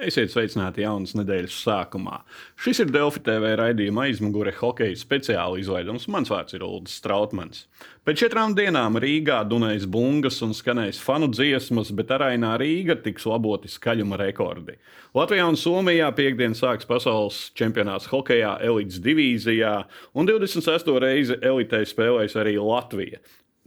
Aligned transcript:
Esiet 0.00 0.30
sveicināti 0.32 0.80
jaunas 0.80 1.10
nedēļas 1.12 1.58
sākumā. 1.60 2.22
Šis 2.64 2.78
ir 2.80 2.92
Delfi 2.94 3.20
TV 3.20 3.50
raidījuma 3.60 4.06
aizmugure 4.06 4.54
hokeja 4.56 4.96
speciāla 4.96 5.58
izlaidums. 5.60 6.06
Mans 6.08 6.30
vārds 6.32 6.56
ir 6.56 6.64
Ulrichs 6.64 6.94
Strautmans. 7.02 7.66
Pēc 8.08 8.22
četrām 8.22 8.54
dienām 8.56 8.96
Rīgā 9.02 9.42
dunējas 9.50 9.84
bungas 9.92 10.40
un 10.46 10.54
skanēs 10.56 11.02
fanu 11.04 11.28
dziesmas, 11.28 11.90
bet 11.92 12.14
arainā 12.16 12.54
Rīga 12.62 12.96
tiks 13.04 13.28
laboti 13.28 13.68
skaļuma 13.68 14.16
rekordi. 14.22 14.78
Latvijā 15.20 15.50
un 15.52 15.60
Somijā 15.60 16.08
piekdien 16.16 16.56
sāks 16.56 16.88
pasaules 16.88 17.42
čempionāts 17.60 18.08
hokejā 18.08 18.54
elites 18.70 19.02
divīzijā, 19.04 19.74
un 20.16 20.32
26. 20.32 20.96
reizi 21.04 21.36
elitē 21.44 21.84
spēlēs 21.84 22.40
arī 22.40 22.56
Latvija. 22.56 23.20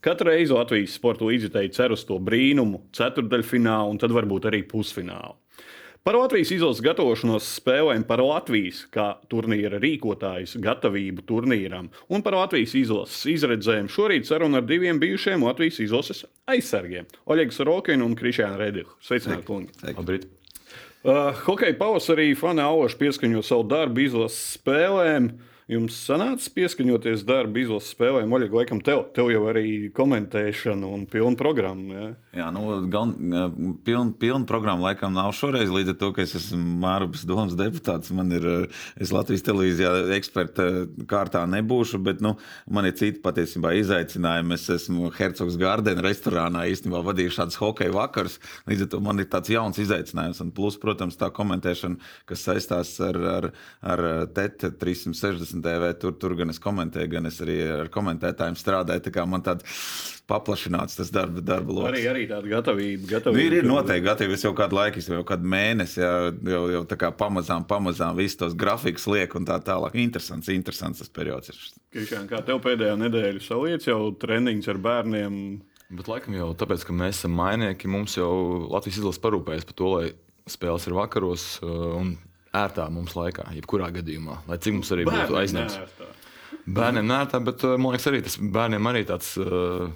Katru 0.03 0.33
reizi 0.33 0.57
Latvijas 0.57 0.97
sporta 0.97 1.29
līdzekļi 1.29 1.77
cer 1.77 1.93
uz 1.93 2.09
to 2.09 2.17
brīnumu, 2.17 2.87
ceturdaļfinālu 2.97 3.93
un 3.93 4.01
tad 4.01 4.17
varbūt 4.17 4.49
arī 4.49 4.65
pusfinālu. 4.65 5.37
Par 6.03 6.17
Latvijas 6.19 6.49
izlases 6.51 6.83
gatavošanos 6.83 7.45
spēlēm, 7.61 8.01
par 8.03 8.19
Latvijas 8.19 8.81
kā 8.91 9.05
turnīra 9.31 9.77
rīkotājas 9.79 10.57
gatavību 10.59 11.23
turnīram 11.29 11.87
un 12.11 12.23
par 12.25 12.35
Latvijas 12.35 12.73
izlases 12.75 13.21
izredzēm 13.31 13.87
šorīt 13.87 14.27
saruna 14.27 14.59
ar 14.59 14.67
diviem 14.67 14.99
bijušiem 14.99 15.45
Latvijas 15.47 15.79
izlases 15.85 16.25
aizsargiem- 16.51 17.07
Oļegs 17.31 17.63
Rokinu 17.63 18.03
un 18.03 18.17
Krišānu 18.19 18.59
Redihu. 18.59 18.91
Sveicināti, 18.99 19.47
kungi! 19.47 19.71
Labrīt! 19.93 20.27
Uh, 21.07 21.31
hokeja 21.45 21.79
pavasarī 21.79 22.33
fani 22.35 22.67
Auši 22.67 22.99
pieskaņo 22.99 23.39
savu 23.39 23.63
darbu 23.71 24.03
izlases 24.03 24.57
spēlēm. 24.59 25.31
Uh, 25.31 25.52
Jums 25.71 25.95
sanāca 25.95 26.49
pieskaņoties 26.57 27.21
darba 27.23 27.61
izlases 27.61 27.93
spēlēm, 27.93 28.31
Oļeg, 28.35 28.51
laikam 28.51 28.81
tev, 28.83 29.05
tev 29.15 29.29
jau 29.31 29.45
arī 29.47 29.91
komentēšana 29.95 30.89
un 30.91 31.05
pilna 31.07 31.39
programma. 31.39 31.93
Ja? 31.93 32.07
Jā, 32.41 32.47
nu, 32.51 32.65
gan 32.91 33.13
pilna 33.85 34.11
piln 34.19 34.43
programma 34.49 34.89
laikam 34.89 35.13
nav 35.15 35.31
šoreiz, 35.37 35.71
līdz 35.71 35.93
ar 35.93 35.97
to, 36.01 36.09
ka 36.15 36.25
es 36.25 36.33
esmu 36.35 36.59
Mārubas 36.83 37.23
domas 37.29 37.55
deputāts. 37.55 38.11
Man 38.15 38.33
ir, 38.35 38.47
es 38.99 39.13
Latvijas 39.15 39.45
televīzijā 39.47 39.93
eksperta 40.17 40.67
kārtā 41.07 41.45
nebūšu, 41.47 42.01
bet 42.03 42.19
nu, 42.25 42.35
man 42.67 42.89
ir 42.89 42.97
citi 42.99 43.23
patiesībā 43.23 43.71
izaicinājumi. 43.79 44.57
Es 44.57 44.67
esmu 44.75 45.13
Hercogs 45.15 45.55
Gardena 45.61 46.03
restorānā 46.03 46.65
īstenībā 46.73 47.05
vadīju 47.07 47.37
šādus 47.37 47.61
hokeja 47.61 47.95
vakarus, 47.95 48.39
līdz 48.67 48.87
ar 48.87 48.91
to 48.91 49.01
man 49.07 49.23
ir 49.23 49.31
tāds 49.31 49.53
jauns 49.53 49.79
izaicinājums. 49.79 50.43
Un 50.43 50.51
plus, 50.51 50.75
protams, 50.81 51.15
tā 51.21 51.31
komentēšana, 51.31 52.01
kas 52.27 52.43
saistās 52.49 52.97
ar, 53.03 53.23
ar, 53.37 53.49
ar 53.95 54.05
TET 54.35 54.67
360 54.81 55.52
TV. 55.61 55.91
Tur, 56.01 56.15
tur 56.17 56.33
gan 56.39 56.49
es 56.49 56.59
komentēju, 56.63 57.11
gan 57.11 57.29
es 57.29 57.37
arī 57.43 57.59
ar 57.83 57.91
komentētājiem 57.93 58.57
strādāju. 58.57 59.03
Tā 59.05 59.13
kā 59.13 59.25
man 59.29 59.43
tāds 59.45 59.67
paplašināts 60.29 60.97
tas 60.97 61.11
darba, 61.13 61.43
darba 61.43 61.75
lokus. 61.75 61.89
Arī, 61.91 62.03
arī 62.09 62.23
tāda 62.29 62.49
gatavība. 62.49 63.09
gatavība 63.09 63.41
nu, 63.41 63.45
ir, 63.45 63.57
ir 63.59 63.67
noteikti 63.67 64.07
gatavība. 64.07 64.37
Es 64.39 64.45
jau 64.47 64.53
kādu 64.57 64.79
laiku, 64.79 65.03
jau 65.13 65.25
kādu 65.27 65.51
mēnesi, 65.53 65.99
jā, 66.01 66.13
jau, 66.55 66.63
jau 66.77 66.83
tā 66.89 66.97
kā 67.03 67.11
pamazām, 67.19 67.67
pamazām 67.69 68.17
visus 68.17 68.39
tos 68.39 68.57
grafikus 68.57 69.05
liek 69.11 69.35
un 69.37 69.45
tā 69.49 69.59
tālāk. 69.67 69.97
Interesants, 69.99 70.49
interesants 70.53 71.03
tas 71.03 71.11
periods 71.13 71.53
ir. 71.53 71.61
Krišān, 71.93 72.25
kā 72.31 72.41
tev 72.47 72.63
pēdējā 72.63 72.95
nedēļa 73.03 73.43
saliec 73.43 73.85
jau 73.89 73.99
treniņš 74.23 74.71
ar 74.73 74.81
bērniem? 74.87 75.39
Bet 75.93 76.09
laikam 76.09 76.33
jau 76.37 76.49
tāpēc, 76.57 76.87
ka 76.87 76.95
mēs 76.95 77.19
esam 77.19 77.35
mainieki, 77.37 77.91
mums 77.91 78.15
jau 78.17 78.31
Latvijas 78.71 79.01
izlase 79.01 79.21
parūpējas 79.21 79.67
par 79.69 79.77
to, 79.77 79.89
lai 79.93 80.05
spēles 80.49 80.87
ir 80.89 80.95
vakaros. 80.97 81.47
Uh, 81.61 81.89
un 81.99 82.13
ērtā 82.53 82.87
mums 82.93 83.15
laikā, 83.17 83.47
jebkurā 83.57 83.89
gadījumā, 83.95 84.43
lai 84.49 84.59
cik 84.61 84.77
mums 84.77 84.91
arī 84.93 85.07
būtu 85.09 85.37
aizņemts. 85.41 85.79
Bērniem 86.63 87.07
nērtā, 87.09 87.41
bet 87.43 87.65
uh, 87.65 87.75
man 87.81 87.95
liekas, 87.95 88.07
arī 88.11 88.21
tas 88.23 88.37
bērniem 88.39 88.91
arī 88.91 89.03
tāds. 89.09 89.33
Uh, 89.41 89.89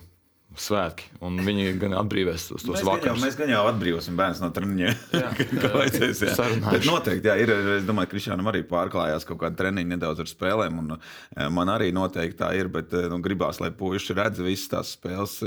svētki. 0.62 1.08
Viņi 1.22 1.74
gan 1.82 1.96
atbrīvēs 2.00 2.48
tos, 2.50 2.66
tos 2.66 2.84
vakarus. 2.86 3.22
Mēs 3.24 3.38
gan 3.40 3.52
jau 3.52 3.64
atbrīvosim 3.70 4.18
bērnus 4.20 4.42
no 4.44 4.50
treniņiem. 4.56 5.02
kā 5.64 5.72
vajadzēs. 5.74 6.24
Jā. 6.28 6.48
Bet 6.68 6.88
noteikti, 6.88 7.30
jā, 7.30 7.38
ir. 7.44 7.54
Es 7.78 7.88
domāju, 7.88 8.10
ka 8.10 8.16
Krišānam 8.16 8.50
arī 8.52 8.64
pārklājās 8.68 9.28
kaut 9.28 9.42
kāda 9.44 9.60
treniņa 9.62 9.94
nedaudz 9.94 10.24
ar 10.24 10.32
spēlēm. 10.32 10.80
Un, 10.82 10.96
eh, 10.98 11.48
man 11.54 11.72
arī 11.74 11.92
noteikti 11.96 12.40
tā 12.42 12.52
ir, 12.58 12.72
bet 12.74 12.96
nu, 13.12 13.22
gribās, 13.24 13.62
lai 13.64 13.72
puiši 13.76 14.18
redz 14.18 14.44
visas 14.44 14.72
tās 14.74 14.96
spēles. 14.98 15.40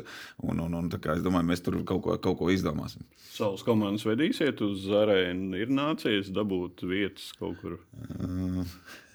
Un, 0.44 0.62
un, 0.66 0.78
un, 0.82 0.90
kā, 0.96 1.18
es 1.18 1.26
domāju, 1.26 1.50
mēs 1.50 1.64
tur 1.66 1.80
kaut 1.88 2.04
ko, 2.06 2.16
kaut 2.22 2.40
ko 2.40 2.50
izdomāsim. 2.54 3.06
Savas 3.30 3.64
komandas 3.66 4.04
vedīsiet 4.08 4.60
uz 4.66 4.88
arēnu. 5.00 5.54
Ir 5.60 5.70
nācies 5.72 6.32
dabūt 6.34 6.84
vietas 6.88 7.30
kaut 7.38 7.60
kur. 7.62 7.78
Uh, 8.20 8.66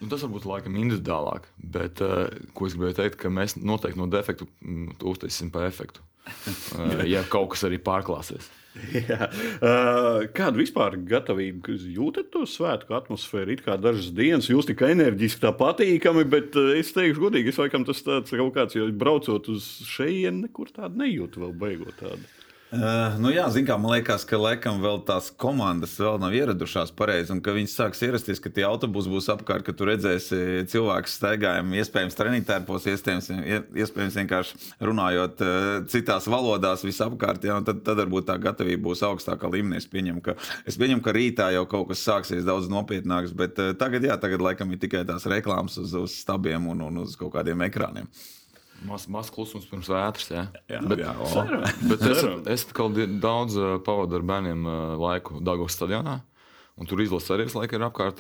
Nu, 0.05 0.11
tas 0.11 0.21
varbūt 0.21 0.43
laikam 0.45 0.75
individuālāk, 0.77 1.47
bet 1.57 1.97
uh, 2.05 2.27
ko 2.53 2.67
es 2.67 2.75
gribēju 2.75 2.99
teikt, 2.99 3.15
ka 3.23 3.31
mēs 3.33 3.55
noteikti 3.57 3.97
no 3.97 4.05
defektu 4.05 4.45
mm, 4.61 4.99
uztaisīsim 5.01 5.49
pa 5.49 5.63
efektu. 5.65 6.03
Uh, 6.77 7.01
ja 7.15 7.23
kaut 7.25 7.55
kas 7.55 7.65
arī 7.65 7.79
pārklāsies. 7.81 8.51
Jā. 8.93 9.31
Uh, 9.63 10.27
kādu 10.35 10.61
vispār 10.61 10.99
gatavību 11.09 11.73
jūtat 11.95 12.29
to 12.35 12.43
svētku 12.45 12.93
atmosfēru? 12.93 13.55
It 13.55 13.65
kā 13.65 13.79
dažas 13.81 14.11
dienas 14.13 14.51
jūs 14.51 14.69
tik 14.69 14.85
enerģiski, 14.85 15.41
tā 15.41 15.55
patīkami, 15.57 16.27
bet 16.29 16.53
uh, 16.61 16.75
es 16.77 16.93
teikšu, 16.93 17.25
godīgi, 17.25 17.49
es 17.49 17.61
laikam 17.63 17.87
tas 17.87 18.05
tāds 18.05 18.37
kaut 18.37 18.53
kāds, 18.59 18.77
jo 18.77 18.85
braucot 18.93 19.49
uz 19.55 19.65
šejienu, 19.89 20.45
nekur 20.45 20.69
tādu 20.75 21.01
nejūtu 21.01 21.47
vēl 21.47 21.57
beigot 21.65 21.97
tādu. 22.03 22.29
Uh, 22.73 23.13
nu 23.21 23.29
jā, 23.29 23.43
zin, 23.53 23.61
kā, 23.67 23.75
man 23.77 23.93
liekas, 23.93 24.23
ka 24.25 24.39
laikam 24.41 24.79
vēl 24.81 24.97
tās 25.05 25.27
komandas 25.37 25.91
vēl 26.01 26.15
nav 26.17 26.33
ieradušās 26.33 26.89
pareizi, 26.97 27.29
un 27.35 27.39
ka 27.45 27.53
viņas 27.53 27.75
sāks 27.77 27.99
ierasties, 28.03 28.39
ka 28.41 28.49
tie 28.49 28.63
autobusi 28.65 29.11
būs 29.11 29.27
apkārt, 29.29 29.61
ka 29.67 29.73
tu 29.77 29.85
redzēsi 29.85 30.65
cilvēku 30.71 31.11
staigājumu, 31.13 31.77
iespējams, 31.77 32.17
treniņtērpos, 32.17 32.87
iespējams, 32.89 33.29
iespējams 33.85 34.17
vienkārši 34.17 34.59
runājot 34.89 35.43
uh, 35.45 35.67
citās 35.93 36.25
valodās 36.25 36.81
visapkārt, 36.87 37.45
jā, 37.45 37.59
tad, 37.67 37.83
tad 37.85 38.01
varbūt 38.01 38.31
tā 38.31 38.39
gatavība 38.41 38.87
būs 38.89 39.05
augstākā 39.07 39.51
līmenī. 39.53 39.83
Es 39.83 39.89
pieņemu, 39.91 40.23
ka, 40.25 40.33
es 40.65 40.79
pieņemu, 40.81 41.03
ka 41.05 41.13
rītā 41.15 41.51
jau 41.53 41.67
kaut 41.69 41.91
kas 41.93 42.01
sāksies 42.01 42.49
daudz 42.49 42.65
nopietnāks, 42.73 43.35
bet 43.37 43.61
uh, 43.61 43.75
tagad, 43.77 44.09
jā, 44.09 44.17
tagad 44.17 44.41
laikam 44.41 44.73
ir 44.73 44.81
tikai 44.81 45.05
tās 45.05 45.29
reklāmas 45.29 45.77
uz, 45.83 45.93
uz 46.01 46.17
stabiem 46.17 46.65
un, 46.73 46.81
un 46.89 47.05
uz 47.05 47.13
kaut 47.19 47.37
kādiem 47.37 47.61
ekrāniem. 47.69 48.09
Mazs 48.85 49.07
maz 49.09 49.31
klusums 49.33 49.65
pirms 49.69 49.87
vētras. 49.89 50.29
Jā, 50.29 50.45
jā, 50.69 50.79
bet, 50.85 51.01
jā 51.01 51.15
bet 51.89 52.05
es, 52.11 52.23
es 52.53 52.65
daudz 53.23 53.57
pavadu 53.87 54.19
ar 54.19 54.25
bērniem 54.27 54.67
laiku 54.99 55.39
Dāngovas 55.39 55.77
stadionā. 55.77 56.19
Un 56.75 56.89
tur 56.91 56.99
izlasa 56.99 57.37
arī 57.37 57.45
laika 57.55 57.77
ir 57.77 57.83
apkārt. 57.87 58.19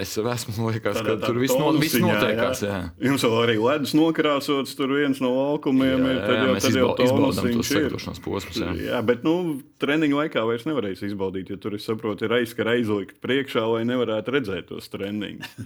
Es 0.00 0.14
jau 0.16 0.24
esmu 0.32 0.64
liekas, 0.70 0.96
tā, 0.96 1.02
tā, 1.04 1.16
ka 1.20 1.28
tur 1.28 1.40
viss, 1.42 1.52
no, 1.60 1.74
viss 1.76 1.98
notiekās. 2.00 2.62
Jā. 2.64 2.78
Jā. 2.78 3.10
Jums 3.10 3.26
vēl 3.26 3.36
arī 3.42 3.56
ledus 3.60 3.92
nokrāsots, 3.98 4.72
tur 4.78 4.94
viens 4.96 5.20
no 5.20 5.34
laukumiem 5.36 6.06
jā, 6.06 6.14
ir. 6.14 6.22
Tad 6.24 6.40
jau, 6.40 6.56
tad 6.56 6.78
jau 6.80 6.88
izbaudām 7.04 7.52
tos 7.58 7.68
sagatavošanās 7.68 8.24
posmus. 8.24 8.62
Jā. 8.64 8.72
jā, 8.86 9.04
bet 9.12 9.28
nu, 9.28 9.36
treniņu 9.84 10.22
laikā 10.22 10.46
vairs 10.48 10.64
nevarēs 10.70 11.04
izbaudīt, 11.10 11.52
jo 11.52 11.60
tur, 11.60 11.76
es 11.76 11.84
saprotu, 11.84 12.24
ir 12.24 12.38
aizskara 12.40 12.78
aizlikt 12.80 13.20
priekšā, 13.20 13.68
lai 13.76 13.84
nevarētu 13.92 14.38
redzēt 14.38 14.72
tos 14.72 14.88
treniņus. 14.96 15.56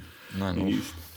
Nē, 0.42 0.54
nu. 0.58 0.72
Īsti. 0.74 1.13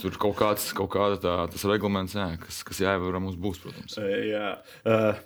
Tur 0.00 0.16
kaut 0.20 0.36
kāds 0.38 0.66
kaut 0.76 0.94
tā, 1.22 1.34
tas 1.50 1.64
reglaments, 1.68 2.14
jā, 2.16 2.26
kas, 2.42 2.60
kas 2.66 2.82
jāievēro 2.84 3.20
mums 3.22 3.38
būs, 3.40 3.60
protams. 3.62 3.96
Jā, 3.98 4.50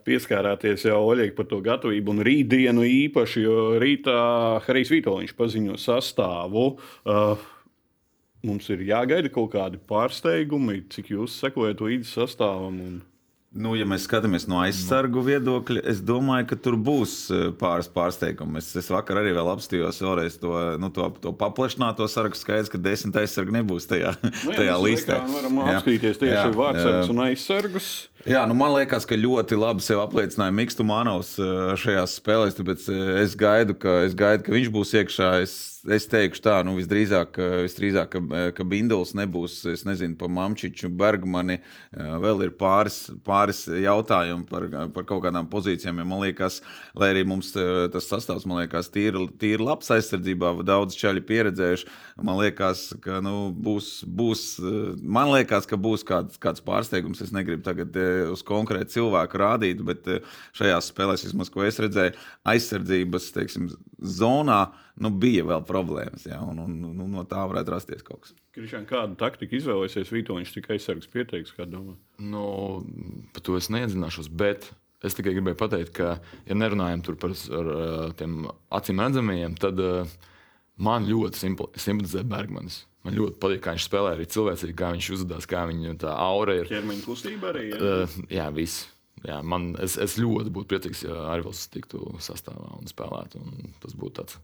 pieskārāties 0.07 0.87
jau 0.89 1.01
Oļegi 1.11 1.35
par 1.37 1.49
to 1.51 1.61
gatavību 1.65 2.15
un 2.15 2.23
rītdienu 2.27 2.87
īpaši, 2.89 3.45
jo 3.45 3.59
rītā 3.83 4.19
Harijs 4.67 4.93
Vitoļņš 4.95 5.35
paziņo 5.39 5.81
sastāvu. 5.81 6.69
Mums 8.45 8.69
ir 8.73 8.85
jāgaida 8.85 9.31
kaut 9.33 9.55
kādi 9.55 9.81
pārsteigumi, 9.89 10.83
cik 10.93 11.15
jūs 11.15 11.39
sekojat 11.41 11.81
līdzi 11.85 12.11
sastāvam. 12.11 12.81
Un... 12.85 13.03
Nu, 13.55 13.77
ja 13.79 13.85
mēs 13.87 14.09
skatāmies 14.09 14.49
no 14.51 14.59
aizsargu 14.59 15.21
viedokļa, 15.23 15.85
es 15.93 16.01
domāju, 16.03 16.49
ka 16.51 16.57
tur 16.59 16.75
būs 16.75 17.13
e, 17.31 17.41
pāris 17.59 17.87
pārsteigumi. 17.95 18.59
Es, 18.59 18.73
es 18.81 18.89
vakar 18.91 19.21
arī 19.21 19.31
apstājos 19.39 20.01
vēlreiz 20.03 20.41
to, 20.43 20.55
nu, 20.83 20.91
to, 20.95 21.07
to 21.23 21.31
paplašināto 21.39 22.09
sarakstu. 22.11 22.49
Skaidrs, 22.49 22.73
ka 22.73 22.81
desmit 22.83 23.21
aizsargi 23.23 23.55
nebūs 23.55 23.87
tajā, 23.91 24.17
nu, 24.25 24.33
jā, 24.51 24.57
tajā 24.59 24.75
listē. 24.83 25.21
Mēs 25.23 25.39
varam 25.39 25.63
apskatīties 25.69 26.21
tieši 26.25 26.59
vārdsargus 26.59 27.15
un 27.15 27.23
aizsargus. 27.29 27.93
Jā, 28.25 28.47
nu 28.49 28.55
man 28.57 28.71
liekas, 28.73 29.05
ka 29.05 29.19
ļoti 29.21 29.59
labi 29.61 29.85
sev 29.85 29.99
apliecināja 30.01 30.55
Mikls 30.57 30.79
Manovs 30.81 31.35
e, 31.37 31.47
šajās 31.77 32.15
spēlēs. 32.23 32.57
Tāpēc 32.57 32.87
e, 32.89 32.97
es 33.21 33.35
gaidu, 33.37 33.77
ka, 33.77 33.99
es 34.07 34.17
gaidu, 34.17 34.47
ka 34.47 34.55
viņš 34.55 34.71
būs 34.73 34.93
iekšā. 34.97 35.29
Es, 35.45 35.57
es 35.85 36.07
teikšu 36.09 36.41
tā, 36.41 36.55
nu 36.65 36.73
visdrīzāk, 36.79 37.37
visdrīzāk 37.67 38.15
ka, 38.15 38.23
ka 38.57 38.65
Bindels 38.65 39.13
nebūs, 39.13 39.59
es 39.69 39.85
nezinu, 39.85 40.17
pa 40.17 40.31
Mamčiču, 40.33 40.89
Bergmani. 40.89 41.59
Vēl 41.93 42.47
ir 42.47 42.55
pāris, 42.57 43.11
pāris 43.29 43.67
jautājumu 43.69 44.49
par, 44.49 44.71
par 44.97 45.05
kaut 45.11 45.21
kādām 45.27 45.51
pozīcijām. 45.53 46.01
Ja 46.01 46.09
man 46.09 46.25
liekas, 46.25 46.63
lai 46.97 47.13
arī 47.13 47.27
mums 47.29 47.53
tas 47.53 48.09
sastāvs, 48.09 48.49
man 48.49 48.63
liekas, 48.63 48.89
tīri, 48.95 49.27
tīri 49.37 49.61
labs 49.69 49.93
aizsardzībā, 49.93 50.55
daudz 50.65 50.97
čaļi 50.97 51.27
pieredzējuši. 51.29 51.93
Man 52.25 52.41
liekas, 52.41 52.87
ka 53.05 53.21
nu, 53.21 53.51
būs, 53.53 53.93
būs, 54.09 54.49
man 55.05 55.35
liekas, 55.35 55.69
ka 55.69 55.77
būs 55.77 56.09
kāds, 56.09 56.41
kāds 56.41 56.65
pārsteigums. 56.65 57.21
Es 57.21 57.37
negribu 57.37 57.69
tagad 57.69 57.93
uz 58.33 58.45
konkrētu 58.47 58.97
cilvēku 58.97 59.41
rādīt, 59.41 59.83
bet 59.87 60.07
šajās 60.57 60.91
spēlēs, 60.93 61.27
vismaz, 61.29 61.51
ko 61.53 61.65
es 61.67 61.81
redzēju, 61.83 62.15
aizsardzības 62.55 63.29
teiksim, 63.37 63.69
zonā 63.99 64.61
nu, 65.03 65.11
bija 65.11 65.47
vēl 65.49 65.65
problēmas. 65.67 66.29
Ja, 66.29 66.41
un, 66.45 66.63
un, 66.65 66.79
un, 66.93 67.05
no 67.17 67.27
tā 67.29 67.43
varētu 67.51 67.75
rasties 67.75 68.07
kaut 68.07 68.25
kas. 68.25 68.37
Krišān, 68.55 68.87
kādu 68.87 69.19
taktiku 69.19 69.59
izvēlēsies 69.59 70.13
Vitoņš 70.15 70.55
tikai 70.55 70.79
aizsargs 70.79 71.11
pieteiks, 71.11 71.55
kā 71.57 71.67
domā? 71.67 71.97
Nu, 72.23 72.47
par 73.35 73.45
to 73.47 73.59
es 73.59 73.71
neiedzināšos, 73.75 74.31
bet 74.31 74.71
es 75.05 75.17
tikai 75.19 75.35
gribēju 75.37 75.59
pateikt, 75.61 75.93
ka, 75.99 76.15
ja 76.49 76.57
nerunājam 76.57 77.03
par 77.21 77.35
ar, 77.35 77.73
tiem 78.19 78.45
acīm 78.73 79.03
redzamajiem, 79.03 79.59
tad 79.61 79.83
uh, 79.83 80.15
man 80.81 81.09
ļoti 81.09 81.43
simpatizē 81.83 82.25
Bergmanis. 82.29 82.85
Man 83.05 83.17
ļoti 83.19 83.37
patīk, 83.41 83.61
kā 83.65 83.75
viņš 83.75 83.85
spēlē, 83.85 84.15
arī 84.17 84.27
cilvēcīgi, 84.33 84.75
kā 84.79 84.91
viņš 84.95 85.11
uzvedās, 85.19 85.47
kā 85.49 85.67
viņa 85.69 85.95
tā 86.01 86.13
aura 86.25 86.57
ir. 86.63 86.71
Ķermeņa 86.71 87.05
kustība 87.05 87.51
arī. 87.53 87.67
Jā, 87.75 87.81
uh, 87.85 88.19
jā 88.33 88.47
viss. 88.57 88.87
Jā, 89.25 89.39
man, 89.45 89.71
es, 89.81 89.97
es 90.01 90.17
ļoti 90.21 90.53
būtu 90.53 90.69
priecīgs, 90.73 91.05
ja 91.07 91.17
Arvils 91.33 91.63
tiktu 91.73 92.01
sastāvā 92.21 92.75
un 92.79 92.89
spēlētu. 92.89 93.41
Un 93.41 93.77
tas 93.81 93.97
būtu 93.97 94.19
tāds 94.21 94.39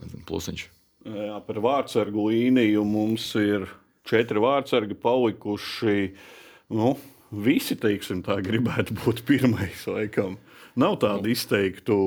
nezinu, 0.00 0.24
plusiņš. 0.28 0.66
Jā, 1.06 1.40
par 1.46 1.60
vārdsargu 1.64 2.28
līniju 2.30 2.84
mums 2.88 3.28
ir 3.40 3.68
četri 4.08 4.40
vārdsargi 4.42 4.96
palikuši. 5.00 5.98
Nu, 6.76 6.94
visi, 7.30 7.76
teiksim, 7.80 8.24
tā 8.26 8.38
gribētu 8.44 8.96
būt 9.02 9.24
pirmais, 9.28 9.84
laikam. 9.88 10.36
Nav 10.76 10.98
tādu 11.04 11.32
izteiktu, 11.32 11.98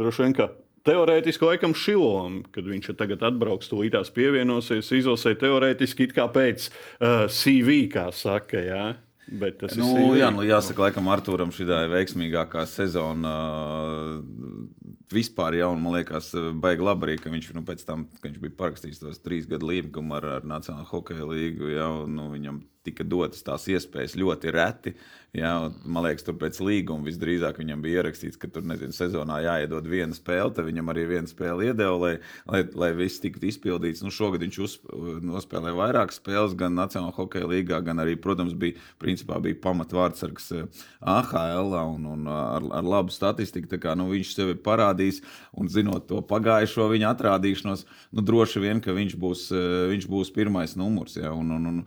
droši 0.00 0.26
vien, 0.26 0.36
ka 0.36 0.50
Teorētiski, 0.88 1.44
laikam, 1.44 1.74
Šilovam, 1.76 2.40
kad 2.54 2.64
viņš 2.64 2.94
tagad 2.96 3.22
atbrauks, 3.28 3.68
to 3.68 3.82
ītās 3.84 4.08
pievienosies, 4.16 4.88
izlasē 4.96 5.34
teorētiski 5.40 6.08
it 6.08 6.16
kā 6.16 6.24
pēc 6.32 6.70
uh, 6.70 7.26
CV, 7.28 7.82
kā 7.92 8.08
saka. 8.16 8.62
Jā. 8.64 8.84
Bet 9.30 9.60
tas 9.60 9.76
nu, 9.78 9.90
ir. 9.94 10.22
Jā, 10.24 10.30
nu, 10.34 10.42
jāsaka, 10.42 10.88
laikam, 10.88 11.10
Arthūram 11.12 11.52
šī 11.54 11.68
ir 11.68 11.92
veiksmīgākā 11.92 12.64
sezona. 12.66 13.34
Uh, 13.36 14.90
vispār 15.12 15.58
jau, 15.60 15.70
man 15.78 15.98
liekas, 15.98 16.32
baigi 16.62 16.86
labi 16.86 17.06
arī, 17.06 17.16
ka 17.20 17.30
viņš 17.32 17.52
nu, 17.54 17.62
tam, 17.84 18.08
kad 18.16 18.26
viņš 18.30 18.42
bija 18.42 18.56
parakstījis 18.58 19.02
tos 19.02 19.22
trīs 19.22 19.46
gadu 19.50 19.70
līgumu 19.70 20.16
ar, 20.18 20.26
ar 20.38 20.48
Nacionālo 20.48 20.88
hokeja 20.90 21.28
līgu, 21.28 21.70
jau, 21.74 21.92
nu, 22.10 22.30
viņam 22.34 22.62
tika 22.86 23.04
dotas 23.04 23.44
tās 23.46 23.66
iespējas 23.70 24.16
ļoti 24.18 24.54
reti. 24.54 24.94
Jā, 25.30 25.50
man 25.86 26.02
liekas, 26.02 26.24
tur 26.26 26.34
pēc 26.40 26.56
līguma 26.58 27.06
visdrīzāk 27.06 27.60
viņam 27.60 27.84
bija 27.84 28.00
ierakstīts, 28.00 28.38
ka 28.40 28.48
tur 28.50 28.64
nezinu, 28.66 28.90
sezonā 28.90 29.36
jāiedod 29.44 29.86
viena 29.86 30.16
spēle. 30.16 30.50
Tad 30.56 30.66
viņam 30.66 30.90
arī 30.90 31.04
viena 31.06 31.30
spēle 31.30 31.68
iedeva, 31.68 31.92
lai, 32.02 32.10
lai, 32.50 32.64
lai 32.74 32.88
viss 32.98 33.22
tiktu 33.22 33.46
izpildīts. 33.46 34.02
Nu, 34.02 34.10
šogad 34.10 34.42
viņš 34.42 34.58
uz, 34.64 34.74
nospēlēja 35.22 35.76
vairākas 35.78 36.18
spēles, 36.18 36.56
gan 36.58 36.74
Nacionālajā 36.74 37.14
hokeja 37.14 37.50
līgā, 37.52 37.78
gan 37.86 38.02
arī, 38.02 38.16
protams, 38.18 38.56
bija, 38.58 38.74
principā, 38.98 39.38
bija 39.44 39.60
pamatvārdsargs 39.62 40.50
eh, 40.58 40.82
AHL 41.14 41.78
un, 41.78 42.10
un 42.10 42.26
ar, 42.34 42.66
ar 42.80 42.90
labu 42.96 43.14
statistiku. 43.14 43.70
Kā, 43.78 43.94
nu, 43.94 44.08
viņš 44.10 44.34
sevi 44.34 44.58
parādījis 44.58 45.22
un 45.54 45.70
zinot 45.70 46.08
to 46.10 46.24
pagājušo 46.26 46.88
viņa 46.90 47.14
atrādīšanos, 47.14 47.86
nu, 48.18 48.26
droši 48.26 48.64
vien, 48.66 48.82
ka 48.82 48.98
viņš 48.98 49.14
būs, 49.14 49.46
eh, 49.54 49.70
viņš 49.94 50.10
būs 50.10 50.34
pirmais 50.34 50.74
numurs. 50.80 51.14
Jā, 51.22 51.30
un, 51.30 51.54
un, 51.54 51.70
un, 51.70 51.80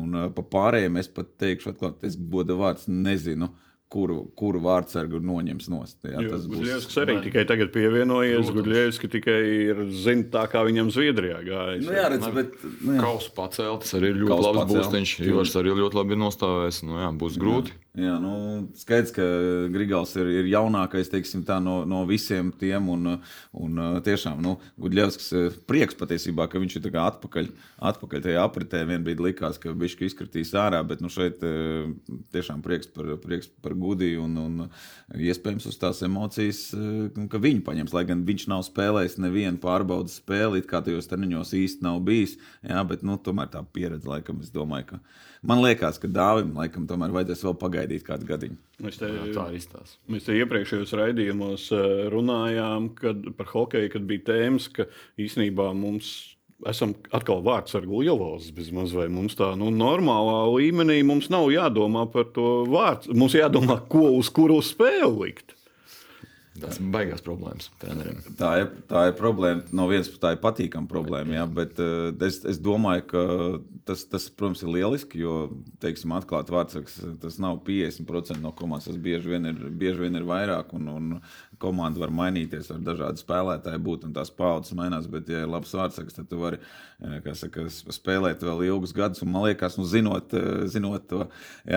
un, 0.00 0.18
pa 0.32 0.48
pārējiem 0.56 0.96
es 1.04 1.12
pat 1.12 1.36
teikšu, 1.44 1.76
atklāt, 1.76 2.00
es 2.08 2.16
godu 2.16 2.56
vārds 2.56 2.85
nezinu. 2.90 3.52
Kuru, 3.86 4.24
kuru 4.34 4.58
vārdsargu 4.64 5.20
noņems 5.22 5.68
no 5.70 5.84
stūra? 5.86 6.18
Tas 6.26 6.48
būs 6.50 6.58
Gudļevskis 6.58 6.96
arī 7.04 7.14
tikai 7.22 7.44
tagad 7.46 7.70
pievienojies. 7.70 8.48
Gudļevskis 8.56 9.12
tikai 9.12 9.36
ir 9.68 9.84
zina 9.94 10.26
tā, 10.32 10.42
kā 10.50 10.64
viņam 10.66 10.90
Zviedrijā 10.90 11.38
gājas. 11.46 11.84
Nu, 11.86 11.94
jā, 11.94 12.08
redz, 12.10 12.26
bet, 12.34 12.56
nu, 12.80 12.96
jā. 12.96 13.04
Kausa 13.04 13.30
paceltas 13.36 13.94
arī 13.94 14.10
ir 14.10 14.18
ļoti 14.24 14.32
Kaus 14.32 14.48
labs 14.48 14.74
būstiņš. 14.74 15.12
Ivars 15.30 15.54
arī 15.62 15.76
ļoti 15.78 16.00
labi 16.00 16.18
nostāvēs. 16.18 16.82
Nu, 16.82 16.98
jā, 16.98 17.12
būs 17.22 17.38
grūti. 17.38 17.76
Jā. 17.76 17.85
Jā, 17.96 18.18
nu, 18.20 18.30
skaidrs, 18.76 19.08
ka 19.16 19.24
Grigals 19.72 20.10
ir, 20.20 20.28
ir 20.42 20.48
jaunākais 20.50 21.08
teiksim, 21.08 21.46
tā, 21.48 21.56
no, 21.64 21.78
no 21.88 22.02
visiem 22.04 22.50
tiem. 22.60 22.90
Un, 22.92 23.14
un 23.56 23.78
tiešām 24.04 24.42
nu, 24.44 24.58
Gudļevskis 24.84 25.56
prieks 25.64 25.96
patiesībā, 25.96 26.44
ka 26.52 26.60
viņš 26.60 26.76
ir 26.76 26.98
atpakaļ, 27.00 27.48
atpakaļ 27.88 28.24
tajā 28.26 28.42
apritē. 28.44 28.82
Vienā 28.84 29.00
brīdī 29.06 29.30
likās, 29.30 29.56
ka 29.62 29.72
viņš 29.72 29.96
izkritīs 30.10 30.52
ārā, 30.60 30.82
bet 30.84 31.00
nu, 31.00 31.08
šeit 31.12 31.40
tiešām 32.36 32.60
prieks 32.66 32.92
par, 32.92 33.14
prieks 33.22 33.48
par 33.64 33.72
Gudiju 33.80 34.26
un, 34.26 34.36
un 34.44 35.16
iespējams 35.16 35.70
uz 35.72 35.80
tās 35.80 36.04
emocijas, 36.04 36.66
ka 37.32 37.40
viņi 37.40 37.64
paņems. 37.64 37.96
Lai 37.96 38.04
gan 38.10 38.26
viņš 38.28 38.44
nav 38.52 38.66
spēlējis 38.68 39.16
nevienu 39.24 39.62
pārbaudas 39.62 40.18
spēli, 40.20 40.60
kā 40.68 40.82
tajos 40.84 41.08
treniņos 41.08 41.56
īsti 41.62 41.88
nav 41.88 42.04
bijis. 42.04 42.36
Jā, 42.60 42.84
bet 42.84 43.08
nu, 43.08 43.16
tomēr 43.16 43.48
tā 43.56 43.64
pieredze, 43.72 44.04
laikam, 44.10 44.44
es 44.44 44.52
domāju, 44.52 44.92
ka 44.92 45.00
Man 45.46 45.62
liekas, 45.62 46.00
ka 46.02 46.10
Dāvim 46.10 46.54
laikam 46.58 46.86
tomēr 46.90 47.12
vajadzēs 47.14 47.44
vēl 47.46 47.56
pagaidīt 47.60 48.06
kādu 48.06 48.28
gadiņu. 48.28 48.56
Mēs 48.82 49.00
te, 49.00 49.10
Jā, 49.10 49.26
tā 49.36 49.46
izstāsta. 49.56 49.98
Mēs 50.10 50.26
te 50.26 50.36
iepriekšējos 50.40 50.94
raidījumos 50.98 51.68
eh, 51.76 51.84
runājām 52.12 52.90
kad, 52.98 53.28
par 53.38 53.52
hokeju, 53.52 53.92
kad 53.94 54.08
bija 54.08 54.26
tēmas, 54.32 54.70
ka 54.74 54.88
īsnībā 55.22 55.70
mums 55.76 56.14
esam 56.68 56.94
atkal 57.14 57.42
vārds 57.44 57.76
ar 57.76 57.84
Lielvalsts 57.88 58.54
bezmaz 58.56 58.94
vai 58.96 59.08
mums 59.12 59.36
tā 59.36 59.50
nu, 59.58 59.68
normālā 59.74 60.38
līmenī 60.54 61.02
mums 61.06 61.28
nav 61.32 61.50
jādomā 61.52 62.06
par 62.12 62.30
to 62.36 62.64
vārdu. 62.70 63.16
Mums 63.16 63.36
jādomā, 63.36 63.80
ko 63.92 64.08
uz 64.16 64.32
kuru 64.32 64.62
spēli 64.64 65.12
likt. 65.20 65.55
Tas 66.62 66.78
ir 66.80 66.88
baigās 66.94 67.22
problēmas 67.24 67.68
treneriem. 67.80 68.18
Tā 68.38 68.50
ir, 68.62 68.68
tā 68.90 69.06
ir 69.10 69.14
problēma. 69.18 69.64
No 69.76 69.86
vienas 69.90 70.08
puses, 70.10 70.22
tā 70.22 70.32
ir 70.34 70.40
patīkama 70.42 70.88
problēma. 70.90 71.36
Jā, 71.38 71.46
bet 71.58 71.80
uh, 71.82 72.10
es, 72.26 72.38
es 72.48 72.60
domāju, 72.62 73.04
ka 73.10 73.24
tas, 73.88 74.04
tas, 74.10 74.28
protams, 74.32 74.62
ir 74.64 74.72
lieliski. 74.74 75.20
Jo, 75.22 75.38
teiksim, 75.82 76.14
atklāti 76.16 76.54
vārds, 76.54 77.00
tas 77.22 77.38
nav 77.42 77.60
50% 77.66 78.40
no 78.42 78.52
komandas. 78.56 78.88
Tas 78.90 79.00
bieži 79.02 79.34
vien 79.34 79.50
ir, 79.52 79.60
bieži 79.82 80.06
vien 80.06 80.20
ir 80.20 80.28
vairāk. 80.28 80.72
Un, 80.78 80.92
un 80.92 81.10
komanda 81.62 82.02
var 82.02 82.12
mainīties, 82.14 82.70
var 82.72 82.84
dažādi 82.90 83.22
spēlētāji 83.22 83.82
būt 83.88 84.06
un 84.08 84.14
tās 84.16 84.32
paudzes 84.34 84.76
mainās. 84.76 85.10
Bet, 85.12 85.32
ja 85.32 85.44
ir 85.44 85.52
labs 85.52 85.74
vārds, 85.76 86.00
tad 86.00 86.30
tu 86.30 86.40
vari 86.40 86.60
saka, 87.36 87.66
spēlēt 87.70 88.44
vēl 88.46 88.66
ilgus 88.70 88.96
gadus. 88.96 89.24
Un, 89.24 89.32
man 89.34 89.48
liekas, 89.48 89.78
nu, 89.80 89.88
zinot, 89.88 90.32
zinot 90.72 91.08
to, 91.10 91.26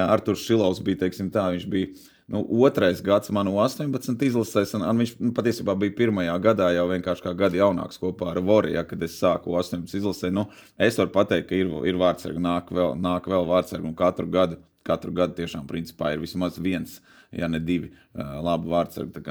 Arthurs 0.08 0.46
Šilovs 0.48 0.84
bija, 0.86 1.06
teiksim, 1.06 1.32
tā, 1.34 1.50
viņš 1.56 1.70
bija 1.72 2.09
nu, 2.30 2.44
otrais 2.64 3.02
gads 3.04 3.32
manu 3.34 3.56
18 3.60 4.26
izlasēs, 4.30 4.76
un, 4.78 4.86
un 4.86 5.04
viņš 5.04 5.16
nu, 5.20 5.34
patiesībā 5.38 5.76
bija 5.82 5.96
pirmajā 5.98 6.36
gadā 6.44 6.70
jau 6.76 6.88
vienkārši 6.92 7.26
kā 7.26 7.36
gadu 7.38 7.60
jaunāks 7.60 8.02
kopā 8.02 8.32
ar 8.34 8.42
Voriju, 8.46 8.78
ja, 8.78 8.86
kad 8.88 9.04
es 9.06 9.18
sāku 9.20 9.58
18 9.58 9.98
izlasē. 10.00 10.32
Nu, 10.34 10.48
es 10.78 11.00
varu 11.02 11.14
pateikt, 11.16 11.50
ka 11.50 11.58
ir, 11.58 11.72
ir 11.90 12.00
vārdsargi, 12.00 12.42
nāk 12.44 12.74
vēl, 12.76 12.94
nāk 13.02 13.30
vēl 13.30 13.48
vārdsargi, 13.50 13.90
un 13.90 13.96
katru 13.98 14.30
gadu, 14.32 14.60
katru 14.86 15.14
gadu 15.16 15.38
tiešām 15.40 15.66
principā 15.70 16.14
ir 16.14 16.22
vismaz 16.24 16.60
viens. 16.62 17.00
Ja 17.30 17.46
ne 17.46 17.60
divi 17.62 17.92
labi 18.18 18.72
vārdsargi. 18.72 19.22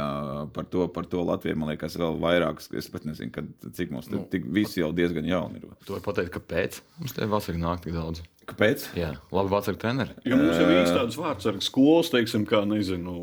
Par 0.54 0.66
to, 0.70 0.84
par 0.94 1.08
to 1.10 1.24
Latvijai, 1.26 1.56
man 1.58 1.72
liekas, 1.72 1.96
vēl 1.98 2.20
vairāk. 2.22 2.62
Es 2.78 2.86
pat 2.92 3.02
nezinu, 3.08 3.32
kad, 3.34 3.48
cik 3.74 3.90
mums 3.90 4.06
nu, 4.12 4.22
tik 4.30 4.46
visi 4.54 4.78
jau 4.78 4.92
diezgan 4.94 5.26
jauni 5.26 5.58
ir. 5.58 5.72
Tu 5.82 5.96
vari 5.96 6.04
pateikt, 6.04 6.30
kāpēc 6.36 6.78
mums 7.00 7.16
te 7.16 7.26
vasarā 7.26 7.58
nāk 7.58 7.82
tik 7.82 7.98
daudz? 7.98 8.22
Kāpēc? 8.48 8.84
Jā, 8.96 9.10
labi, 9.34 9.50
vārds 9.52 9.68
ar 9.68 9.76
treneri. 9.76 10.14
Jo 10.24 10.38
mums 10.40 10.56
jau 10.56 10.68
ir 10.72 10.86
tādas 10.88 11.16
vārds 11.20 11.48
ar 11.50 11.58
skolas, 11.64 12.08
teiksim, 12.12 12.46
kā 12.48 12.62
nezinu. 12.64 13.14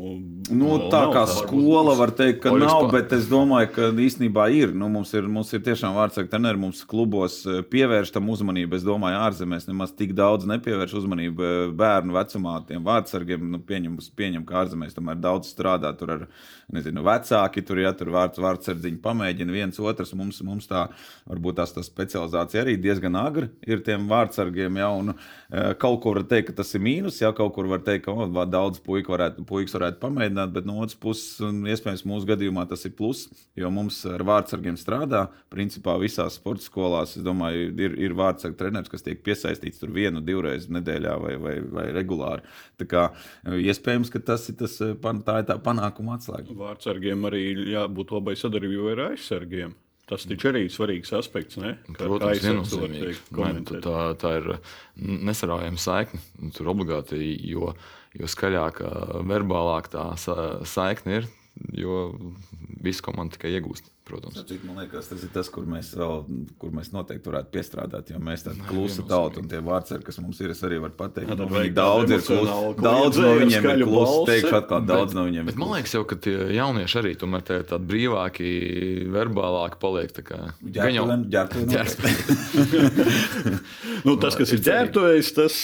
Nu, 0.54 0.76
tā 0.92 1.00
kā 1.10 1.24
skola 1.30 1.96
var 1.98 2.12
teikt, 2.14 2.44
ka 2.44 2.52
nav, 2.54 2.86
bet 2.92 3.10
es 3.16 3.26
domāju, 3.30 3.72
ka 3.74 3.88
īstenībā 4.06 4.46
ir. 4.54 4.74
Nu, 4.78 4.86
mums 4.92 5.10
ir, 5.18 5.26
mums 5.30 5.50
ir 5.56 5.64
tiešām 5.66 5.96
vārds 5.98 6.20
ar 6.22 6.28
treneri, 6.30 6.60
mums 6.62 6.84
klubos 6.86 7.40
eh, 7.42 7.58
pievērš 7.66 8.12
tam 8.14 8.30
uzmanību. 8.30 8.78
Es 8.78 8.86
domāju, 8.86 9.18
ārzemēs 9.24 9.66
nemaz 9.66 9.96
tik 9.98 10.14
daudz 10.16 10.46
nepievērš 10.46 10.94
uzmanību 11.02 11.48
eh, 11.48 11.56
bērnu 11.82 12.14
vecumā 12.14 12.60
tiem 12.70 12.86
vārdsargiem. 12.86 13.50
Nu, 13.56 13.60
pieņem, 13.66 13.98
pieņem, 14.20 14.46
ka 14.46 14.62
ārzemēs 14.62 14.94
tomēr 14.94 15.18
daudz 15.18 15.50
strādā. 15.50 15.90
Tur 15.98 16.14
ar 16.14 16.24
nezinu, 16.72 17.02
vecāki, 17.06 17.66
tur, 17.66 17.82
ja 17.82 17.90
tur 17.98 18.12
vārds, 18.14 18.38
vārdsardziņi 18.42 19.02
pamēģina 19.02 19.58
viens 19.58 19.82
otrs. 19.82 20.14
Mums, 20.14 20.38
mums 20.46 20.70
tā 20.70 20.86
varbūt 21.26 21.58
tās 21.58 21.74
tā 21.74 21.82
specializācija 21.86 22.62
arī 22.62 22.78
diezgan 22.78 23.18
agri 23.18 23.50
ir 23.66 23.82
tiem 23.86 24.06
vārdsargiem. 24.10 24.78
Ja, 24.78 24.94
un, 24.94 25.15
kaut 25.82 26.00
kur 26.04 26.20
var 26.20 26.26
teikt, 26.30 26.50
ka 26.50 26.56
tas 26.60 26.72
ir 26.76 26.82
mīnus, 26.84 27.20
ja 27.22 27.32
kaut 27.36 27.54
kur 27.56 27.68
var 27.70 27.82
teikt, 27.86 28.06
ka 28.06 28.14
oh, 28.14 28.26
daudz 28.50 28.80
puiku 28.84 29.14
varētu, 29.14 29.44
puikas 29.48 29.76
varētu 29.76 30.00
pamēģināt, 30.02 30.52
bet 30.54 30.68
no 30.68 30.78
otras 30.82 30.98
puses, 31.00 31.40
iespējams, 31.40 32.04
mūsu 32.08 32.28
gadījumā 32.30 32.66
tas 32.70 32.84
ir 32.88 32.94
plus, 32.98 33.26
jo 33.58 33.70
mums 33.72 34.00
ar 34.10 34.24
vārdsargiem 34.26 34.78
strādā. 34.80 35.26
Principā 35.52 35.96
visās 36.02 36.38
sporta 36.40 36.64
skolās, 36.66 37.16
es 37.18 37.24
domāju, 37.26 37.70
ir, 37.82 37.96
ir 38.08 38.16
vārdsargu 38.18 38.58
treneris, 38.58 38.90
kas 38.92 39.06
tiek 39.06 39.22
piesaistīts 39.26 39.80
tur 39.82 39.94
vienu, 39.94 40.22
divreiz 40.24 40.68
nedēļā 40.72 41.16
vai, 41.22 41.34
vai, 41.40 41.56
vai 41.78 41.86
regulāri. 41.96 42.46
Tā 42.80 42.88
kā 42.90 43.08
eh, 43.12 43.58
iespējams, 43.70 44.12
ka 44.12 44.22
tas 44.32 44.48
ir, 44.50 44.58
tas, 44.60 44.78
eh, 44.84 44.94
tā 45.26 45.40
ir 45.42 45.50
tā 45.50 45.58
panākuma 45.62 46.18
atslēga. 46.18 46.56
Vārdsargiem 46.56 47.26
arī 47.30 47.48
jābūt 47.72 48.14
labai 48.16 48.36
sadarbībai 48.38 48.94
ar 48.96 49.04
aizsargiem. 49.10 49.74
Tas 50.06 50.22
taču 50.30 50.52
arī 50.52 50.66
ir 50.66 50.70
svarīgs 50.74 51.10
aspekts. 51.18 51.58
Ne? 51.58 51.74
Protams, 51.98 52.44
viennozīmīgi. 52.44 53.80
Tā, 53.82 54.02
tā 54.20 54.32
ir 54.38 54.52
nesaraujama 55.02 55.82
saikne. 55.82 56.20
Tur 56.54 56.70
obligāti, 56.70 57.18
jo, 57.50 57.72
jo 58.14 58.30
skaļāka, 58.30 58.92
verbālāka 59.26 59.96
tā 59.96 60.06
saikne 60.70 61.20
ir, 61.20 61.28
jo 61.74 62.06
visu 62.86 63.02
komanda 63.02 63.34
tikai 63.34 63.56
iegūst. 63.56 63.90
Protams. 64.06 64.38
Cik, 64.46 64.62
man 64.62 64.76
liekas, 64.78 65.08
tas 65.10 65.18
ir 65.26 65.30
tas, 65.34 65.48
kur 65.50 65.64
mēs, 65.66 65.88
vēl, 65.98 66.20
kur 66.62 66.70
mēs 66.70 66.92
noteikti 66.94 67.26
varētu 67.26 67.50
piestrādāt. 67.56 68.12
Jo 68.12 68.20
mēs 68.22 68.44
tādi 68.46 68.62
klusi 68.68 69.02
tauti 69.08 69.40
un 69.42 69.48
tie 69.50 69.58
vārdsargi, 69.66 70.06
kas 70.06 70.20
mums 70.22 70.38
ir, 70.44 70.52
es 70.54 70.60
arī 70.66 70.76
varu 70.84 70.94
pateikt, 70.94 71.32
ka 71.32 71.46
viņi 71.50 71.72
daudz 71.74 72.10
ir 72.14 72.22
klusi. 72.22 72.84
Daudz 72.86 73.18
no 73.18 73.32
viņiem 73.40 73.66
ir 73.72 73.82
klusi. 73.82 74.20
Teikšu 74.30 74.54
atkal, 74.60 74.86
daudz 74.86 75.10
no 75.18 75.26
viņiem 75.26 75.50
ir 75.50 75.50
klusi. 75.50 75.62
Man 75.64 75.74
liekas 75.74 75.90
jau, 75.96 76.04
ka 76.06 76.14
tie 76.22 76.36
jaunieši 76.54 76.94
arī 77.02 77.12
tomēr 77.18 77.42
tie 77.50 77.58
tādi 77.72 77.84
brīvāki, 77.90 78.46
verbālāki 79.16 79.76
paliek. 79.82 80.14
Gan 80.78 80.94
jau 80.94 81.10
nu, 84.06 84.14
tas, 84.22 84.38
kas 84.38 84.54
ir 84.54 84.62
ģērbtojis, 84.70 85.34
tas, 85.34 85.54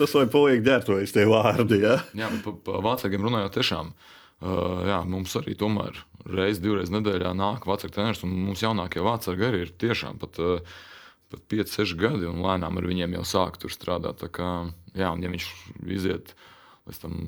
tas 0.00 0.16
lai 0.16 0.24
paliek 0.32 0.64
ģērbtojis 0.64 1.12
tie 1.20 1.28
vārdi. 1.28 1.84
Ja? 1.84 2.00
Jā, 2.16 2.32
bet 2.32 2.40
par 2.48 2.56
pa 2.64 2.80
vācākiem 2.88 3.20
runājot 3.28 3.60
tiešām. 3.60 3.92
Uh, 3.92 4.12
jā, 4.44 4.98
mums 5.08 5.34
arī 5.40 5.54
tomēr 5.58 5.98
reizes, 6.24 6.62
divreiz 6.64 6.92
nedēļā 6.92 7.32
nāk 7.36 7.68
vecāku 7.68 7.94
treneris, 7.94 8.22
un 8.26 8.34
mums 8.48 8.62
jaunākie 8.64 9.02
vācāki 9.04 9.46
arī 9.46 9.64
ir 9.66 9.72
tiešām 9.80 10.20
pat, 10.20 10.38
uh, 10.42 10.76
pat 11.32 11.44
5, 11.52 11.72
6 11.80 11.96
gadi, 12.00 12.28
un 12.28 12.42
lēnām 12.44 12.80
ar 12.80 12.88
viņiem 12.88 13.16
jau 13.18 13.24
sāk 13.28 13.58
tur 13.62 13.72
strādāt. 13.72 14.20
Tā 14.22 14.30
kā, 14.32 14.50
jā, 14.96 15.10
un 15.10 15.24
ja 15.24 15.32
viņš 15.32 15.48
iziet 15.96 16.34
līdz 16.88 17.02
tam 17.02 17.18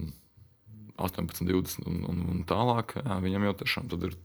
18, 0.96 1.44
20 1.49 1.88
un, 1.88 2.00
un, 2.08 2.23
un 2.32 2.46
tālāk, 2.49 2.96
jā, 3.02 3.18
viņam 3.25 3.50
jau 3.50 3.56
tiešām 3.64 3.92
ir 3.99 4.16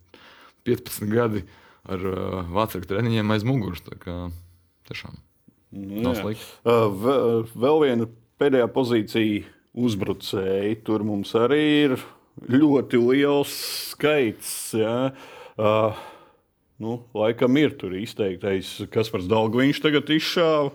15 0.67 1.11
gadi 1.11 1.43
ar 1.89 2.07
uh, 2.07 2.39
vācāku 2.53 2.87
treniņiem 2.91 3.35
aiz 3.35 3.47
muguras. 3.47 3.83
Tā 3.87 3.97
kā 3.99 4.17
tiešām 4.89 5.17
nu, 5.75 6.03
nav 6.05 6.19
slikti. 6.19 6.47
Vēl 6.65 7.83
viena 7.85 8.07
pēdējā 8.41 8.71
pozīcija 8.73 9.43
uzbrucēji. 9.81 10.81
Tur 10.85 11.05
mums 11.07 11.31
arī 11.39 11.61
ir 11.85 11.95
ļoti 12.51 13.01
liels 13.01 13.53
skaits. 13.91 14.53
Ja. 14.77 15.11
Uh, 15.59 15.99
nu, 16.81 17.01
laikam 17.17 17.59
ir 17.61 17.75
tur 17.79 17.93
izteiktais, 17.97 18.77
kas 18.93 19.11
par 19.13 19.25
Dārgāņu 19.27 19.83
tagad 19.83 20.09
izšāva 20.15 20.71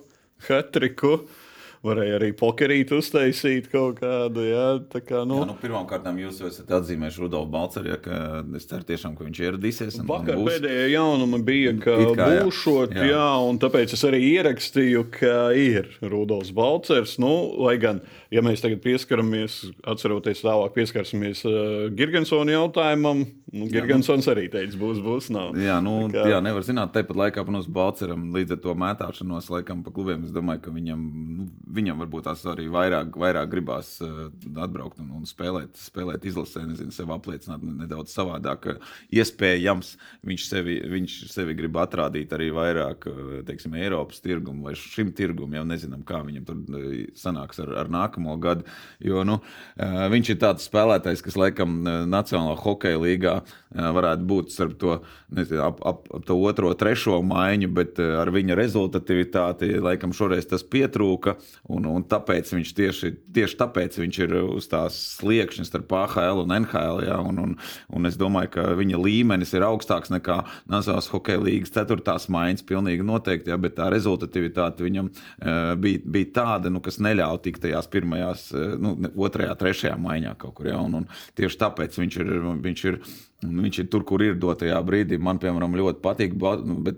Hatriku. 0.46 1.18
Uh, 1.20 1.42
varēja 1.85 2.18
arī 2.18 2.30
pokerīt 2.37 2.92
uztaisīt 2.97 3.68
kaut 3.73 4.00
kādu. 4.00 4.45
Jā, 4.47 4.66
tā 4.92 5.02
kā, 5.04 5.23
nu. 5.28 5.40
jā, 5.42 5.49
nu, 5.50 5.56
Pirmkārt, 5.61 6.06
jūs 6.21 6.40
esat 6.49 6.73
atzīmējuši 6.78 7.23
Rudolfu 7.25 7.52
Balceru, 7.52 7.92
ja, 7.92 7.99
ka 8.02 8.21
es 8.56 8.68
ceru, 8.71 8.87
tiešām, 8.88 9.16
ka 9.18 9.26
viņš 9.26 9.40
ieradīsies. 9.45 10.00
Un, 10.00 10.09
Vakar 10.11 10.37
un 10.37 10.45
būs... 10.45 10.56
pēdējā 10.56 10.87
jaunuma 10.95 11.40
bija, 11.47 11.75
ka 11.83 11.97
kā, 12.18 12.28
būšot, 12.47 12.97
jā. 12.97 13.09
jā, 13.12 13.28
un 13.49 13.61
tāpēc 13.62 13.97
es 13.97 14.04
arī 14.09 14.23
ierakstīju, 14.33 15.04
ka 15.16 15.37
ir 15.56 15.90
Rudolfs 16.04 16.52
Balcers. 16.56 17.16
Nu, 17.23 17.33
lai 17.66 17.76
gan, 17.83 18.02
ja 18.35 18.45
mēs 18.47 18.64
tagad 18.64 18.83
pieskaramies, 18.85 19.62
atceroties 19.87 20.45
tālāk, 20.45 20.75
pieskarsimies 20.76 21.45
uh, 21.49 21.59
Girgensona 21.97 22.56
jautājumam, 22.56 23.26
nu, 23.55 23.69
Girgensons 23.71 24.26
arī 24.33 24.47
teica, 24.50 24.79
būs, 24.81 24.99
būs, 25.05 25.29
nav. 25.35 25.55
Jā, 25.61 25.79
nu, 25.85 26.09
kā... 26.12 26.25
jā 26.31 26.41
nevar 26.45 26.65
zināt, 26.67 26.93
tepat 26.97 27.21
laikā, 27.21 27.45
protams, 27.47 27.69
Balceram 27.71 28.29
līdz 28.35 28.57
ar 28.57 28.62
to 28.65 28.75
mētāšanos 28.83 29.50
laikam 29.53 29.85
pa 29.87 29.93
klubiem, 29.95 30.25
es 30.26 30.35
domāju, 30.35 30.65
ka 30.65 30.75
viņam 30.75 31.05
nu, 31.37 31.47
viņam 31.76 32.03
varbūt 32.03 32.26
tās 32.26 32.43
arī 32.50 32.67
vairāk, 32.73 33.15
vairāk 33.21 33.50
gribās 33.53 33.93
uh, 34.05 34.26
atbraukt 34.62 35.00
un, 35.03 35.12
un 35.19 35.29
spēlēt, 35.29 35.76
spēlēt 35.79 36.26
izlasē, 36.29 36.65
nezinu, 36.67 36.95
sev 36.95 37.12
apliecināt 37.15 37.65
nedaudz 37.67 38.15
savādāk. 38.17 38.69
Iespējams, 39.15 39.93
viņš 40.26 40.47
sevi, 40.49 40.79
viņš 40.91 41.17
sevi 41.33 41.57
grib 41.59 41.79
atrādīt 41.81 42.33
arī 42.35 42.49
vairāk 42.55 43.07
eh, 43.11 43.23
teiksim, 43.47 43.76
Eiropas 43.79 44.23
tirgumu 44.25 44.67
vai 44.69 44.75
šim 44.79 45.12
tirgumam. 45.17 45.59
Jau 45.61 45.67
nezinām, 45.69 46.03
kā 46.07 46.23
viņam 46.26 46.47
tur 46.49 46.81
eh, 46.81 47.07
sanāks 47.19 47.61
ar, 47.62 47.73
ar 47.85 47.93
nākamo 47.93 48.37
gadu. 48.43 48.67
Jo 49.03 49.23
nu, 49.29 49.38
uh, 49.38 50.07
viņš 50.12 50.33
ir 50.33 50.41
tāds 50.43 50.67
spēlētājs, 50.67 51.25
kas 51.25 51.38
laikam 51.38 51.79
Nacionālajā 52.11 52.62
hokeja 52.65 53.03
līgā 53.03 53.36
varētu 53.75 54.26
būt 54.28 54.52
starp 54.55 54.76
to, 54.81 54.99
nezinu, 55.37 55.62
ap, 55.66 55.81
ap, 55.87 56.07
ap 56.14 56.26
to 56.26 56.37
otro, 56.38 56.73
trešo 56.78 57.21
maiņu, 57.26 57.71
bet 57.76 58.00
ar 58.00 58.31
viņa 58.35 58.57
rezultatīvitāti 58.59 59.73
laikam 59.83 60.14
šoreiz 60.16 60.49
tas 60.50 60.64
pietrūka. 60.66 61.37
Un, 61.73 61.88
un 61.90 62.05
tāpēc 62.07 62.52
viņš 62.55 62.73
tieši, 62.76 63.12
tieši 63.37 63.59
tāpēc 63.61 63.99
viņš 64.00 64.21
ir 64.25 64.37
uz 64.43 64.69
tās 64.71 64.99
sliekšņa 65.19 65.66
starp 65.69 65.93
AHL 65.99 66.45
un 66.45 66.55
NHL. 66.61 67.02
Ja, 67.07 67.19
un, 67.21 67.40
un, 67.43 67.55
un 67.93 68.09
es 68.09 68.19
domāju, 68.21 68.52
ka 68.57 68.66
viņa 68.78 69.00
līmenis 69.02 69.55
ir 69.57 69.66
augstāks 69.66 70.12
nekā 70.14 70.43
Nacionālās 70.71 71.11
hokeja 71.12 71.43
līnijas 71.43 71.75
ceturtās 71.75 72.28
maiņas. 72.33 72.66
Pilnīgi 72.66 73.07
noteikti, 73.07 73.52
ja, 73.52 73.61
bet 73.61 73.76
tā 73.78 73.90
rezultatīvitāte 73.93 74.85
viņam 74.87 75.11
uh, 75.11 75.75
bija, 75.81 76.02
bija 76.05 76.33
tāda, 76.40 76.73
nu, 76.73 76.83
kas 76.85 77.00
neļāva 77.02 77.40
tikt 77.45 77.64
tajās 77.66 77.90
pirmajās, 77.93 78.49
uh, 78.55 78.76
nu, 78.81 78.97
otrajā, 79.26 79.57
trešajā 79.59 79.97
maiņā 80.02 80.37
kaut 80.40 80.59
kur. 80.59 80.71
Ja, 80.73 80.81
un, 80.83 81.02
un 81.02 81.09
tieši 81.38 81.62
tāpēc 81.62 82.00
viņš 82.02 82.21
ir. 82.23 82.35
Viņš 82.66 82.85
ir 82.90 83.00
Viņš 83.45 83.83
ir 83.83 83.88
tur, 83.93 84.00
kur 84.09 84.23
ir 84.25 84.38
dotajā 84.40 84.78
brīdī. 84.81 85.19
Man, 85.21 85.37
piemēram, 85.37 85.75
ļoti 85.76 86.00
patīk. 86.00 86.37
Nu, 86.64 86.78
bet, 86.81 86.97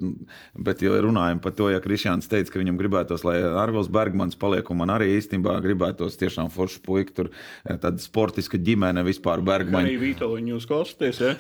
bet 0.54 0.83
ja 0.85 0.95
runājam 1.02 1.40
par 1.42 1.50
to, 1.59 1.66
ja 1.73 1.80
Kristians 1.83 2.30
teica, 2.30 2.52
ka 2.54 2.61
viņam 2.61 2.76
gribētos, 2.78 3.25
lai 3.26 3.40
Arvils 3.42 3.90
Bergmans 3.90 4.38
paliek, 4.38 4.71
un 4.71 4.78
man 4.78 4.92
arī 4.95 5.11
īstenībā 5.16 5.57
gribētos 5.64 6.14
tiešām 6.21 6.52
foršu 6.54 6.78
puiku, 6.87 7.14
tur 7.16 7.30
eh, 7.33 7.75
tāda 7.75 7.99
sportiska 7.99 8.61
ģimene 8.62 9.02
vispār 9.09 9.42
Bergmaņa. 9.42 9.90
Arī 9.90 9.97
Vitoļņu 10.04 10.54
jūs 10.54 10.68
klausāties, 10.71 11.18
ja? 11.25 11.33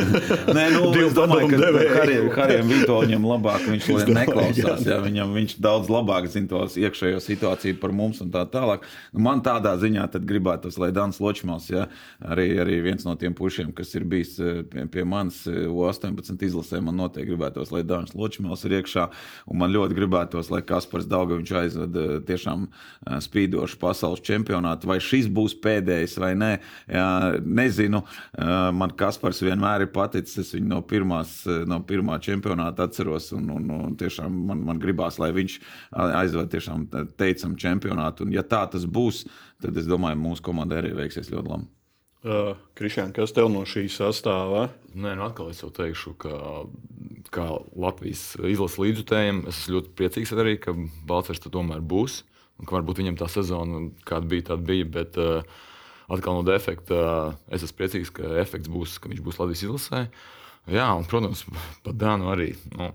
Nē, 0.58 0.66
nu, 0.74 0.90
es 0.98 1.14
domāju, 1.14 1.52
ka 1.54 1.70
Harijam, 2.00 2.28
Harijam 2.34 2.74
Vitoļņam 2.74 3.30
labāk 3.30 3.70
viņš 3.70 3.88
neklausās. 4.10 4.82
Jā, 4.90 4.98
viņam, 5.06 5.30
viņš 5.38 5.56
daudz 5.62 5.94
labāk 5.94 6.26
zina 6.34 6.50
tos 6.56 6.74
iekšējo 6.80 7.22
situāciju 7.22 7.78
par 7.78 7.94
mums 7.94 8.18
un 8.26 8.34
tā 8.34 8.42
tālāk. 8.50 8.82
Nu, 9.14 9.22
man 9.30 9.46
tādā 9.46 9.76
ziņā 9.78 10.10
tad 10.10 10.26
gribētos, 10.26 10.82
lai 10.82 10.90
Dans 10.96 11.22
Ločmals, 11.22 11.70
ja, 11.70 11.86
arī, 12.18 12.50
arī 12.66 12.82
viens 12.90 13.06
no 13.06 13.14
tiem 13.14 13.38
pušiem, 13.38 13.70
kas 13.76 13.94
ir 13.94 14.10
bijis 14.10 14.40
pie, 14.70 14.84
pie 14.92 15.04
manis 15.08 15.42
U18 15.46 16.44
izlasē, 16.46 16.80
man 16.84 16.98
noteikti 16.98 17.30
gribētos, 17.32 17.72
lai 17.74 17.82
Dārns 17.86 18.14
Ločmēls 18.16 18.64
ir 18.66 18.76
iekšā. 18.80 19.06
Man 19.60 19.72
ļoti 19.74 19.96
gribētos, 19.98 20.50
lai 20.52 20.62
Kaspars 20.66 21.08
Daugaviņš 21.10 21.52
aizved 21.62 21.98
tiešām 22.28 22.66
spīdošu 23.26 23.80
pasaules 23.80 24.22
čempionātu. 24.26 24.90
Vai 24.90 24.98
šis 25.04 25.30
būs 25.32 25.56
pēdējais 25.64 26.18
vai 26.22 26.32
nē, 26.38 26.50
jā, 26.90 27.08
nezinu. 27.44 28.02
Man 28.76 28.94
Kaspars 28.98 29.42
vienmēr 29.44 29.86
ir 29.86 29.92
paticis. 29.94 30.38
Es 30.40 30.54
viņu 30.56 30.70
no, 30.70 30.80
pirmās, 30.86 31.40
no 31.68 31.80
pirmā 31.86 32.20
čempionāta 32.22 32.88
atceros. 32.88 33.30
Un, 33.36 33.50
un, 33.56 33.68
un 33.90 33.98
tiešām 34.00 34.40
man, 34.50 34.64
man 34.70 34.80
gribās, 34.82 35.20
lai 35.22 35.32
viņš 35.36 35.58
aizved 36.20 36.54
tiešām 36.54 36.88
teicam 37.20 37.58
čempionātu. 37.60 38.26
Un 38.26 38.36
ja 38.36 38.46
tā 38.46 38.64
tas 38.70 38.86
būs, 38.86 39.26
tad 39.62 39.76
es 39.76 39.90
domāju, 39.90 40.20
mūsu 40.20 40.46
komandai 40.46 40.82
arī 40.84 40.96
veiksies 41.04 41.32
ļoti 41.32 41.54
labi. 41.54 41.70
Uh, 42.20 42.52
Kristiāna, 42.76 43.14
kas 43.16 43.32
tev 43.32 43.46
no 43.48 43.62
šīs 43.64 43.94
sastāvā? 43.96 44.66
Nē, 44.92 45.14
nu 45.16 45.24
atkal 45.24 45.48
es 45.54 45.62
jau 45.62 45.70
teikšu, 45.72 46.12
ka 46.20 46.32
kā 47.32 47.46
Latvijas 47.80 48.34
izlases 48.44 48.76
līdzjutējiem 48.82 49.38
es 49.48 49.62
esmu 49.62 49.78
ļoti 49.78 49.92
priecīgs 49.96 50.32
arī, 50.36 50.58
ka 50.60 50.74
Balčers 51.08 51.40
tomēr 51.46 51.80
būs. 51.80 52.20
Un 52.60 52.68
ka 52.68 52.76
varbūt 52.76 53.00
viņam 53.00 53.16
tā 53.16 53.24
sezona, 53.32 53.86
kāda 54.04 54.28
bija, 54.28 54.50
tāda 54.50 54.66
bija. 54.68 54.88
Bet 54.98 55.16
uh, 55.16 55.46
atkal 56.12 56.36
no 56.36 56.44
defekta 56.44 56.98
uh, 57.00 57.38
es 57.48 57.64
esmu 57.64 57.78
priecīgs, 57.78 58.12
ka 58.12 58.34
efekts 58.42 58.68
būs, 58.68 58.98
ka 59.00 59.08
viņš 59.08 59.22
būs 59.24 59.40
Latvijas 59.40 59.64
izlasē. 59.64 60.02
Jā, 60.68 60.90
un, 60.92 61.06
protams, 61.08 61.46
par 61.86 61.96
Dānu 61.96 62.28
arī. 62.34 62.50
Nu, 62.74 62.90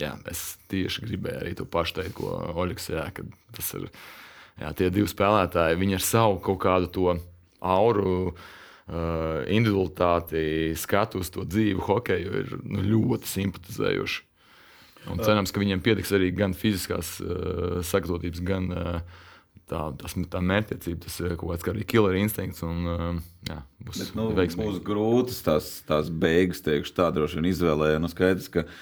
jā, 0.00 0.10
es 0.30 0.42
tieši 0.72 1.06
gribēju 1.06 1.44
arī 1.44 1.54
to 1.54 1.68
pašu 1.70 2.00
teikt, 2.00 2.16
ko 2.18 2.34
Oļegs. 2.50 2.90
Jā, 2.96 3.06
tas 3.54 3.70
ir 3.78 3.86
jā, 4.58 4.74
tie 4.74 4.90
divi 4.90 5.06
spēlētāji. 5.10 5.78
Viņi 5.84 6.00
ar 6.00 6.04
savu 6.08 6.42
kaut 6.42 6.58
kādu 6.66 6.90
to 6.98 7.14
auru, 7.64 8.14
uh, 8.30 9.42
individualitāti, 9.48 10.74
skatu 10.78 11.24
uz 11.24 11.32
to 11.34 11.46
dzīvu 11.48 11.84
hokeju 11.88 12.38
ir 12.42 12.54
nu, 12.62 12.84
ļoti 12.92 13.30
simpatizējuši. 13.30 14.22
Un 15.12 15.20
cerams, 15.20 15.52
ka 15.52 15.60
viņiem 15.60 15.82
pietiks 15.84 16.14
arī 16.16 16.30
gan 16.32 16.54
fiziskās 16.56 17.18
uh, 17.20 17.80
sagatavotības, 17.84 18.44
gan 18.44 18.70
uh, 18.72 19.23
tā, 19.70 19.80
tas, 20.00 20.14
tā 20.30 20.40
mērķtiecība, 20.44 21.00
tas 21.06 21.14
ir 21.22 21.36
kaut 21.40 21.54
kāds 21.54 21.64
kā 21.64 21.72
arī 21.72 21.84
killer 21.88 22.16
instinkts. 22.18 22.62
Un, 22.66 22.88
uh, 22.88 23.04
jā, 23.48 23.56
būs, 23.84 24.00
Bet, 24.02 24.10
nu, 24.18 24.26
būs 24.60 24.80
grūtas 24.84 25.40
tās, 25.46 25.70
tās 25.88 26.10
beigas, 26.10 26.60
teikšu, 26.64 26.92
tā 26.96 27.08
droši 27.14 27.40
vien 27.40 27.48
izvēlē. 27.50 27.88
Nu, 28.02 28.10
skaidrs, 28.12 28.50
ka 28.52 28.64
uh, 28.66 28.74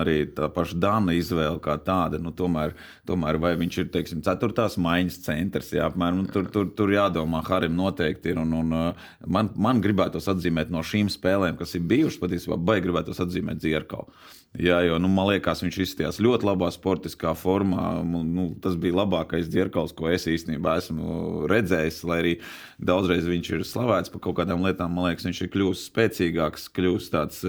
arī 0.00 0.16
tā 0.36 0.48
paša 0.54 0.78
Dana 0.84 1.16
izvēle 1.18 1.58
kā 1.64 1.76
tāda, 1.82 2.20
nu, 2.22 2.34
tomēr, 2.36 2.76
tomēr 3.08 3.40
vai 3.42 3.54
viņš 3.60 3.80
ir, 3.82 3.90
teiksim, 3.96 4.22
ceturtās 4.26 4.78
maiņas 4.82 5.18
centrs, 5.26 5.72
jā, 5.74 5.88
apmēram, 5.90 6.22
nu, 6.22 6.30
tur, 6.30 6.48
tur, 6.54 6.70
tur 6.78 6.94
jādomā, 6.94 7.42
Harim 7.48 7.74
noteikti 7.78 8.34
ir. 8.34 8.40
Un, 8.44 8.54
un, 8.62 8.78
uh, 8.78 9.10
man, 9.26 9.50
man 9.58 9.82
gribētos 9.84 10.30
atzīmēt 10.30 10.72
no 10.74 10.84
šīm 10.86 11.10
spēlēm, 11.12 11.58
kas 11.60 11.74
ir 11.78 11.84
bijušas, 11.90 12.22
patiesībā, 12.22 12.60
baigi 12.70 12.88
gribētos 12.88 13.22
atzīmēt 13.26 13.62
Zierkalu. 13.66 14.10
Jā, 14.54 14.76
jo 14.86 15.00
nu, 15.02 15.08
man 15.10 15.32
liekas, 15.32 15.64
viņš 15.64 15.76
izskatījās 15.82 16.20
ļoti 16.22 16.46
labā 16.46 16.68
sportiskā 16.70 17.32
formā. 17.34 17.88
Nu, 18.06 18.44
tas 18.62 18.76
bija 18.78 19.00
labākais 19.00 19.48
dzirkals, 19.50 19.90
ko 19.98 20.06
es 20.14 20.28
īstenībā 20.30 20.76
esmu 20.78 21.48
redzējis. 21.50 21.98
Lai 22.06 22.18
arī 22.20 22.34
daudzreiz 22.78 23.26
viņš 23.26 23.50
ir 23.56 23.64
slavēts 23.66 24.14
par 24.14 24.22
kaut 24.22 24.38
kādām 24.38 24.62
lietām, 24.62 24.94
man 24.94 25.08
liekas, 25.10 25.26
viņš 25.26 25.42
ir 25.42 25.50
kļuvis 25.56 25.82
spēcīgāks, 25.90 26.68
kļuvis 26.78 27.10
tāds, 27.10 27.42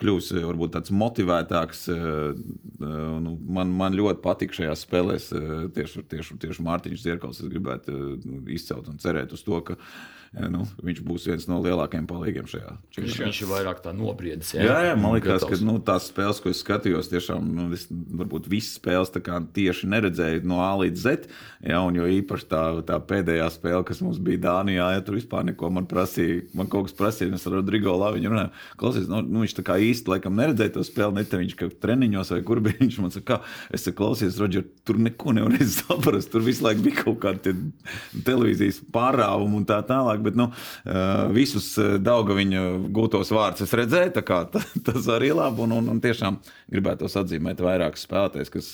kļuvis 0.00 0.32
varbūt 0.48 0.74
tāds 0.78 0.96
motivētāks. 0.96 1.86
Nu, 2.80 3.36
man, 3.60 3.76
man 3.76 4.00
ļoti 4.00 4.24
patīk 4.24 4.56
šajās 4.56 4.88
spēlēs 4.88 5.28
tieši, 5.76 6.08
tieši, 6.08 6.40
tieši 6.40 6.64
Mārtiņš 6.70 7.04
Zirkals. 7.04 7.44
Es 7.44 7.52
gribētu 7.52 8.00
nu, 8.24 8.46
izcelt 8.56 8.88
un 8.88 8.96
cerēt 9.04 9.36
uz 9.36 9.44
to, 9.44 9.60
ka 9.60 9.76
nu, 10.52 10.66
viņš 10.84 11.02
būs 11.06 11.26
viens 11.30 11.46
no 11.48 11.60
lielākajiem 11.64 12.06
palīgiem 12.10 12.48
šajā 12.50 12.74
Viņš, 12.96 13.16
viņš 13.22 13.40
ir 13.44 13.48
vairāk 13.50 13.82
tā 13.84 13.92
nobriedis. 13.96 14.52
Jā, 14.56 14.78
jā, 14.88 14.94
man 14.98 15.16
liekas, 15.16 15.44
ka 15.44 15.58
nu, 15.64 15.76
tās 15.84 16.08
spēles, 16.10 16.40
ko 16.42 16.52
es 16.52 16.62
skatījos, 16.64 17.10
tiešām, 17.12 17.44
nu, 17.56 17.66
es, 17.76 17.86
varbūt 17.90 18.48
visas 18.50 18.78
spēles 18.78 19.12
tieši 19.56 19.88
neredzēju 19.92 20.44
no 20.48 20.62
A 20.64 20.70
līdz 20.80 21.02
Z. 21.02 21.28
Jā, 21.66 21.80
un 21.84 21.96
jo 21.98 22.06
īpaši 22.08 22.48
tā, 22.50 22.62
tā 22.88 22.98
pēdējā 23.02 23.48
spēle, 23.52 23.82
kas 23.88 24.00
mums 24.04 24.20
bija 24.22 24.42
Dānijā, 24.46 24.88
ja 24.96 25.04
tur 25.04 25.16
vispār 25.18 25.44
neko 25.48 25.70
man 25.76 25.88
prasīja. 25.90 26.44
Man 26.56 26.70
kaut 26.72 26.88
kas 26.88 26.96
prasīja, 26.98 27.30
un 27.32 27.38
es 27.38 27.46
ar 27.48 27.56
Rodrigo 27.58 27.96
Laviņu 27.98 28.32
runāju. 28.32 28.52
Klausies, 28.80 29.08
nu, 29.10 29.22
nu, 29.24 29.42
viņš 29.44 29.56
tā 29.58 29.64
kā 29.66 29.78
īsti 29.82 30.12
laikam 30.12 30.36
neredzēja 30.38 30.76
to 30.76 30.84
spēli, 30.86 31.16
ne 31.18 31.26
te 31.26 31.40
viņš 31.40 31.56
kaut 31.58 31.78
treniņos 31.82 32.32
vai 32.34 32.42
kur 32.46 32.62
bija. 32.64 32.78
Viņš 32.86 32.98
man 33.00 33.10
saka, 33.10 33.40
es 33.74 33.86
saku, 33.86 33.96
klausies, 33.98 34.36
Rodžer, 34.38 34.66
tur 34.86 34.98
neko 35.00 35.32
nevarēja 35.34 35.66
saprast. 35.80 36.30
Tur 36.30 36.44
visu 36.46 36.64
laiku 36.66 36.84
bija 36.84 37.00
kaut 37.00 37.18
kāda 37.24 37.54
televīzijas 38.26 38.82
pārāvuma 38.94 39.62
un 39.62 39.66
tā 39.68 39.80
tālāk. 39.88 40.22
Bet, 40.26 40.38
nu, 40.38 40.48
visus 41.34 41.72
Dauga 42.02 42.36
viņa 42.36 42.64
gūtos 42.94 43.32
vārdus 43.34 43.66
es 43.66 43.74
redzēju, 43.78 44.14
tā 44.16 44.24
kā 44.26 44.42
tas 44.86 45.10
arī 45.12 45.32
labi. 45.36 45.64
Un, 45.66 45.76
un, 45.78 45.92
un 45.94 46.02
tiešām 46.02 46.40
gribētos 46.72 47.16
atzīmēt 47.20 47.62
vairākus 47.64 48.06
spēlētājus, 48.06 48.52
kas, 48.52 48.70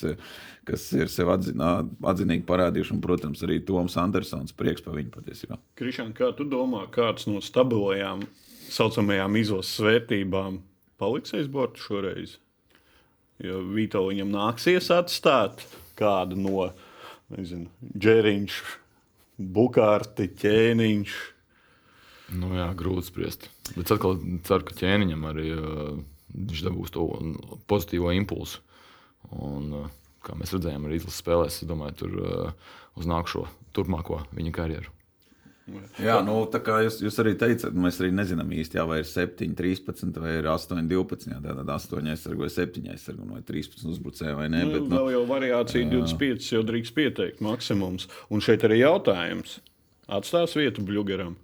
kas 0.69 0.87
ir 0.97 1.13
sev 1.13 1.33
atzinā, 1.35 1.73
atzinīgi 2.13 2.47
parādījuši. 2.49 2.97
Un, 2.97 3.03
protams, 3.05 3.43
arī 3.47 3.61
Toms 3.67 3.99
Andersons 4.01 4.57
prieks 4.57 4.85
par 4.85 4.99
viņu 4.99 5.13
patiesībā. 5.15 5.61
Krišān, 5.81 6.15
kā 6.17 6.33
tu 6.39 6.49
domā, 6.49 6.87
kāds 6.93 7.29
no 7.31 7.43
stabilajām, 7.45 8.25
saucamajām 8.73 9.37
izlases 9.41 9.83
vērtībām 9.85 10.63
paliks 11.03 11.35
aiz 11.37 11.51
borta 11.53 11.83
šoreiz? 11.83 12.39
Jo 13.43 13.59
Vito 13.75 14.05
viņam 14.07 14.31
nāksies 14.31 14.91
atstāt 14.95 15.65
kādu 15.99 16.39
no 16.39 16.69
nezinu, 17.33 17.71
ģēriņš, 17.99 18.59
bukārti, 19.57 20.29
ķēniņš. 20.43 21.19
Nu, 22.33 22.53
jā, 22.57 22.69
grūti 22.79 23.11
spriest. 23.11 23.49
Bet 23.75 23.85
es 23.85 23.95
atkal 23.95 24.17
ceru, 24.47 24.67
ka 24.69 24.77
ķēniņam 24.79 25.27
arī 25.29 25.49
uh, 25.57 25.99
viņš 26.33 26.65
dabūs 26.69 26.95
to 26.95 27.09
pozitīvo 27.71 28.13
impulsu. 28.17 28.63
Un, 29.37 29.69
uh, 29.83 29.91
kā 30.25 30.37
mēs 30.39 30.55
redzējām, 30.57 30.89
arī 30.89 31.01
izlases 31.01 31.21
spēlēs, 31.23 31.61
es 31.63 31.69
domāju, 31.69 31.99
tur 32.03 32.19
uh, 32.23 32.75
uz 33.01 33.09
nākamo, 33.11 33.47
turpmāko 33.77 34.23
viņa 34.37 34.57
karjeru. 34.57 34.93
Jā, 36.03 36.17
nu, 36.27 36.35
tā 36.51 36.59
kā 36.65 36.81
jūs, 36.83 36.97
jūs 37.05 37.17
arī 37.23 37.37
teicat, 37.39 37.75
mēs 37.79 38.01
arī 38.03 38.11
nezinām 38.17 38.51
īsti, 38.51 38.81
jā, 38.81 38.85
vai 38.89 38.99
ir 39.03 39.07
7, 39.07 39.53
13 39.59 40.19
vai 40.19 40.35
8, 40.41 40.81
12. 40.91 41.29
Jā, 41.31 41.39
tātad 41.45 41.71
8 41.71 42.11
aizsargu 42.13 42.45
vai 42.45 42.51
7 42.51 42.89
aizsargu 42.93 43.29
vai 43.31 43.45
13 43.47 43.87
uzbrucēju 43.93 44.41
vai 44.41 44.49
nē. 44.51 44.65
Nu, 44.67 44.73
bet, 44.75 44.89
nu, 44.89 44.97
vēl 44.97 45.13
jau 45.15 45.23
variācija 45.31 45.87
25 45.93 46.51
jau 46.57 46.65
drīkst 46.67 46.97
pieteikt 46.99 47.45
maksimums. 47.47 48.09
Un 48.35 48.43
šeit 48.43 48.67
arī 48.67 48.83
jautājums. 48.83 49.61
Atstās 50.11 50.59
vietu 50.59 50.83
Bluegeram? 50.85 51.39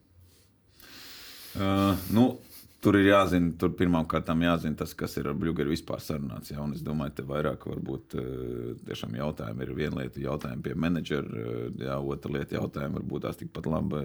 Uh, 1.56 1.96
nu, 2.12 2.28
Tur 2.78 2.94
ir 2.94 3.08
jāzina, 3.08 3.50
tur 3.58 3.72
pirmkārt 3.74 4.28
jāzina 4.30 4.78
tas, 4.78 4.92
kas 4.94 5.16
ir 5.18 5.26
ar 5.26 5.34
Bluegeru 5.34 5.72
vispār 5.72 5.98
sarunāts. 5.98 6.52
Ja? 6.52 6.62
Es 6.70 6.84
domāju, 6.86 7.16
ka 7.16 7.24
vairāk 7.26 7.64
varbūt 7.66 8.14
tiešām 8.86 9.16
jautājumi 9.18 9.64
ir 9.64 9.72
viena 9.74 9.98
lieta, 10.04 10.22
jautājumi 10.22 10.62
pie 10.62 10.76
menedžera, 10.78 11.42
ja 11.82 11.96
otra 11.98 12.36
lieta 12.36 12.54
jautājumi 12.60 13.00
varbūt 13.00 13.24
tās 13.26 13.40
tikpat 13.40 13.66
labi 13.66 14.04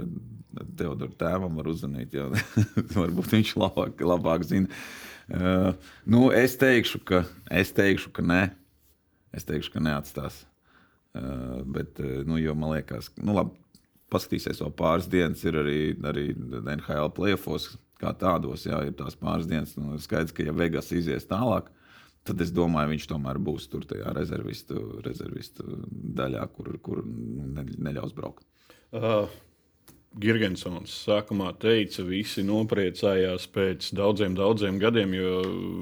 Teodoram 0.78 1.14
tēvam 1.18 1.62
var 1.62 1.70
uzzvanīt. 1.70 2.18
Ja? 2.18 2.28
varbūt 2.98 3.36
viņš 3.36 3.54
labāk, 3.62 4.02
labāk 4.10 4.48
zina. 4.50 4.82
Uh, 5.30 5.72
nu, 6.10 6.26
es, 6.34 6.58
teikšu, 6.60 7.04
ka, 7.06 7.24
es 7.54 7.74
teikšu, 7.78 8.10
ka 8.14 8.26
nē. 8.26 8.42
Es 9.34 9.46
teikšu, 9.50 9.78
ka 9.78 9.86
neatstās. 9.86 10.44
Uh, 11.14 11.62
bet, 11.70 12.02
nu, 12.26 12.42
jo 12.42 12.58
man 12.58 12.74
liekas, 12.74 13.12
nu, 13.22 13.38
labi, 13.38 13.54
paskatīsies 14.14 14.62
vēl 14.64 14.74
pāris 14.78 15.10
dienas, 15.12 15.44
ir 15.48 15.58
arī, 15.64 15.80
arī 16.10 16.28
NHL 16.34 17.12
playoffs 17.18 17.74
kā 18.02 18.14
tādos, 18.20 18.68
jā, 18.68 18.82
ir 18.88 18.98
tās 19.00 19.18
pāris 19.20 19.48
dienas. 19.50 19.76
Nu, 19.80 19.98
skaidrs, 20.02 20.36
ka 20.36 20.46
ja 20.46 20.56
Vegas 20.56 20.92
izies 20.96 21.28
tālāk, 21.30 21.70
tad 22.28 22.42
es 22.44 22.52
domāju, 22.56 22.94
viņš 22.94 23.08
tomēr 23.12 23.40
būs 23.44 23.70
tur 23.72 23.88
tajā 23.88 24.14
rezervistu, 24.16 25.02
rezervistu 25.06 25.80
daļā, 26.20 26.46
kur, 26.56 26.72
kur 26.84 27.04
ne, 27.06 27.66
neļaus 27.90 28.16
braukt. 28.18 28.46
Uh, 28.94 29.26
Girgensons 30.14 30.92
sākumā 31.08 31.48
teica, 31.58 32.04
visi 32.06 32.44
nopriecājās 32.46 33.48
pēc 33.50 33.88
daudziem, 33.98 34.36
daudziem 34.38 34.76
gadiem, 34.82 35.16
jo 35.18 35.40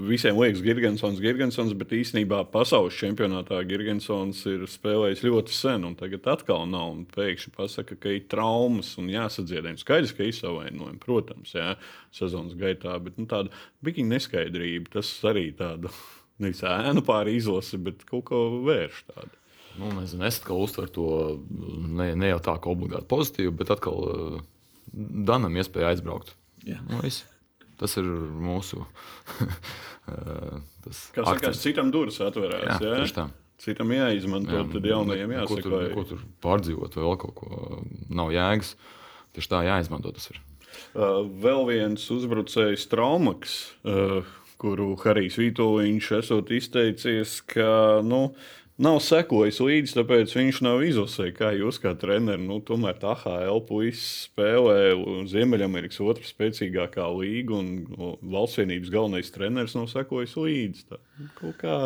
visiem 0.08 0.38
liekas, 0.40 0.62
Girgensons, 0.64 1.20
Girgensons, 1.20 1.74
bet 1.76 1.92
īsnībā 1.98 2.40
pasaules 2.54 2.96
čempionātā 2.96 3.60
Girgensons 3.68 4.46
ir 4.48 4.64
spēlējis 4.72 5.26
ļoti 5.28 5.58
sen, 5.58 5.84
un 5.90 5.98
tagad 6.00 6.30
atkal 6.32 6.64
nav. 6.72 6.94
Pēkšņi 7.12 7.52
pasaka, 7.58 8.00
ka 8.00 8.16
ir 8.16 8.24
traumas 8.32 8.94
un 9.02 9.12
jāsadziedē. 9.12 9.76
Skaidrs, 9.82 10.16
ka 10.16 10.30
izsavainojumi, 10.30 11.02
protams, 11.04 11.52
jā, 11.58 11.76
sezonas 12.16 12.56
gaitā, 12.60 12.96
bet 13.04 13.20
nu, 13.20 13.28
tāda 13.28 13.52
bija 13.84 14.08
neskaidrība. 14.08 14.96
Tas 14.96 15.12
arī 15.28 15.50
tāda 15.60 15.92
nevis 16.42 16.64
ēnu 16.64 17.04
pāri 17.04 17.36
izlasi, 17.42 17.84
bet 17.84 18.08
kaut 18.08 18.30
ko 18.32 18.48
vērš 18.64 19.06
tādu. 19.12 19.41
Nu, 19.80 19.92
nezinu, 19.96 20.26
es 20.28 20.40
atkal 20.42 20.60
uztveru 20.64 20.92
to 20.92 21.08
ne, 21.88 22.12
ne 22.20 22.32
jau 22.34 22.40
tā, 22.44 22.58
ka 22.62 22.72
obligāti 22.72 23.08
pozitīvi, 23.12 23.54
bet 23.62 23.72
atkal 23.74 24.02
uh, 24.08 24.42
Danam 24.92 25.56
iespēja 25.56 25.94
aizbraukt. 25.94 26.34
Yeah. 26.68 26.82
Nu, 26.90 27.00
es, 27.08 27.22
tas 27.80 27.96
ir 28.02 28.08
mūsu. 28.44 28.84
tas 30.84 31.06
Kā 31.16 31.24
saka, 31.30 31.54
citam 31.56 31.94
durvis 31.94 32.20
atvērās. 32.24 32.82
Jā, 32.84 32.98
jā? 33.00 33.30
Citam 33.62 33.94
jāizmanto, 33.94 34.56
jā, 34.58 34.66
tad 34.74 34.88
jaunajiem 34.90 35.36
jāsaka. 35.38 35.62
Ko 35.62 35.70
tur, 35.70 35.88
ko 35.94 36.06
tur 36.10 36.22
pārdzīvot, 36.44 36.98
vai 36.98 37.06
vēl 37.06 37.20
kaut 37.22 37.36
ko 37.38 37.82
nav 38.10 38.34
jēgas. 38.34 38.74
Tieši 39.38 39.52
tā 39.54 39.62
jāizmanto 39.70 40.12
tas 40.16 40.32
ir. 40.34 40.42
Uh, 40.92 41.22
vēl 41.44 41.68
viens 41.70 42.04
uzbrucējs 42.12 42.88
Traumaks, 42.92 43.60
uh, 43.88 44.26
kuru 44.60 44.96
Harijs 45.04 45.38
Vitoļņš 45.40 46.10
esot 46.18 46.52
izteicies, 46.58 47.38
ka 47.54 48.02
nu, 48.04 48.24
uh, 48.32 48.61
nav 48.84 49.00
sekojis 49.06 49.60
līdzi, 49.64 49.96
tāpēc 50.00 50.34
viņš 50.38 50.62
nav 50.66 50.82
izlasījis. 50.86 51.36
Kā 51.38 51.52
jūs 51.58 51.80
kā 51.84 51.94
treneris, 52.00 52.44
nu, 52.48 52.60
tomēr 52.66 52.98
tā 53.02 53.14
HL 53.22 53.62
puisis 53.68 54.28
spēlē 54.28 54.96
Ziemeļamerikas 55.32 56.02
otrā 56.04 56.28
spēcīgākā 56.28 57.06
līga, 57.20 57.62
un 57.62 58.18
valsts 58.34 58.62
vienības 58.62 58.94
galvenais 58.94 59.32
treneris 59.34 59.78
nav 59.78 59.88
sekojis 59.92 60.36
līdzi. 60.40 60.88
Tā, 60.92 61.02
kā. 61.62 61.78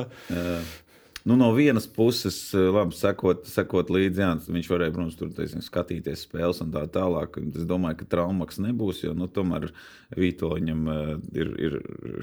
Nu, 1.25 1.35
no 1.35 1.47
vienas 1.51 1.87
puses, 1.87 2.53
eh, 2.53 2.57
labi, 2.57 2.93
sekot, 2.93 3.47
sekot 3.49 3.89
līdzi, 3.89 4.21
jā, 4.21 4.27
viņš 4.45 4.67
varēja, 4.69 4.93
protams, 4.93 5.15
tur 5.17 5.31
teiksim, 5.33 5.63
skatīties 5.65 6.21
spēles 6.27 6.59
un 6.61 6.69
tā 6.69 6.83
tālāk. 6.85 7.39
Es 7.49 7.65
domāju, 7.65 7.97
ka 8.03 8.05
traumaks 8.11 8.59
nebūs, 8.61 8.99
jo 9.07 9.15
nu, 9.17 9.25
tomēr 9.25 9.71
Vitoņam 10.13 10.83
eh, 10.93 11.09
ir, 11.41 11.49
ir 11.65 11.79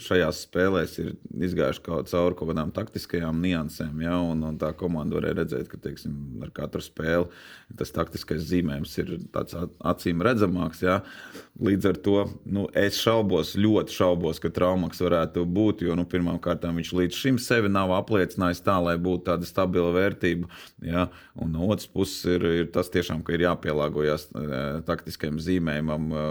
šajās 0.06 0.44
spēlēs 0.46 0.94
ir 1.02 1.08
izgājuši 1.34 1.82
kaut 1.82 2.12
cauri 2.12 2.38
kaut 2.38 2.52
kādām 2.52 2.70
taktiskajām 2.76 3.42
niansēm, 3.42 4.04
jā, 4.06 4.20
un, 4.22 4.46
un 4.46 4.60
tā 4.62 4.70
komanda 4.78 5.18
varēja 5.18 5.40
redzēt, 5.40 5.66
ka 5.72 5.82
teiksim, 5.82 6.14
ar 6.46 6.54
katru 6.54 6.84
spēli 6.86 7.26
tas 7.78 7.92
taktiskais 7.94 8.42
zīmējums 8.46 8.94
ir 9.02 9.12
tāds 9.34 9.56
acīm 9.82 10.22
redzamāks. 10.24 10.82
Jā. 10.84 11.00
Līdz 11.62 11.88
ar 11.90 11.98
to 12.04 12.16
nu, 12.44 12.66
es 12.78 12.98
šaubos, 13.00 13.54
ļoti 13.58 13.94
šaubos, 13.94 14.40
ka 14.42 14.52
traumaks 14.52 15.02
varētu 15.02 15.44
būt, 15.48 15.84
jo 15.86 15.96
nu, 15.98 16.06
pirmkārt 16.08 16.64
viņš 16.68 16.92
līdz 16.98 17.18
šim 17.18 17.40
sevi 17.42 17.72
nav 17.72 17.92
apliecinājis 17.96 18.62
tā, 18.64 18.78
lai 18.82 18.91
būtu 19.00 19.26
tāda 19.30 19.48
stabila 19.48 19.92
vērtība. 19.94 20.48
Ja? 20.86 21.06
Un 21.38 21.54
no 21.54 21.68
otras 21.68 21.88
puses 21.90 22.24
ir, 22.28 22.46
ir 22.62 22.70
tas, 22.74 22.90
tiešām, 22.92 23.22
ka 23.26 23.34
ir 23.36 23.46
jāpielāgojas 23.46 24.28
e, 24.30 24.60
taktiskajam 24.88 25.40
zīmējumam. 25.42 26.08
E, 26.12 26.24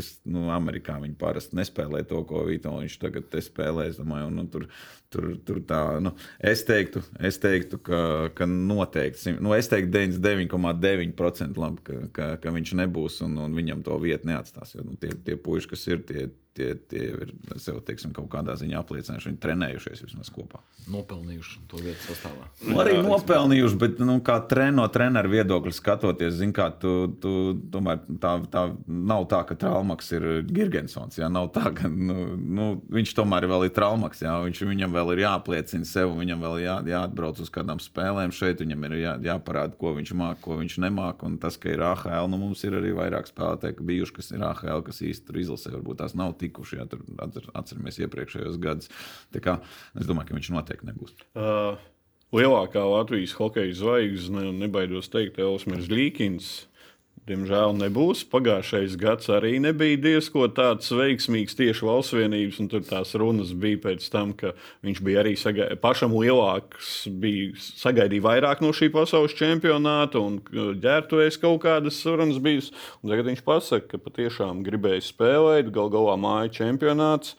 es, 0.00 0.14
nu, 0.28 0.48
Amerikā 0.54 0.98
viņi 1.02 1.16
parasti 1.20 1.58
nespēlē 1.58 2.04
to, 2.10 2.22
ko 2.28 2.44
Vitoļņš 2.48 2.98
tagad 3.02 3.38
spēlē. 3.44 3.88
Es 3.90 3.98
domāju, 4.00 4.30
un, 4.30 4.38
nu, 4.40 4.46
tur, 4.52 4.68
tur, 5.14 5.30
tur 5.46 5.60
tā, 5.66 5.80
nu, 6.04 6.14
es 6.42 6.64
teiktu, 6.68 7.02
es 7.24 7.38
teiktu 7.42 7.80
ka, 7.84 8.00
ka 8.36 8.48
noteikti, 8.50 9.36
nu, 9.38 9.54
es 9.56 9.70
teiktu 9.72 9.92
99,9% 9.94 11.60
labi, 11.60 11.84
ka, 11.86 12.00
ka, 12.14 12.30
ka 12.42 12.54
viņš 12.54 12.74
nebūs 12.82 13.20
un, 13.26 13.38
un 13.46 13.58
viņam 13.58 13.84
to 13.86 13.98
vietu 14.02 14.30
neatstās. 14.30 14.74
Jo 14.76 14.86
nu, 14.86 14.98
tie, 15.00 15.12
tie 15.26 15.38
puiši, 15.40 15.70
kas 15.74 15.86
ir, 15.90 16.02
tie, 16.08 16.28
tie, 16.54 16.74
tie 16.90 17.02
ir 17.10 17.32
sev 17.60 17.80
teiksim, 17.86 18.12
kaut 18.14 18.28
kādā 18.32 18.54
ziņā 18.58 18.78
apliecinājuši, 18.80 19.30
viņi 19.30 19.40
trenējušies 19.42 20.04
vismaz 20.06 20.30
kopā. 20.34 20.60
Nopelnījuši 20.90 21.62
to 21.70 21.80
vietu 21.80 22.00
sastāvā. 22.04 22.46
Nu, 22.68 22.76
arī 22.82 22.96
Jā, 22.98 23.02
nopelnījuši, 23.06 23.78
bet 23.80 24.02
nu, 24.04 24.18
kā 24.24 24.36
tren, 24.50 24.76
no 24.78 24.84
treneru 24.92 25.32
viedokļa 25.32 25.72
skatoties, 25.74 26.36
zin, 26.38 26.52
kā, 26.56 26.68
tu, 26.80 26.92
tu, 27.22 27.32
tomēr 27.72 28.02
tā, 28.20 28.34
tā 28.52 28.64
nav 28.84 29.26
tā, 29.30 29.40
ka 29.48 29.56
Traumaks 29.58 30.12
ir 30.14 30.26
Girgensons. 30.48 31.18
Jā, 31.18 31.30
nav 31.32 31.50
tā, 31.54 31.72
ka 31.76 31.88
nu, 31.90 32.34
nu, 32.36 32.68
viņš 32.92 33.14
tomēr 33.16 33.48
vēl 33.50 33.68
ir 33.68 33.74
Traumaks. 33.76 34.22
Jā, 34.24 34.36
viņš, 34.44 34.62
viņam 34.68 34.94
vēl 34.98 35.14
ir 35.14 35.24
jāapliecina 35.24 35.88
sev, 35.88 36.14
viņam 36.20 36.44
vēl 36.44 36.60
jā, 36.66 36.78
jāatbrauc 36.94 37.40
uz 37.42 37.52
kādām 37.54 37.82
spēlēm 37.82 38.34
šeit, 38.34 38.62
viņam 38.62 38.88
ir 38.90 38.98
jā, 39.00 39.16
jāparāda, 39.30 39.78
ko 39.80 39.94
viņš 39.98 40.14
māca, 40.20 40.42
ko 40.44 40.60
viņš 40.60 40.78
nemāca. 40.84 41.24
Un 41.24 41.38
tas, 41.40 41.56
ka 41.60 41.72
ir 41.72 41.82
AHL, 41.86 42.28
nu, 42.30 42.40
mums 42.44 42.62
ir 42.68 42.76
arī 42.78 42.92
vairāk 42.96 43.30
spēlētāji, 43.30 43.80
bijuši, 43.88 44.16
kas 44.20 44.32
ir 44.36 44.44
AHL, 44.44 44.84
kas 44.84 45.00
īsti 45.08 45.30
tur 45.30 45.40
izlasē, 45.40 45.72
varbūt 45.78 46.02
tās 46.02 46.16
nav 46.18 46.36
tikuši. 46.44 46.78
Jā, 46.80 46.86
tur 46.90 47.50
atceramies 47.56 47.98
iepriekšējos 48.04 48.60
gadus. 48.62 48.92
Es 49.34 50.08
domāju, 50.08 50.30
ka 50.30 50.38
viņš 50.38 50.52
noteikti 50.54 50.90
nebūs. 50.90 51.16
Uh, 51.34 51.80
lielākā 52.34 52.84
Latvijas 52.86 53.34
hokeja 53.38 53.74
zvaigzne, 53.80 54.50
nebaidos 54.62 55.10
teikt, 55.12 55.40
Elsmers 55.42 55.90
Līkins. 55.92 56.54
Diemžēl 57.28 57.74
nebūs. 57.78 58.24
Pagājušais 58.32 58.96
gads 59.00 59.30
arī 59.32 59.56
nebija 59.62 60.00
diezko 60.00 60.46
tāds 60.54 60.90
veiksmīgs 60.92 61.56
tieši 61.58 61.86
valsts 61.86 62.16
vienības, 62.16 62.60
un 62.62 62.70
tur 62.72 62.84
tās 62.86 63.14
runas 63.20 63.52
bija 63.56 63.80
pēc 63.86 64.08
tam, 64.12 64.34
ka 64.36 64.52
viņš 64.84 65.02
bija 65.04 65.22
arī 65.24 65.34
saga... 65.40 65.70
pašam 65.80 66.14
lielāks, 66.16 67.06
bija 67.08 67.52
sagaidīja 67.80 68.26
vairāk 68.26 68.64
no 68.64 68.74
šī 68.76 68.90
pasaules 68.94 69.36
čempionāta, 69.38 70.20
un 70.20 70.40
ģērbtuvēs 70.84 71.40
kaut 71.42 71.62
kādas 71.64 72.00
sarunas 72.04 72.40
bijis. 72.44 72.72
Un 73.02 73.14
tagad 73.14 73.32
viņš 73.32 73.44
pasaka, 73.46 73.94
ka 73.94 74.02
patiešām 74.04 74.64
gribēja 74.66 75.06
spēlēt, 75.08 75.72
gal 75.74 75.92
galā 75.94 76.18
māja 76.20 76.52
čempionāts. 76.62 77.38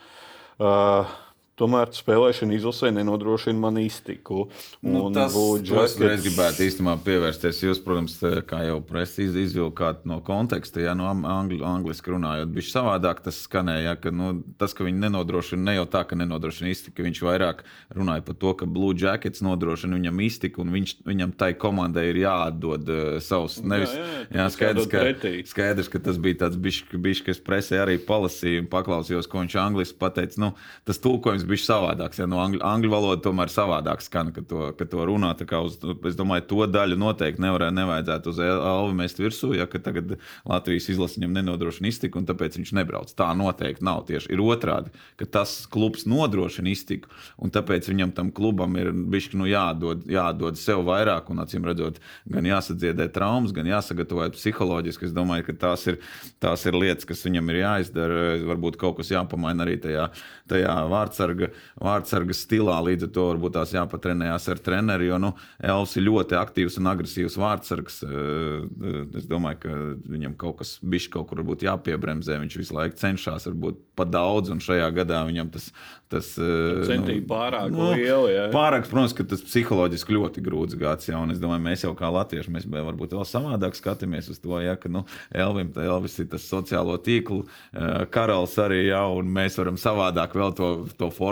Uh, 0.55 1.09
Tomēr 1.55 1.87
spēlēšana 1.95 2.51
izlasē 2.57 2.89
nenodrošina 2.91 3.55
man 3.55 3.77
iztiku. 3.79 4.49
Nu, 4.83 5.05
tas 5.15 5.31
jackets... 5.63 6.01
es 6.03 6.23
gribētu 6.25 6.65
īstenībā 6.65 6.95
pievērsties. 7.05 7.61
Jūs, 7.63 7.79
protams, 7.85 8.17
kā 8.49 8.59
jau 8.67 8.81
presa 8.83 9.23
izvilkāt 9.23 10.03
no 10.03 10.17
konteksta, 10.25 10.81
ja 10.83 10.91
no 10.99 11.07
angļu, 11.07 11.61
angliski 11.63 12.11
runājot, 12.11 12.51
bija 12.51 12.67
savādāk 12.73 13.21
tas 13.23 13.39
skanēja. 13.45 13.93
Ka, 14.03 14.11
nu, 14.11 14.33
tas, 14.59 14.75
ka 14.75 14.83
viņi 14.83 14.99
nenodrošina, 15.05 15.63
ne 15.69 15.77
jau 15.77 15.85
tā, 15.93 16.01
ka 16.09 16.17
nenodrošina 16.19 16.73
iztiku, 16.73 17.05
viņš 17.07 17.21
vairāk 17.23 17.63
runāja 17.95 18.25
par 18.27 18.39
to, 18.43 18.51
ka 18.59 18.67
Blue 18.67 18.91
Jackets 18.91 19.39
nodrošina 19.45 19.95
viņam 19.95 20.21
iztiku, 20.27 20.65
un 20.65 20.75
viņš, 20.75 20.95
viņam 21.07 21.33
tai 21.39 21.53
komandai 21.55 22.09
ir 22.11 22.19
jāatdod 22.25 22.91
uh, 22.91 23.01
savus. 23.23 23.61
Nevis, 23.63 23.95
jā, 23.95 24.03
jā, 24.03 24.41
jā, 24.41 24.49
skaidrs, 24.57 24.91
ka, 24.91 25.05
skaidrs, 25.53 25.93
ka 25.95 26.03
tas 26.09 26.19
bija 26.19 26.41
tāds 26.43 26.59
bišķis, 26.59 27.23
kas 27.31 27.41
presē 27.47 27.79
arī 27.85 27.95
palasīja 28.03 28.65
un 28.65 28.69
paklausījos, 28.75 29.31
ko 29.31 29.45
viņš 29.45 29.59
angliski 29.63 29.99
pateica. 30.03 30.43
Nu, 30.43 30.51
tas 30.83 30.99
tulkojums 30.99 31.44
bija 31.49 31.63
savādāks. 31.63 32.19
Ja, 32.21 32.27
no 32.29 32.39
angļu, 32.43 32.61
angļu 32.65 32.91
valoda 32.91 33.21
tomēr 33.25 33.51
savādāk 33.51 34.03
skan, 34.05 34.31
kad 34.35 34.47
to, 34.49 34.69
kad 34.77 34.91
to 34.91 35.05
runā. 35.07 35.33
Uz, 35.65 35.77
es 36.09 36.17
domāju, 36.17 36.45
to 36.49 36.67
daļu 36.71 36.97
noteikti 36.99 37.43
nevarē, 37.43 37.69
nevajadzētu 37.75 38.31
uz 38.31 38.41
Alvi 38.45 38.95
mest 38.97 39.19
virsū, 39.21 39.51
ja 39.57 39.67
tagad 39.67 40.15
Latvijas 40.47 40.89
izlase 40.93 41.19
viņam 41.19 41.35
nenodrošina 41.39 41.89
iztiku, 41.91 42.21
un 42.21 42.27
tāpēc 42.29 42.57
viņš 42.59 42.73
nebrauc. 42.77 43.11
Tā 43.17 43.29
noteikti 43.37 43.85
nav. 43.85 44.05
Tieši 44.09 44.31
ir 44.33 44.43
otrādi, 44.43 44.93
ka 45.19 45.27
tas 45.39 45.53
klubs 45.71 46.05
nodrošina 46.09 46.71
iztiku, 46.71 47.11
un 47.41 47.53
tāpēc 47.53 47.89
viņam 47.91 48.15
tam 48.15 48.31
klubam 48.35 48.77
ir 48.79 48.91
bišķi 48.93 49.39
nu, 49.41 49.49
jādod, 49.49 50.05
jādod 50.09 50.59
sev 50.61 50.85
vairāk, 50.87 51.31
un 51.33 51.43
acīm 51.43 51.65
redzot, 51.67 51.99
gan 52.31 52.47
jāsadziedē 52.47 53.09
traumas, 53.13 53.53
gan 53.55 53.69
jāsagatavo 53.69 54.29
psiholoģiski. 54.35 55.09
Es 55.09 55.15
domāju, 55.15 55.49
ka 55.49 55.57
tās 55.67 55.85
ir, 55.91 55.99
tās 56.43 56.65
ir 56.65 56.77
lietas, 56.77 57.07
kas 57.09 57.23
viņam 57.25 57.51
ir 57.51 57.61
jāizdara. 57.63 58.23
Varbūt 58.45 58.79
kaut 58.81 58.99
kas 58.99 59.11
jāpamaina 59.13 59.65
arī 59.65 59.77
tajā, 59.81 60.09
tajā 60.51 60.75
vārdsarga 60.91 61.34
vārdsarga, 61.35 61.51
vārdsarga 61.81 62.35
stilā. 62.35 62.77
Līdz 62.85 63.07
ar 63.07 63.11
to 63.15 63.25
varbūt 63.29 63.55
tās 63.55 63.73
jāpatrenējās 63.75 64.47
ar 64.51 64.61
treneri, 64.63 65.09
jo 65.09 65.19
nu, 65.21 65.33
Elvis 65.59 65.95
ir 65.97 66.07
ļoti 66.07 66.37
aktīvs 66.39 66.79
un 66.79 66.89
agresīvs 66.91 67.37
vārdsargs. 67.39 68.01
Eh, 68.05 69.17
es 69.19 69.27
domāju, 69.29 69.59
ka 69.65 69.75
viņam 70.11 70.35
kaut 70.37 70.59
kas 70.61 70.77
bijis 70.81 71.09
kaut 71.11 71.29
kur 71.29 71.43
jāpiebremzē. 71.43 72.39
Viņš 72.39 72.57
visu 72.57 72.75
laiku 72.75 72.97
cenšas, 72.99 73.47
varbūt 73.49 73.81
pat 73.95 74.11
daudz, 74.11 74.51
un 74.51 74.59
šajā 74.59 74.89
gadā 74.95 75.23
viņam 75.27 75.51
tas. 75.53 75.71
tas 76.09 76.35
eh, 76.37 76.85
Centīgi 76.87 77.23
nu, 77.23 77.29
pārāk 77.29 77.71
nu, 77.73 77.91
liela. 77.95 78.29
Jā. 78.31 78.45
Pārāk, 78.53 78.87
protams, 78.89 79.15
ka 79.15 79.25
tas 79.27 79.43
psiholoģiski 79.45 80.15
ļoti 80.15 80.43
grūts 80.45 80.77
gads. 80.79 81.09
Un 81.15 81.33
es 81.33 81.41
domāju, 81.41 81.63
mēs 81.65 81.85
jau 81.85 81.93
kā 81.97 82.09
latvieši, 82.13 82.53
mēs 82.53 82.67
varbūt 82.69 83.15
vēl 83.15 83.25
savādāk 83.27 83.77
skatāmies 83.77 84.29
uz 84.31 84.41
to, 84.43 84.57
ja, 84.63 84.75
ka 84.79 84.91
nu, 84.91 85.05
Elvim, 85.33 85.71
Elvis 85.81 86.19
ir 86.21 86.29
tas 86.31 86.45
sociālo 86.47 86.97
tīklu 87.01 87.43
eh, 87.45 88.05
karalis 88.13 88.55
arī, 88.61 88.85
jā, 88.89 89.01
un 89.15 89.31
mēs 89.35 89.57
varam 89.59 89.79
savādāk 89.79 90.35
vēl 90.37 90.53
to, 90.57 90.69
to 90.99 91.09
formulēt 91.13 91.24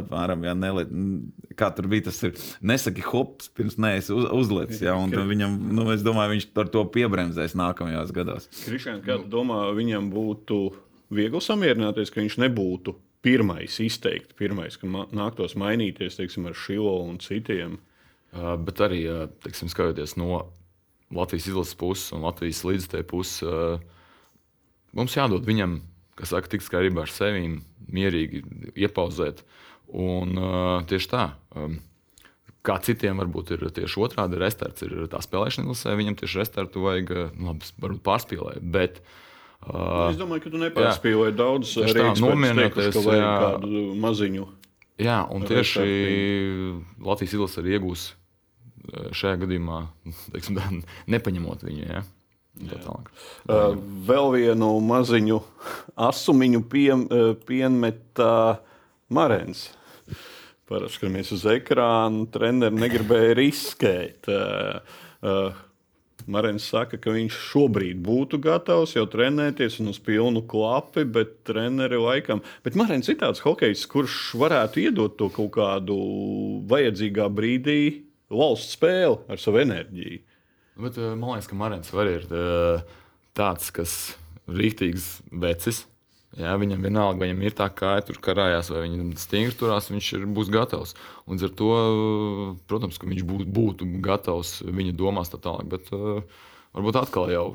apmēram, 0.00 0.44
ja 0.46 0.54
nele, 0.56 0.84
kā 1.58 1.70
tur 1.74 1.88
bija. 1.90 2.06
Tas 2.08 2.20
ir 2.26 2.36
nesaki 2.62 3.04
hops, 3.06 3.50
pirms 3.56 3.78
neesi 3.80 4.14
uz, 4.14 4.28
uzlicis. 4.36 4.82
Ja, 4.84 4.94
viņam, 4.96 5.56
nu, 5.74 5.88
es 5.94 6.04
domāju, 6.06 6.36
viņš 6.36 6.48
ar 6.62 6.70
to 6.72 6.84
piebremzēs 6.94 7.56
nākamajos 7.58 8.14
gados. 8.16 8.48
Krišņā, 8.62 9.00
kā 9.06 9.18
tu 9.22 9.28
domā, 9.32 9.62
viņam 9.76 10.08
būtu 10.14 10.62
viegli 11.14 11.42
samierināties, 11.44 12.12
ka 12.12 12.22
viņš 12.22 12.38
nebūtu 12.46 12.96
pirmais 13.26 13.76
izteikti, 13.82 14.36
pirmais, 14.38 14.78
ka 14.80 14.88
nāktos 14.88 15.56
mainīties 15.60 16.16
teiksim, 16.20 16.48
ar 16.48 16.56
Šilo 16.56 16.96
un 17.04 17.20
citiem? 17.20 17.76
Uh, 18.30 18.54
bet 18.62 18.80
arī, 18.86 19.04
teiksim, 19.42 19.68
skatoties 19.72 20.14
no 20.20 20.46
Latvijas 21.10 21.50
izlases 21.50 21.76
puses 21.76 22.12
un 22.14 22.22
Latvijas 22.22 22.62
līdzekļu 22.64 23.06
puses, 23.10 23.40
uh, 23.42 23.82
mums 24.94 25.18
jādod 25.18 25.42
viņam 25.44 25.80
kas 26.20 26.34
saka, 26.34 26.50
tikt 26.52 26.66
skaidrībā 26.66 27.04
ar 27.06 27.12
sevi, 27.12 27.56
mierīgi 27.94 28.42
iepauzēt. 28.86 29.44
Un, 29.90 30.36
uh, 30.38 30.74
tieši 30.90 31.14
tā. 31.14 31.30
Um, 31.56 31.80
Kā 32.60 32.74
citiem 32.84 33.16
varbūt 33.16 33.54
ir 33.54 33.62
tieši 33.72 34.02
otrādi, 34.04 34.36
restarts 34.36 34.84
ir 34.84 34.90
tā 35.08 35.22
spēlēšana 35.24 35.64
izlasē, 35.64 35.94
viņam 35.96 36.18
tieši 36.20 36.42
restartu 36.42 36.82
vajag, 36.84 37.12
nu, 37.32 37.54
labi, 37.54 37.70
varbūt 37.80 38.02
pārspīlēt. 38.04 38.66
Bet, 38.74 38.98
uh, 39.64 40.10
es 40.10 40.18
domāju, 40.20 40.44
ka 40.44 40.52
tu 40.52 40.60
nepārspīlēji 40.60 41.36
daudz, 41.38 41.72
arī 41.86 42.04
nomierināties 42.20 43.00
ar 43.00 43.24
kādu 43.46 43.86
maziņu. 44.04 44.44
Jā, 45.00 45.22
un 45.32 45.48
tieši 45.48 45.86
Latvijas 47.00 47.38
izlase 47.38 47.62
arī 47.62 47.78
iegūs 47.78 48.10
šajā 49.16 49.40
gadījumā, 49.46 49.80
teiksim, 50.34 50.60
tā, 50.60 50.68
nepaņemot 51.16 51.64
viņu. 51.64 51.86
Ja? 51.88 52.04
Uh, 53.48 53.76
vēl 54.08 54.32
vienu 54.36 54.72
maziņu 54.84 55.40
asumiņu 56.08 56.62
piem, 56.70 57.06
uh, 57.08 57.32
piemeta 57.48 58.60
Marens. 59.10 59.68
Parasti 60.70 61.00
skatāmies 61.00 61.32
uz 61.34 61.46
ekrānu, 61.50 62.28
treneris 62.30 62.78
negribēja 62.78 63.34
riskēt. 63.40 64.28
Uh, 64.30 65.00
uh, 65.26 65.66
Marins 66.30 66.66
saka, 66.70 66.98
ka 67.00 67.10
viņš 67.14 67.36
šobrīd 67.50 68.00
būtu 68.04 68.38
gatavs 68.44 68.94
jau 68.94 69.06
trenēties 69.10 69.80
un 69.82 69.90
uz 69.90 69.98
pilnu 70.04 70.44
klapi, 70.50 71.04
bet 71.08 71.40
treneri 71.48 71.98
laikam. 71.98 72.44
Bet 72.64 72.78
Marins 72.78 73.10
ir 73.10 73.18
tāds 73.22 73.42
hokejs, 73.44 73.86
kurš 73.90 74.36
varētu 74.38 74.84
iedot 74.84 75.16
to 75.18 75.30
kaut 75.34 75.52
kādu 75.56 75.96
vajadzīgā 76.70 77.26
brīdī 77.34 77.80
valsts 78.30 78.76
spēli 78.76 79.18
ar 79.30 79.42
savu 79.42 79.62
enerģiju. 79.64 80.20
Bet, 80.78 80.98
eh, 80.98 81.14
man 81.14 81.34
liekas, 81.34 81.48
ka 81.50 81.58
Marins 81.58 81.94
arī 81.94 82.18
ir 82.20 82.26
eh, 82.30 82.98
tāds, 83.36 83.70
kas 83.74 83.94
rīktīgs 84.50 85.20
vecis. 85.30 85.84
Jā, 86.38 86.52
viņam 86.54 86.84
vienalga, 86.86 87.18
vai 87.18 87.32
viņam 87.32 87.40
ir 87.42 87.54
tā 87.58 87.66
kā 87.74 87.96
tur 88.06 88.20
karājās, 88.22 88.68
vai 88.70 88.84
viņam 88.84 89.08
stingri 89.18 89.56
turās, 89.58 89.88
viņš 89.90 90.10
ir, 90.14 90.26
būs 90.30 90.52
gatavs. 90.54 90.94
Un 91.26 91.42
ar 91.42 91.50
to, 91.58 91.70
protams, 92.70 93.00
ka 93.02 93.08
viņš 93.10 93.24
būtu, 93.26 93.46
būtu 93.50 93.88
gatavs 94.04 94.60
viņa 94.62 94.94
domās 94.94 95.32
tā 95.32 95.40
tālāk. 95.42 95.66
Bet 95.72 95.90
uh, 95.90 96.22
varbūt 96.76 97.00
atkal 97.00 97.34
jau 97.34 97.46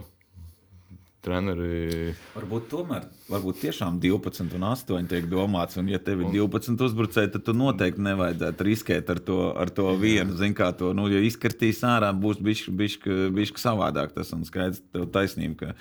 treneri. 1.26 2.14
Varbūt 2.36 2.68
tomēr, 2.72 3.08
varbūt 3.32 3.62
tiešām 3.64 4.00
12 4.04 4.56
un 4.58 4.68
8 4.70 5.10
tiek 5.12 5.28
domāts, 5.32 5.80
un 5.82 5.90
ja 5.92 6.00
tev 6.02 6.24
ir 6.24 6.32
12 6.36 6.86
uzbrucēji, 6.88 7.34
tad 7.34 7.46
tu 7.48 7.56
noteikti 7.58 8.06
nevajadzētu 8.06 8.68
riskēt 8.70 9.12
ar 9.14 9.22
to, 9.26 9.40
ar 9.58 9.72
to 9.74 9.90
vienu. 10.02 10.38
Zini, 10.38 10.58
kā 10.58 10.72
to, 10.78 10.94
nu, 10.98 11.08
ja 11.12 11.22
izkartīs 11.26 11.82
ārā, 11.88 12.14
būs 12.14 12.42
bišķi 12.46 13.62
savādāk. 13.62 14.14
Tas 14.16 14.34
ir 14.36 14.46
skaidrs, 14.48 14.84
tev 14.94 15.10
taisnība, 15.16 15.74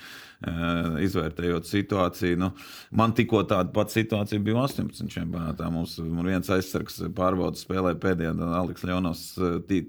izvērtējot 1.05 1.67
situāciju. 1.67 2.37
Nu, 2.39 2.49
man 2.95 3.13
tikko 3.15 3.41
tāda 3.47 3.71
pati 3.73 3.99
situācija 3.99 4.41
bija 4.43 4.65
18 4.65 5.09
čempionātā. 5.11 5.69
Mums 5.73 5.97
viens 5.99 6.49
aizsargs 6.53 6.99
pārbaudas 7.15 7.63
spēlē 7.65 7.95
pēdējā, 8.01 8.33
Aleks 8.59 8.85
Leonovs 8.85 9.23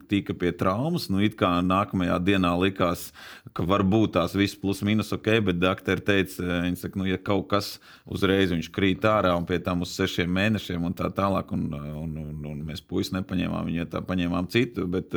tika 0.08 0.36
pie 0.38 0.52
traumas. 0.56 1.08
Nu, 1.12 1.20
it 1.24 1.36
kā 1.40 1.50
nākamajā 1.66 2.18
dienā 2.24 2.54
likās, 2.60 3.10
ka 3.56 3.66
varbūt 3.66 4.14
tās 4.16 4.36
viss 4.38 4.58
plus 4.58 4.82
mīnus 4.86 5.12
ok, 5.16 5.30
bet 5.50 5.60
doktori 5.60 6.04
teica, 6.06 6.46
viņi 6.66 6.80
saka, 6.80 7.00
nu, 7.00 7.08
ja 7.10 7.18
kaut 7.18 7.48
kas 7.52 7.74
uzreiz 8.06 8.54
viņš 8.54 8.70
krīt 8.74 9.04
ārā 9.08 9.34
un 9.36 9.46
pie 9.48 9.58
tam 9.64 9.84
uz 9.84 9.92
sešiem 9.96 10.30
mēnešiem 10.32 10.86
un 10.86 10.94
tā 10.96 11.10
tālāk, 11.14 11.52
un, 11.56 11.66
un, 11.74 12.16
un, 12.22 12.38
un 12.52 12.62
mēs 12.66 12.84
puisis 12.86 13.14
nepaņēmām 13.16 13.68
viņu, 13.68 13.82
ja 13.82 13.90
tā 13.96 14.02
paņēmām 14.06 14.48
citu. 14.52 14.86
Bet, 14.90 15.14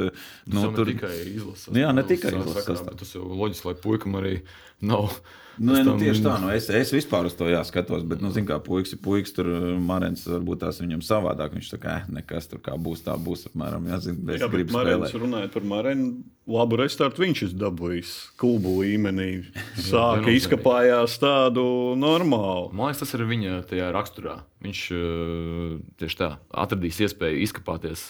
nu, 0.50 0.66
tur 0.76 0.90
tikai 0.90 1.14
izlases. 1.30 1.72
Jā, 1.78 1.94
ne 1.96 2.06
tikai 2.08 2.34
izlases. 2.42 2.84
Tas 3.00 3.16
jau 3.16 3.28
loģiski, 3.30 3.70
lai 3.70 3.78
puikam 3.80 4.20
arī 4.20 4.36
nav. 4.82 5.19
Nu, 5.60 5.74
ne, 5.76 5.82
nu, 5.84 5.98
tieši 6.00 6.24
tā, 6.24 6.38
nu, 6.40 6.48
es, 6.56 6.70
es 6.72 6.92
vispār 6.96 7.28
uz 7.28 7.34
to 7.36 7.50
jāskatos, 7.50 8.06
bet, 8.08 8.22
nu, 8.24 8.30
zināmā 8.32 8.56
mērā, 8.56 8.64
puisis 8.64 8.96
ir 8.96 9.02
puisis, 9.04 9.34
tur 9.36 9.50
Marins 9.84 10.24
varbūt 10.30 10.62
tās 10.64 10.80
viņam 10.80 11.02
savādāk. 11.04 11.58
Viņš 11.58 11.72
tā 11.74 11.80
kā 11.84 11.96
eh, 12.00 12.06
nekas 12.16 12.48
tur 12.48 12.62
kā 12.64 12.78
būs, 12.80 13.04
tā 13.04 13.18
būs 13.20 13.50
apmēram. 13.50 13.90
Jā, 13.92 14.00
zin, 14.06 14.22
jā 14.40 14.48
bet 14.54 14.72
Marins 14.72 15.16
runājot 15.20 15.58
par 15.58 15.68
Marinu, 15.68 16.14
labu 16.48 16.80
restartu 16.80 17.26
viņš 17.26 17.44
ir 17.50 17.58
dabūjis 17.60 18.14
klubu 18.40 18.78
līmenī. 18.80 19.28
Sāka 19.90 20.32
izkapājās 20.32 21.20
tādu 21.20 21.66
normālu. 22.00 22.72
Man 22.72 22.94
liekas, 22.94 23.04
tas 23.04 23.18
ir 23.20 23.28
viņa 23.28 23.60
tajā 23.68 23.92
raksturā. 23.96 24.40
Viņš 24.60 24.80
uh, 24.92 25.76
tieši 26.02 26.18
tā 26.20 26.28
atradīs 26.52 26.98
iespēju 27.06 27.38
izkāpties 27.46 28.02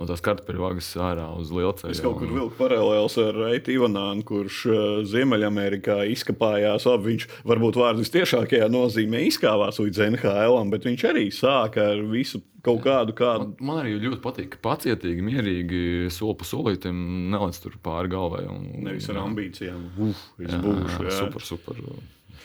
no 0.00 0.06
tās 0.08 0.22
kartupeļu 0.24 0.58
vagas 0.64 0.88
ārā 0.98 1.28
uz 1.38 1.52
lielceļa. 1.54 1.92
Es 1.94 2.00
kaut 2.02 2.16
kur 2.18 2.26
vilku 2.32 2.56
paralēlus 2.58 3.14
ar 3.22 3.36
Reitu 3.38 3.70
Ivanānu, 3.76 4.24
kurš 4.26 4.56
uh, 4.66 4.80
Ziemeļamerikā 5.06 6.00
izkāpājās. 6.10 6.88
Labi, 6.90 7.12
viņš 7.12 7.26
varbūt 7.46 7.78
vārdu 7.78 8.06
tiešākajā 8.16 8.66
nozīmē 8.74 9.20
izkāpās 9.28 9.78
līdz 9.78 10.00
NHL, 10.08 10.56
bet 10.72 10.88
viņš 10.90 11.04
arī 11.12 11.28
sāka 11.36 11.84
ar 11.92 12.02
visu 12.10 12.42
kaut 12.66 12.82
kādu. 12.82 13.14
kādu. 13.18 13.52
Man, 13.60 13.70
man 13.70 13.80
arī 13.84 13.94
ļoti 14.02 14.18
patīk, 14.26 14.50
ka 14.56 14.62
pacietīgi, 14.66 15.22
mierīgi, 15.26 15.84
soli 16.14 16.34
pa 16.42 16.48
solītam 16.50 16.98
nelaiž 17.30 17.62
tur 17.62 17.78
pāri 17.82 18.10
galvai. 18.10 18.42
Un, 18.50 18.66
Nevis 18.88 19.06
ar 19.14 19.22
ambīcijām. 19.22 19.86
Uf, 20.08 20.26
es 20.42 20.50
jā, 20.50 20.58
būšu. 20.66 20.98
jā, 20.98 21.14
Jā. 21.14 21.16
super, 21.22 21.46
super. 21.46 21.80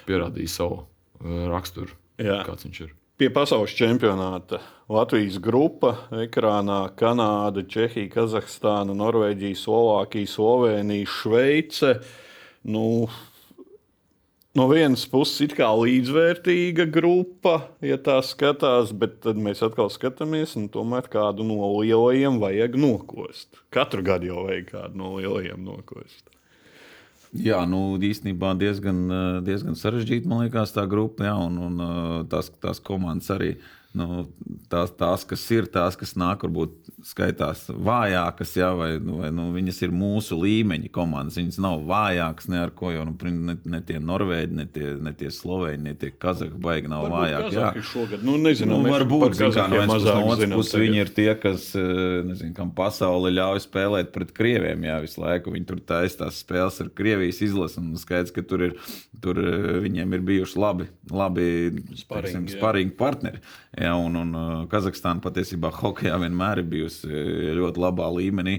Pierādīja 0.06 0.54
savu 0.60 0.84
uh, 0.84 1.44
raksturu, 1.50 1.98
Jā. 2.22 2.44
kāds 2.46 2.70
viņš 2.70 2.86
ir. 2.86 2.94
Pie 3.18 3.32
pasaules 3.34 3.72
čempionāta 3.74 4.60
Latvijas 4.94 5.40
grupa, 5.42 5.96
ekrānā 6.22 6.84
Kanāda, 7.00 7.64
Čehija, 7.66 8.12
Kazahstāna, 8.14 8.94
Norvēģija, 8.94 9.58
Slovākija, 9.58 10.30
Slovenija, 10.30 11.08
Šveice. 11.10 11.96
Nu, 12.70 13.08
no 14.54 14.70
vienas 14.70 15.08
puses 15.10 15.48
ir 15.48 15.58
kā 15.58 15.72
līdzvērtīga 15.82 16.86
grupa, 16.94 17.58
ja 17.82 17.98
tā 17.98 18.20
skatās, 18.22 18.94
bet 18.94 19.18
tad 19.26 19.42
mēs 19.42 19.66
atkal 19.66 19.90
skatāmies, 19.90 20.54
un 20.62 20.70
tomēr 20.70 21.10
kādu 21.10 21.42
no 21.50 21.74
lielajiem 21.80 22.38
vajag 22.46 22.78
nokost. 22.86 23.64
Katru 23.74 24.06
gadu 24.06 24.30
jau 24.30 24.46
vajag 24.52 24.70
kādu 24.76 25.02
no 25.02 25.16
lielajiem 25.18 25.66
nokost. 25.66 26.37
Jā, 27.36 27.60
nu 27.68 27.98
īstenībā 28.00 28.54
diezgan, 28.60 29.00
eh, 29.12 29.40
diezgan 29.44 29.76
sarežģīta, 29.76 30.28
man 30.28 30.46
liekas, 30.46 30.72
tā 30.76 30.88
grupa, 30.88 31.28
jā, 31.28 31.36
un, 31.36 31.58
un 31.58 31.84
eh, 31.84 32.24
tās, 32.32 32.52
tās 32.64 32.80
komandas 32.80 33.30
arī. 33.36 33.58
Nu, 33.96 34.28
tās, 34.70 34.92
tās, 35.00 35.24
kas 35.26 35.44
ir, 35.56 35.68
tās, 35.72 35.96
kas 35.98 36.12
nāk, 36.20 36.44
varbūt 36.46 36.90
skaitās 37.08 37.64
vājākas, 37.72 38.52
jā, 38.60 38.68
vai, 38.78 38.90
vai 39.00 39.30
nu, 39.34 39.48
viņas 39.56 39.80
ir 39.88 39.94
mūsu 39.96 40.38
līmeņa 40.42 40.92
komandas. 40.94 41.38
Viņas 41.40 41.60
nav 41.64 41.86
vājākas 41.88 42.50
ne 42.52 42.60
ar 42.66 42.74
ko, 42.78 42.92
jo 42.94 43.06
nu, 43.08 43.16
ne, 43.48 43.56
ne 43.64 43.82
tie 43.88 44.02
norvēģi, 44.04 44.58
ne 44.60 44.66
tie, 44.76 44.90
ne 45.02 45.14
tie 45.18 45.32
slovēņi, 45.34 45.82
ne 45.88 45.94
tie 45.98 46.12
kazahi 46.12 46.60
baigi 46.62 46.92
nav 46.92 47.08
vājāki. 47.14 47.56
jā. 47.58 47.72
Šogad, 47.88 48.26
nu, 48.28 48.36
nezinu, 48.42 48.78
Nu, 48.78 48.92
varbūt 48.92 49.38
zin, 49.40 49.54
kā, 49.56 49.66
no 49.72 49.82
no 49.88 49.98
otras 50.34 50.54
puses 50.54 50.78
viņi 50.78 51.02
ir 51.06 51.14
tie, 51.16 51.30
kas 51.40 51.70
eh, 51.80 52.22
nezinu, 52.28 52.54
kam 52.58 52.74
pasauli 52.78 53.34
ļauj 53.38 53.64
spēlēt 53.66 54.12
pret 54.16 54.34
krieviem. 54.36 54.86
Jā, 54.90 55.00
visu 55.04 55.24
laiku 55.24 55.56
viņi 55.56 55.70
tur 55.72 55.82
taisa 55.88 56.26
tās 56.26 56.42
spēles 56.44 56.82
ar 56.84 56.92
Krievijas 56.98 57.42
izlasi. 57.46 57.80
un 57.82 57.98
Skaidrs, 57.98 58.36
ka 58.36 58.44
tur, 58.46 58.68
ir, 58.70 58.78
tur 59.24 59.42
eh, 59.42 59.80
viņiem 59.88 60.18
ir 60.18 60.28
bijuši 60.28 60.62
labi, 60.62 60.90
labi 61.10 61.48
Sparingi, 62.04 62.94
partneri. 62.98 63.42
Jā, 63.78 63.92
un, 63.94 64.16
un 64.18 64.34
eh, 64.34 64.62
Kazahstāna 64.72 65.22
patiesībā 65.22 65.70
hokeja 65.82 66.18
vienmēr 66.22 66.64
ir 66.64 66.70
bijusi 66.72 67.10
eh, 67.12 67.52
ļoti 67.58 67.84
labā 67.84 68.10
līmenī. 68.16 68.58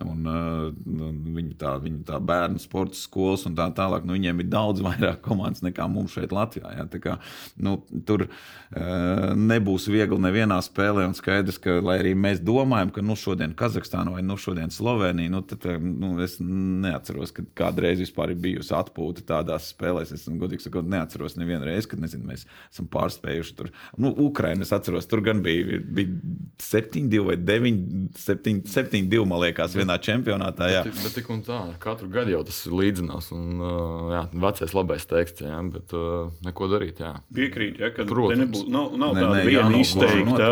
Un, 0.00 0.22
un 0.24 1.16
viņi 1.34 1.56
tā, 1.60 1.74
viņi 1.82 2.04
tā 2.08 2.20
bērnu 2.22 2.60
sporta 2.62 2.96
skolas 2.96 3.42
un 3.48 3.56
tā 3.58 3.66
tālāk. 3.76 4.04
Nu, 4.06 4.14
viņiem 4.14 4.38
ir 4.40 4.46
daudz 4.48 4.80
vairāk 4.86 5.18
komandas 5.24 5.64
nekā 5.66 5.88
mums 5.90 6.14
šeit 6.14 6.32
Latvijā. 6.32 6.70
Jā, 6.78 6.84
tā 6.88 7.00
kā, 7.02 7.16
nu, 7.60 7.74
tur 8.06 8.24
uh, 8.28 9.34
nebūs 9.36 9.88
viegli 9.90 10.20
nevienā 10.22 10.60
spēlē. 10.64 11.08
Un 11.10 11.16
skaidrs, 11.18 11.58
ka 11.60 11.80
lai 11.82 11.98
arī 12.00 12.14
mēs 12.16 12.40
domājam, 12.46 12.92
ka 12.94 13.04
nu, 13.04 13.16
šodien 13.18 13.52
Kazahstāna 13.58 14.14
vai 14.14 14.22
nu, 14.24 14.38
šodien 14.40 14.70
Slovenija, 14.72 15.32
nu, 15.34 15.42
tad, 15.44 15.66
eh, 15.68 15.80
nu, 15.82 16.14
es 16.22 16.38
neatceros, 16.40 17.34
ka 17.36 17.44
kādreiz 17.64 18.00
vispār 18.00 18.32
ir 18.32 18.40
bijusi 18.46 18.72
atpūta 18.78 19.26
tādās 19.34 19.72
spēlēs. 19.74 20.14
Es 20.16 20.28
godīgi 20.30 20.68
sakot, 20.68 20.86
neatceros 20.88 21.36
nevienu 21.40 21.66
reizi, 21.68 21.90
kad 21.90 22.00
nezinu, 22.06 22.30
mēs 22.30 22.46
esam 22.70 22.86
pārspējuši 22.94 23.58
tur. 23.58 23.74
Nu, 24.00 24.14
Ukraiņu 24.30 24.64
es 24.64 24.72
atceros, 24.76 25.10
tur 25.10 25.20
gan 25.26 25.42
bija, 25.44 25.82
bija 25.82 26.14
7-2 26.62 27.26
vai 27.26 27.36
9-2, 27.42 29.26
man 29.26 29.44
liekas, 29.44 29.76
vienā 29.80 29.96
čempionātā. 30.02 30.68
Jā. 30.70 30.82
Bet, 30.86 31.00
bet 31.04 31.16
tik 31.18 31.30
un 31.32 31.42
tā, 31.46 31.58
katru 31.82 32.08
gadu 32.12 32.34
jau 32.34 32.40
tas 32.46 32.60
ir 32.68 32.76
līdzinās. 32.80 33.30
Un, 33.36 33.60
uh, 33.60 34.12
jā, 34.14 34.22
vecais 34.46 34.74
labais 34.76 35.06
teksts, 35.10 35.44
jā, 35.46 35.60
bet 35.74 35.94
uh, 35.96 36.32
neko 36.46 36.70
darīt. 36.72 37.02
Jā. 37.04 37.12
Piekrīt, 37.36 37.80
ja, 37.82 37.92
ka 37.94 38.06
Protams. 38.08 38.34
te 38.34 38.44
nebūs, 38.44 38.66
nav, 38.72 38.96
nav 39.00 39.14
Nē, 39.16 39.24
tāda 39.24 39.36
nē, 39.36 39.44
viena, 39.48 39.66
jānokož 39.66 39.86
izteikta, 39.86 40.50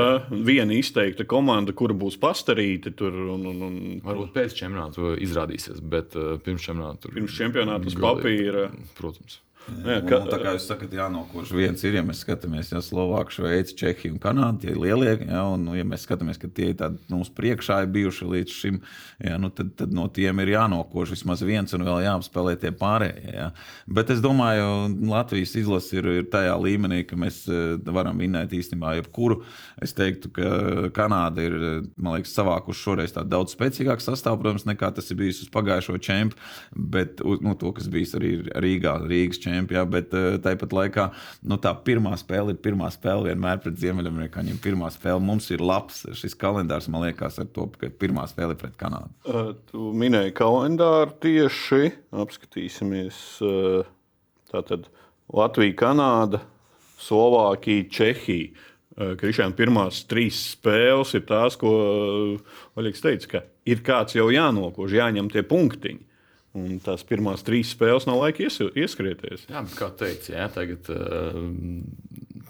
viena 0.51 0.79
izteikta 0.79 1.29
komanda, 1.29 1.75
kura 1.77 1.97
būs 1.99 2.19
pastarīta 2.23 2.95
tur. 2.99 3.19
Un, 3.39 3.45
un, 3.51 3.67
un, 3.69 3.77
Varbūt 4.05 4.33
pēc 4.37 4.57
čempionāta 4.59 5.17
izrādīsies, 5.25 5.83
bet 5.85 6.17
uh, 6.19 6.37
pirms 6.45 6.65
čempionāta 6.65 7.07
tur 7.07 7.17
Pirms 7.19 7.37
čempionāta 7.37 7.91
uz 7.91 7.99
papīra. 7.99 8.69
Protams. 8.99 9.43
Jā, 9.85 9.99
ka, 10.07 10.21
un 10.23 10.31
tā 10.31 10.39
kā 10.43 10.53
jūs 10.57 10.67
sakat, 10.69 10.95
jānokož 10.99 11.53
viens 11.57 11.83
ir, 11.85 11.99
ja 11.99 12.03
mēs 12.07 12.23
skatāmies, 12.25 12.73
ja 12.73 12.83
Slovākija, 12.85 13.39
Šveice, 13.39 13.77
Čehija 13.79 14.15
un 14.15 14.21
Kanāda, 14.23 14.63
tie 14.63 14.73
ir 14.73 14.81
lielie, 14.83 15.15
ja, 15.29 15.45
un, 15.53 15.67
nu, 15.69 15.77
ja 15.79 15.85
mēs 15.89 16.07
skatāmies, 16.07 16.41
ka 16.41 16.51
tie 16.53 16.73
ir 16.73 16.79
tādi 16.81 17.01
mums 17.13 17.31
priekšā 17.35 17.83
ir 17.85 17.91
bijuši 17.95 18.29
līdz 18.33 18.55
šim, 18.55 18.81
ja, 19.25 19.39
nu, 19.41 19.51
tad, 19.55 19.75
tad 19.79 19.95
no 19.95 20.07
tiem 20.13 20.43
ir 20.45 20.55
jānokož 20.55 21.15
vismaz 21.15 21.43
viens 21.47 21.75
un 21.77 21.87
vēl 21.87 22.05
jāapspēlē 22.07 22.55
tie 22.63 22.73
pārējie. 22.75 23.35
Ja. 23.35 23.49
Bet 23.87 24.13
es 24.15 24.23
domāju, 24.25 24.69
Latvijas 25.09 25.55
izlase 25.59 25.99
ir, 26.01 26.11
ir 26.23 26.29
tajā 26.33 26.55
līmenī, 26.61 27.03
ka 27.09 27.19
mēs 27.21 27.43
eh, 27.51 27.77
varam 27.93 28.21
vinēt 28.21 28.55
īstenībā 28.57 28.97
jebkuru. 28.99 29.41
Es 29.83 29.95
teiktu, 29.97 30.33
ka 30.35 30.53
Kanāda 30.97 31.45
ir, 31.45 31.59
eh, 31.59 31.81
man 31.97 32.19
liekas, 32.19 32.35
savākuši 32.39 32.85
šoreiz 32.85 33.15
tādu 33.17 33.33
daudz 33.37 33.57
spēcīgāku 33.57 34.05
sastāvu, 34.05 34.43
protams, 34.43 34.67
nekā 34.69 34.93
tas 34.97 35.11
ir 35.13 35.21
bijis 35.21 35.43
uz 35.45 35.53
pagājušo 35.55 35.99
čempionu, 35.99 36.17
bet 36.75 37.23
nu, 37.45 37.55
to, 37.59 37.73
kas 37.77 37.89
bijis 37.93 38.15
arī 38.19 38.33
Rīgā, 38.49 38.95
Rīgas 39.09 39.41
čempionu. 39.59 39.79
Ja, 39.79 39.85
bet 39.89 40.15
eh, 40.17 40.39
tāpat 40.43 40.75
laikā 40.75 41.09
nu, 41.43 41.59
tā 41.61 41.75
pirmā 41.85 42.15
spēle 42.19 42.55
ir 42.55 42.61
pirmā 42.63 42.91
spēle 42.95 43.29
vienmēr 43.31 43.61
pret 43.63 43.79
Ziemeļamerikāņiem. 43.83 44.61
Pirmā 44.63 44.91
spēle 44.95 45.21
mums 45.23 45.51
ir 45.55 45.63
labs. 45.65 46.05
Šis 46.19 46.37
kalendārs 46.39 46.89
man 46.89 47.07
liekas 47.07 47.39
ar 47.43 47.49
to, 47.55 47.69
ka 47.79 47.91
pirmā 47.91 48.27
spēle 48.31 48.57
ir 48.57 48.61
pret 48.61 48.77
Kanādu. 48.81 49.13
uh, 49.29 49.53
tu 49.71 49.93
minēji 49.93 50.35
kalendāru 50.39 51.15
tieši. 51.23 51.93
Apskatīsimies. 52.13 53.21
Uh, 53.45 53.85
tātad 54.53 54.89
Latvija, 55.35 55.77
Kanāda, 55.77 56.43
Slovākija, 57.03 57.89
Čehija. 57.93 58.67
Krišāna 58.99 59.55
pirmās 59.55 60.01
trīs 60.11 60.41
spēles 60.57 61.13
ir 61.15 61.23
tās, 61.29 61.55
ko 61.55 61.71
Oļegs 62.75 63.05
teica, 63.05 63.29
ka 63.31 63.43
ir 63.69 63.85
kāds 63.87 64.17
jau 64.17 64.27
jānokož, 64.35 64.97
jāņem 64.97 65.29
tie 65.31 65.45
punktiņi. 65.47 66.08
Un 66.57 66.79
tās 66.81 67.05
pirmās 67.07 67.45
trīs 67.45 67.75
spēles 67.75 68.07
nav 68.09 68.23
laika 68.23 68.47
ies, 68.47 68.57
ieskrieties. 68.73 69.45
Jā, 69.51 69.61
bet 69.67 69.75
kā 69.79 69.91
teicu, 70.01 70.33
jā, 70.33 70.47
tagad 70.55 70.89
uh, 70.95 71.37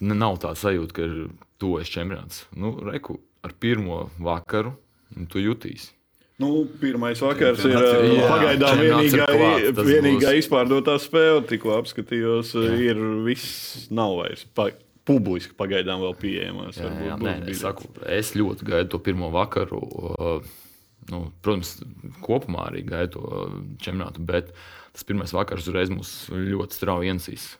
nav 0.00 0.38
tā 0.42 0.54
sajūta, 0.56 0.94
ka 0.94 1.06
ir 1.08 1.16
tuvojas 1.58 1.90
čempionāts. 1.92 2.44
Nu, 2.56 2.76
reku, 2.86 3.18
ar 3.44 3.54
pirmo 3.58 4.04
vakaru 4.22 4.76
nu, 5.16 5.26
tu 5.30 5.42
jutīsi. 5.42 5.90
Nu, 6.38 6.62
pirmais 6.78 7.18
vakars 7.18 7.64
ir 7.66 7.72
ir- 7.74 7.80
uh, 7.82 8.04
jā, 8.14 8.26
pagaidām 8.30 8.78
ir 8.78 8.92
vienīgā, 8.92 9.24
klāts, 9.26 9.72
tas 9.74 9.88
vienīgā 9.88 10.28
būs. 10.28 10.42
izpārdotā 10.44 10.94
spēle. 11.02 11.42
Tikko 11.50 11.74
apskatījos, 11.80 12.52
jā. 12.54 12.76
ir 12.92 13.00
viss 13.26 13.88
nav 13.90 14.14
vairs 14.20 14.44
pa, 14.54 14.68
publiski 15.08 15.56
pagaidām 15.58 16.04
vēl 16.04 16.14
pieejamās. 16.20 16.78
Jā, 16.78 16.86
Varbūt 16.86 17.08
jā, 17.08 17.18
nē, 17.24 17.34
nē, 17.42 17.50
es, 17.50 17.64
saku, 17.64 17.90
es 18.06 18.32
ļoti 18.38 18.70
gaidu 18.70 18.92
to 18.94 19.02
pirmo 19.02 19.32
vakaru. 19.34 19.82
Uh, 19.82 20.67
nu, 21.12 21.28
protams, 21.44 21.76
kopumā 22.24 22.68
arī 22.70 22.84
gaidu 22.88 23.18
to 23.18 23.46
čempionātu, 23.82 24.24
bet 24.28 24.52
tas 24.94 25.06
pirmais 25.08 25.34
vakars 25.34 25.68
uzreiz 25.68 25.92
mūs 25.92 26.12
ļoti 26.32 26.78
strauji 26.78 27.12
ienesīs 27.12 27.50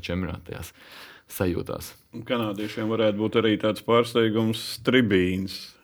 čempionātajās 0.00 0.72
sajūtās. 1.36 1.92
Kanādiešiem 2.26 2.90
varētu 2.92 3.20
būt 3.20 3.40
arī 3.42 3.56
tāds 3.60 3.82
pārsteigums, 3.86 4.62
tribīns. 4.86 5.75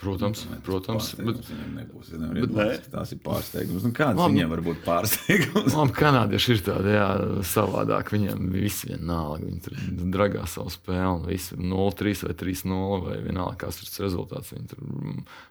Protams, 0.00 0.46
protams. 0.64 1.10
Bet, 1.18 1.42
viņiem 1.44 1.72
nebūs. 1.76 2.12
Ja 2.14 2.28
iedomāties, 2.30 2.86
ka 2.86 2.92
tās 2.94 3.10
ir 3.12 3.18
pārsteigums. 3.20 3.84
Nu, 3.84 3.90
kāds 3.96 4.16
Labi. 4.16 4.32
viņiem 4.32 4.52
var 4.54 4.62
būt 4.64 4.78
pārsteigums? 4.86 5.74
Man 5.76 5.92
kanādieši 5.92 6.54
ir 6.54 6.62
tādi 6.64 6.94
jā, 6.94 7.08
savādāk. 7.50 8.14
Viņiem 8.16 8.46
viss 8.54 8.86
vienalga. 8.88 9.44
Viņi 9.44 9.60
tur 9.66 9.76
dragā 10.14 10.46
savu 10.48 10.72
spēli. 10.72 11.18
un 11.18 11.26
Visi 11.28 11.58
0-3 11.60 12.24
vai 12.30 12.36
3-0 12.44 13.02
vai 13.04 13.18
vienalga, 13.26 13.58
kāds 13.66 13.82
ir 13.82 13.90
tas 13.90 14.00
rezultāts. 14.06 14.54
Viņi 14.56 14.70
tur 14.72 14.86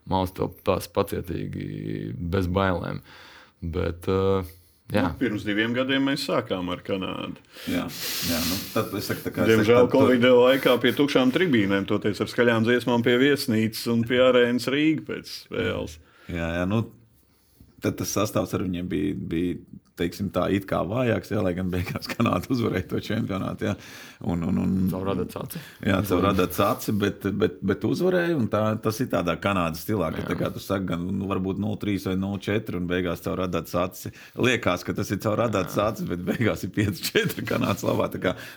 mācās 0.09 0.33
to 0.39 0.49
tās 0.65 0.89
pacietīgi, 0.97 2.15
bez 2.17 2.49
bailēm. 2.49 3.03
Bet, 3.61 4.09
uh, 4.09 4.41
jā, 4.91 5.03
Nu, 5.07 5.17
pirms 5.19 5.45
diviem 5.47 5.73
gadiem 5.75 6.05
mēs 6.11 6.25
sākām 6.29 6.71
ar 6.73 6.83
Kanādu. 6.85 7.41
Jā, 7.71 7.85
jā 8.29 8.39
nu, 8.47 8.59
tad 8.75 8.93
es 8.99 9.09
saku, 9.09 9.25
tā 9.25 9.33
kā 9.35 9.45
es 9.45 9.53
Diemžēl 9.53 9.89
Covid 9.91 10.27
laikā 10.27 10.77
pie 10.83 10.93
tukšām 10.97 11.33
tribīnēm, 11.35 11.87
toties 11.89 12.21
ar 12.23 12.31
skaļām 12.31 12.67
dziesmām 12.67 13.05
pie 13.05 13.17
viesnīcas 13.21 13.85
un 13.93 14.03
pie 14.07 14.21
arēnas 14.23 14.67
Rīgas 14.71 15.07
pēc 15.07 15.35
spēles. 15.45 15.97
Jā, 16.31 16.49
jā, 16.59 16.65
nu, 16.69 16.83
tad 17.83 17.97
tas 17.99 18.13
sastāvs 18.17 18.53
ar 18.57 18.65
viņiem 18.67 18.91
bija, 18.91 19.15
bija 19.33 19.59
teiksim, 20.01 20.31
tā, 20.33 20.49
it 20.53 20.67
kā 20.69 20.81
vājāks, 20.87 21.31
jā, 21.31 21.43
lai 21.45 21.53
gan 21.57 21.71
beigās 21.71 22.09
Kanāda 22.11 22.49
uzvarēja 22.53 22.89
to 22.91 23.01
čempionātu. 23.05 23.69
Jā, 23.69 23.75
un, 24.25 24.43
un, 24.49 24.59
un, 24.61 24.75
caur 24.91 25.07
radāt 25.11 25.35
aci. 25.39 25.61
Jā, 25.87 26.01
caur 26.09 26.25
radāt 26.27 26.59
aci, 26.65 26.95
bet, 26.97 27.25
bet, 27.37 27.59
bet 27.65 27.85
uzvarēja. 27.87 28.37
Tā, 28.51 28.63
tas 28.83 28.99
ir 29.03 29.11
tādā 29.13 29.37
Kanādas 29.41 29.85
stilā, 29.85 30.11
ka, 30.15 30.25
tā 30.27 30.37
kā 30.39 30.51
tu 30.53 30.61
saki, 30.63 30.89
gan 30.91 31.05
nu, 31.07 31.29
varbūt 31.31 31.61
0,3 31.61 32.09
vai 32.09 32.17
0,4 32.19 32.79
un 32.81 32.89
beigās 32.89 33.23
caur 33.25 33.39
radāt 33.43 33.71
aci. 33.81 34.11
Liekas, 34.41 34.85
ka 34.87 34.95
tas 34.97 35.11
ir 35.13 35.21
caur 35.23 35.39
radāt 35.41 35.73
aci, 35.85 36.05
bet 36.09 36.25
beigās 36.27 36.65
ir 36.67 36.73
5,4 36.75 37.45
Kanādas 37.47 37.85
labā. 37.87 38.09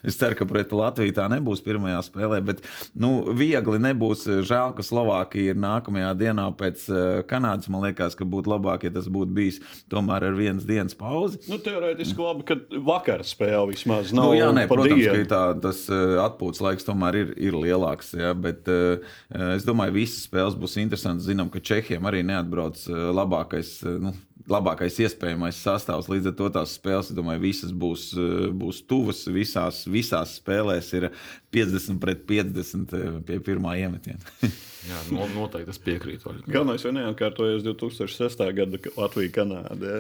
Es 0.03 0.19
ceru, 0.19 0.37
ka 0.39 0.47
pret 0.49 0.73
Latviju 0.75 1.15
tā 1.17 1.27
nebūs 1.31 1.63
pirmajā 1.65 2.01
spēlē, 2.07 2.41
bet 2.45 2.63
nu, 2.99 3.13
viegli 3.37 3.81
nebūs. 3.83 4.27
Žēl, 4.49 4.75
ka 4.77 4.85
Slovākija 4.87 5.55
ir 5.55 5.61
nākamajā 5.61 6.13
dienā 6.19 6.49
pēc 6.59 6.87
eh, 6.89 7.23
Kanādas. 7.29 7.71
Man 7.73 7.85
liekas, 7.87 8.17
ka 8.19 8.27
būtu 8.29 8.53
labāk, 8.55 8.87
ja 8.87 8.95
tas 8.95 9.09
būtu 9.13 9.37
bijis 9.37 9.61
tomēr 9.93 10.29
ar 10.31 10.39
vienas 10.39 10.67
dienas 10.69 10.97
pauzi. 10.99 11.34
Nu, 11.51 11.59
teorētiski 11.63 12.25
labi, 12.25 12.45
ka 12.49 12.57
vakar 12.87 13.25
spēle 13.27 13.71
vismaz 13.73 14.13
nav. 14.15 14.33
Nu, 14.33 14.39
jā, 14.39 14.51
nē, 14.57 14.67
protams, 14.71 15.01
dienu. 15.01 15.25
ka 15.25 15.31
tā, 15.33 15.43
tas 15.67 15.85
uh, 15.93 16.19
atpūtas 16.25 16.63
laiks 16.65 16.87
tomēr 16.87 17.21
ir, 17.23 17.33
ir 17.51 17.57
lielāks. 17.59 18.13
Jā, 18.19 18.35
bet 18.37 18.71
uh, 18.73 19.03
es 19.55 19.67
domāju, 19.67 19.95
ka 19.95 20.01
visas 20.01 20.29
spēles 20.29 20.59
būs 20.61 20.79
interesantas. 20.83 21.29
Zinām, 21.29 21.51
ka 21.53 21.63
Čehijam 21.65 22.07
arī 22.11 22.25
neatbrauc 22.27 22.85
labākais. 22.91 23.77
Nu, 24.03 24.15
labākais 24.51 24.99
iespējamais 25.01 25.57
sastāvs. 25.57 26.09
Līdz 26.13 26.31
ar 26.31 26.35
to 26.39 26.49
tās 26.59 26.75
spēles, 26.77 27.11
es 27.11 27.17
domāju, 27.17 27.43
visas 27.47 27.73
būs, 27.73 28.11
būs 28.61 28.83
tuvas. 28.89 29.23
Visās, 29.33 29.85
visās 29.89 30.37
spēlēs 30.41 30.91
ir 30.99 31.09
50 31.55 32.03
pret 32.03 32.25
50 32.29 32.95
pie 33.29 33.41
pirmā 33.45 33.79
iemetiena. 33.83 34.35
Jā, 34.85 34.99
noteikti 35.33 35.73
es 35.73 35.79
piekrītu. 35.81 36.33
Galvenais 36.45 36.83
jau 36.85 36.91
neatkārtojas 36.93 37.63
2006. 37.65 38.43
gada 38.57 38.81
Latvija-Kanāda. 38.99 39.93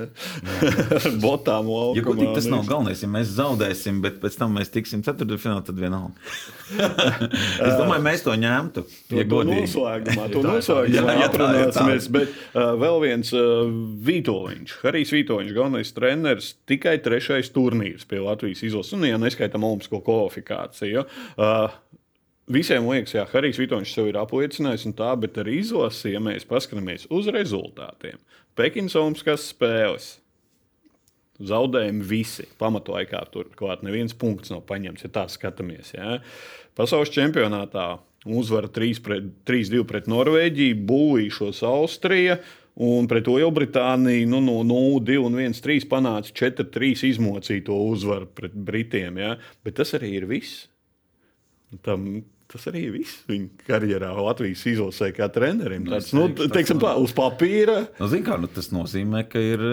Ar 0.98 1.06
botām 1.22 1.70
laukumā. 1.72 1.96
Ja, 1.96 2.04
godīgi, 2.04 2.32
tas 2.36 2.48
nav 2.52 2.66
galvenais. 2.68 3.00
Ja 3.00 3.08
mēs 3.08 3.32
zaudēsim, 3.38 4.02
bet 4.04 4.18
pēc 4.20 4.36
tam 4.42 4.52
mēs 4.58 4.72
tiksim 4.74 5.00
ceturtdaļfinālā, 5.06 5.62
tad 5.64 5.80
vienalga. 5.80 6.12
es 7.64 7.78
domāju, 7.78 8.02
mēs 8.04 8.26
to 8.26 8.34
ņemtu. 8.36 8.84
Ja 9.14 9.24
to 9.30 9.40
noslēgumā, 9.48 10.26
to 10.34 10.44
noslēgumā 10.44 11.16
aprunāsimies. 11.30 12.10
Bet 12.12 12.36
uh, 12.52 12.74
vēl 12.84 13.00
viens 13.06 13.32
uh, 13.32 13.64
Vītoliņš, 14.04 14.76
Harijs 14.84 15.14
Vītoliņš, 15.16 15.56
galvenais 15.56 15.94
treneris, 15.96 16.50
tikai 16.68 16.98
trešais 17.04 17.48
turnīrs 17.56 18.04
pie 18.10 18.20
Latvijas 18.20 18.60
izlases. 18.68 18.92
Un, 18.98 19.08
ja 19.08 19.16
neskaitām 19.22 19.64
olimpisko 19.64 20.04
kvalifikāciju. 20.04 21.08
Uh, 21.08 21.43
Visiem 22.44 22.84
liekas, 22.90 23.14
ka 23.16 23.24
Harijs 23.32 23.56
Vitoņš 23.56 23.92
sev 23.94 24.10
ir 24.10 24.18
apliecinājis, 24.20 24.84
un 24.90 24.92
tā, 24.98 25.14
bet 25.16 25.38
ar 25.40 25.48
izlasi, 25.48 26.10
ja 26.12 26.20
mēs 26.20 26.44
paskatāmies 26.44 27.06
uz 27.08 27.30
rezultātiem, 27.32 28.18
Pekinas 28.54 28.96
Olimpiskās 29.00 29.46
spēles. 29.48 30.10
Zaudējumi 31.42 32.04
visi. 32.06 32.44
Pamatlaikā 32.60 33.24
tur 33.32 33.48
klāt 33.58 33.80
neviens 33.82 34.14
punkts 34.14 34.52
nav 34.52 34.60
paņemts, 34.68 35.02
ja 35.02 35.10
tā 35.16 35.24
skatāmies. 35.32 35.90
Ja. 35.96 36.20
Pasaules 36.78 37.10
čempionātā 37.10 37.96
uzvara 38.24 38.70
3-2 38.70 39.02
pret, 39.02 39.32
3 39.48 39.80
pret 39.88 40.06
Norvēģiju, 40.10 40.76
būvīšos 40.86 41.64
Austriju. 41.66 42.36
Un 42.84 43.06
pret 43.06 43.28
Lielbritāniju 43.30 44.28
nu, 44.30 44.40
no 44.42 44.60
0-2 44.66 45.18
un 45.22 45.36
1-3 45.38 45.88
panāca 45.90 46.32
4-3 46.34 47.08
izmocīto 47.12 47.76
uzvaru 47.88 48.26
pret 48.34 48.54
Britiem. 48.54 49.18
Ja? 49.22 49.36
Bet 49.66 49.78
tas 49.78 49.94
arī 49.98 50.16
ir 50.18 50.26
viss. 50.30 50.68
Tam 51.82 52.22
tas 52.54 52.68
arī 52.70 52.84
viss 52.94 53.24
viņa 53.26 53.64
karjerā 53.66 54.12
Latvijas 54.14 54.62
izlasē 54.70 55.10
kā 55.16 55.26
trenerim. 55.32 55.88
Tāds, 55.90 56.12
nu, 56.14 56.28
teiksim, 56.30 56.78
tā, 56.82 56.94
uz 57.02 57.14
papīra. 57.16 57.80
Nu, 57.98 58.10
kā, 58.26 58.38
nu, 58.38 58.50
tas 58.52 58.70
nozīmē, 58.74 59.24
ka 59.30 59.42
ir, 59.42 59.64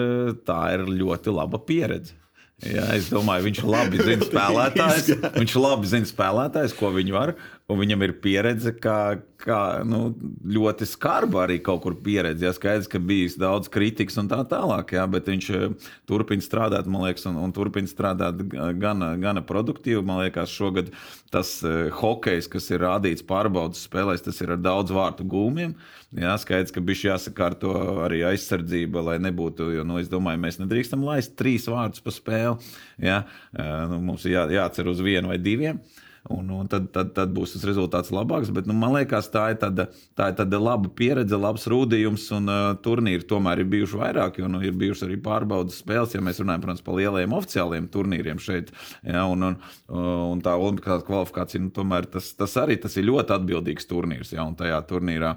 tā 0.48 0.58
ir 0.74 0.88
ļoti 0.90 1.36
laba 1.36 1.60
pieredze. 1.62 2.16
Jā, 2.62 2.84
es 2.94 3.08
domāju, 3.10 3.48
viņš 3.48 3.60
labi 3.66 4.02
zina 4.06 4.26
spēlētājs. 4.30 5.08
Viņš 5.34 5.54
labi 5.58 5.90
zina 5.90 6.10
spēlētājs, 6.10 6.76
ko 6.78 6.92
viņi 6.94 7.14
var. 7.14 7.34
Un 7.72 7.78
viņam 7.80 8.02
ir 8.04 8.12
pieredze, 8.20 8.72
kā, 8.76 9.22
kā 9.40 9.58
nu, 9.88 10.10
ļoti 10.52 10.84
skarba 10.88 11.44
arī 11.46 11.56
kaut 11.64 11.80
kur 11.84 11.94
pieredze. 12.04 12.44
Jā, 12.44 12.52
skaidrs, 12.56 12.88
ka 12.90 13.00
bijis 13.00 13.38
daudz 13.40 13.70
kritikas 13.72 14.18
un 14.20 14.28
tā 14.28 14.42
tālāk, 14.50 14.92
jā, 14.98 15.06
bet 15.08 15.30
viņš 15.30 15.48
eh, 15.56 15.64
turpina 16.10 16.44
strādāt, 16.44 16.90
man 16.90 17.06
liekas, 17.06 17.24
un, 17.30 17.38
un 17.40 17.54
turpina 17.56 17.88
strādāt 17.88 18.42
gana, 18.82 19.14
gana 19.22 19.44
produktīvi. 19.46 20.02
Man 20.04 20.20
liekas, 20.24 20.52
šogad 20.52 20.92
tas 21.32 21.54
uh, 21.64 21.88
hokejs, 21.96 22.50
kas 22.52 22.68
ir 22.74 22.84
rādīts 22.84 23.24
pārbaudas 23.24 23.86
spēlēs, 23.86 24.26
tas 24.26 24.42
ir 24.44 24.52
ar 24.52 24.60
daudz 24.60 24.92
vārtu 24.92 25.24
gūmiem. 25.24 25.72
Jā, 26.18 26.36
skaidrs, 26.42 26.74
ka 26.74 26.84
bija 26.84 27.14
jāsakārto 27.14 27.72
arī 28.04 28.20
aizsardzība, 28.28 29.00
lai 29.06 29.16
nebūtu, 29.22 29.70
jo, 29.78 29.86
nu, 29.88 29.96
es 30.02 30.12
domāju, 30.12 30.42
mēs 30.44 30.60
nedrīkstam 30.60 31.06
laist 31.08 31.38
trīs 31.40 31.70
vārdus 31.72 32.04
pa 32.04 32.12
spēli. 32.12 32.72
Jā, 33.00 33.22
uh, 33.24 33.74
nu, 33.94 34.02
mums 34.10 34.28
ir 34.28 34.36
jā, 34.36 34.48
jācer 34.60 34.92
uz 34.92 35.00
vienu 35.00 35.32
vai 35.32 35.40
diviem. 35.40 35.80
Uh, 35.80 36.01
un, 36.32 36.50
un 36.56 36.68
tad, 36.70 36.88
tad, 36.94 37.12
tad 37.16 37.32
būs 37.34 37.54
tas 37.54 37.66
rezultāts 37.68 38.12
labāks. 38.14 38.50
Bet, 38.54 38.68
nu, 38.70 38.76
man 38.78 38.96
liekas, 38.96 39.30
tā 39.32 39.48
ir, 39.52 39.58
tāda, 39.62 39.88
tā 40.18 40.30
ir 40.32 40.36
tāda 40.40 40.60
laba 40.62 40.90
pieredze, 40.98 41.38
labs 41.38 41.68
rūdījums, 41.70 42.26
un 42.38 42.50
uh, 42.52 42.60
turnīri 42.84 43.26
tomēr 43.28 43.62
ir 43.62 43.70
bijuši 43.72 44.00
vairāk, 44.02 44.42
jo 44.42 44.50
nu, 44.52 44.62
ir 44.64 44.76
bijušas 44.78 45.06
arī 45.08 45.18
pārbaudas 45.22 45.80
spēles, 45.82 46.16
ja 46.16 46.24
mēs 46.24 46.42
runājam 46.42 46.66
protams, 46.66 46.84
par 46.86 46.98
lielajiem 47.00 47.38
oficiāliem 47.38 47.88
turnīriem 47.92 48.42
šeit. 48.42 48.74
Ja, 49.06 49.26
un, 49.30 49.52
un, 49.52 49.58
un 49.92 50.44
tā 50.44 50.56
olimpiskā 50.58 51.00
kvalifikācija, 51.06 51.62
nu, 51.64 51.72
tomēr 51.74 52.08
tas, 52.12 52.32
tas 52.38 52.56
arī 52.60 52.78
tas 52.82 52.96
ir 52.98 53.10
ļoti 53.10 53.36
atbildīgs 53.38 53.90
turnīrs. 53.90 54.34
Ja, 54.36 54.46
un 54.48 54.56
tajā 54.58 54.80
turnīrā 54.88 55.36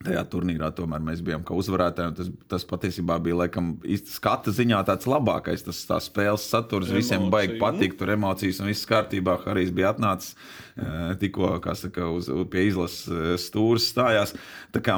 Tajā 0.00 0.22
turnīrā 0.32 0.70
tomēr 0.72 1.02
mēs 1.04 1.18
bijām 1.20 1.42
kā 1.44 1.52
uzvarētāji. 1.60 2.14
Tas, 2.16 2.28
tas 2.48 2.62
patiesībā 2.64 3.18
bija 3.20 3.36
laikam, 3.42 3.74
skata 4.08 4.54
ziņā 4.56 4.78
tāds 4.88 5.04
labākais. 5.04 5.60
Tas 5.66 5.82
spēles 6.06 6.46
saturs 6.48 6.88
Emocija. 6.88 6.96
visiem 6.96 7.26
baigi 7.34 7.58
patīk. 7.60 7.98
Tur 8.00 8.14
emocijas 8.14 8.62
un 8.64 8.70
viss 8.70 8.88
kārtībā. 8.88 9.36
Harijs 9.44 9.74
bija 9.76 9.92
atnācis 9.92 10.32
eh, 10.32 11.12
tikko 11.20 11.52
saka, 11.76 12.08
uz, 12.16 12.32
pie 12.48 12.64
izlases 12.70 13.12
eh, 13.12 13.36
stūres 13.44 13.90
stājās. 13.92 14.32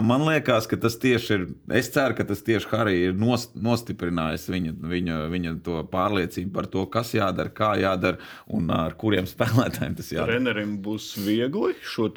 Man 0.06 0.22
liekas, 0.30 0.70
ka 0.70 0.78
tas 0.78 1.00
tieši 1.02 1.34
ir. 1.34 1.50
Es 1.82 1.90
ceru, 1.90 2.14
ka 2.22 2.30
tas 2.30 2.46
tieši 2.46 2.70
Harijs 2.70 3.10
ir 3.10 3.18
nost, 3.18 3.58
nostiprinājis 3.58 4.46
viņa, 4.54 4.78
viņa, 4.86 5.20
viņa 5.34 5.58
pārliecību 5.90 6.54
par 6.54 6.70
to, 6.70 6.86
kas 6.86 7.16
jādara, 7.18 7.50
kā 7.50 7.74
jādara 7.82 8.22
un 8.46 8.70
ar 8.70 8.94
kuriem 8.94 9.26
spēlētājiem 9.26 9.98
tas 9.98 10.14
jādara. 10.14 10.36
Trenerim 10.36 10.78
būs 10.84 11.16
viegli 11.26 11.74
šo 11.82 12.12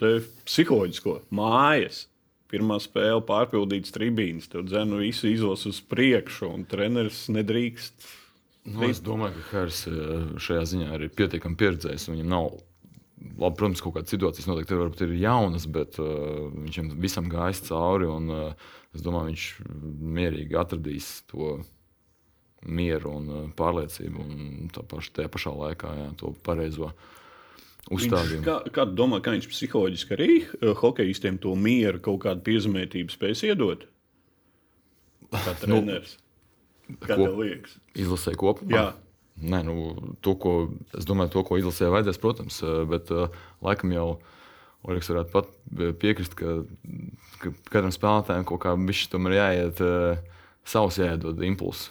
psiholoģisko 0.46 1.24
mājas 1.34 2.12
pirmā 2.52 2.78
spēle 2.84 3.24
pārpildīts 3.26 3.94
tribīnes, 3.96 4.50
tad 4.52 4.70
dzēnu 4.70 5.02
visu 5.02 5.30
izlasu 5.32 5.72
uz 5.74 5.82
priekšu, 5.90 6.52
un 6.52 6.64
treneris 6.70 7.26
nedrīkst. 7.34 8.08
Nu, 8.66 8.88
es 8.88 9.02
domāju, 9.06 9.38
ka 9.38 9.60
Hārs 9.60 9.84
eh, 9.90 9.98
šajā 10.42 10.64
ziņā 10.72 10.96
ir 10.98 11.12
pietiekami 11.18 11.58
pieredzējis. 11.60 12.08
Viņam 12.10 12.32
nav, 12.32 12.48
labi, 13.38 13.58
protams, 13.60 13.84
kaut 13.84 13.98
kādas 13.98 14.14
situācijas 14.16 14.50
noteikti 14.50 14.80
varbūt 14.80 15.04
ir 15.06 15.14
jaunas, 15.22 15.68
bet 15.70 16.00
uh, 16.02 16.48
viņš 16.50 16.80
visam 17.02 17.30
gājis 17.30 17.62
cauri. 17.68 18.10
Un, 18.10 18.32
uh, 18.34 18.72
es 18.98 19.06
domāju, 19.06 19.30
viņš 19.30 19.46
mierīgi 20.18 20.58
atradīs 20.58 21.12
to 21.30 21.60
mieru 22.66 23.20
un 23.20 23.54
pārliecību 23.54 24.24
un 24.24 24.72
tā 24.74 24.82
paš, 24.90 25.12
tajā 25.14 25.30
pašā 25.30 25.54
laikā 25.54 25.92
jā, 26.00 26.10
to 26.18 26.34
pareizo. 26.46 26.90
Uh, 26.90 27.25
uzstādījumu. 27.94 28.44
Kā, 28.46 28.58
kā 28.74 28.86
tu 28.90 28.98
domā, 28.98 29.22
kā 29.24 29.36
viņš 29.36 29.48
psiholoģiski 29.52 30.16
arī 30.18 30.30
uh, 30.44 30.74
hokeistiem 30.80 31.40
to 31.42 31.56
mieru, 31.60 32.02
kaut 32.04 32.24
kādu 32.26 32.46
piezemētību 32.48 33.14
spēs 33.14 33.46
iedot? 33.50 33.88
Kā 35.32 35.42
nu, 35.46 35.58
treneris. 35.62 36.16
Nu, 36.88 37.00
kā 37.02 37.18
tev 37.18 37.42
liekas? 37.42 37.76
Izlasē 37.98 38.36
kopumā. 38.40 38.76
Jā. 38.76 38.86
Nē, 39.36 39.66
nu, 39.68 39.76
to, 40.24 40.38
ko, 40.40 40.54
es 40.96 41.08
domāju, 41.08 41.34
to, 41.34 41.44
ko 41.44 41.58
izlasē 41.60 41.90
vajadzēs, 41.92 42.22
protams, 42.24 42.62
bet 42.88 43.12
uh, 43.12 43.34
laikam 43.66 43.92
jau 43.96 44.08
Oļegs 44.86 45.08
varētu 45.10 45.32
pat 45.34 45.48
piekrist, 45.98 46.36
ka, 46.38 46.60
ka 47.42 47.52
katram 47.72 47.94
spēlētājam 47.94 48.46
kaut 48.46 48.62
kā 48.62 48.76
viņš 48.78 49.08
tomēr 49.10 49.38
jāiet 49.40 49.82
uh, 49.82 50.20
savs 50.68 51.00
jāiedod 51.02 51.42
impulss. 51.48 51.90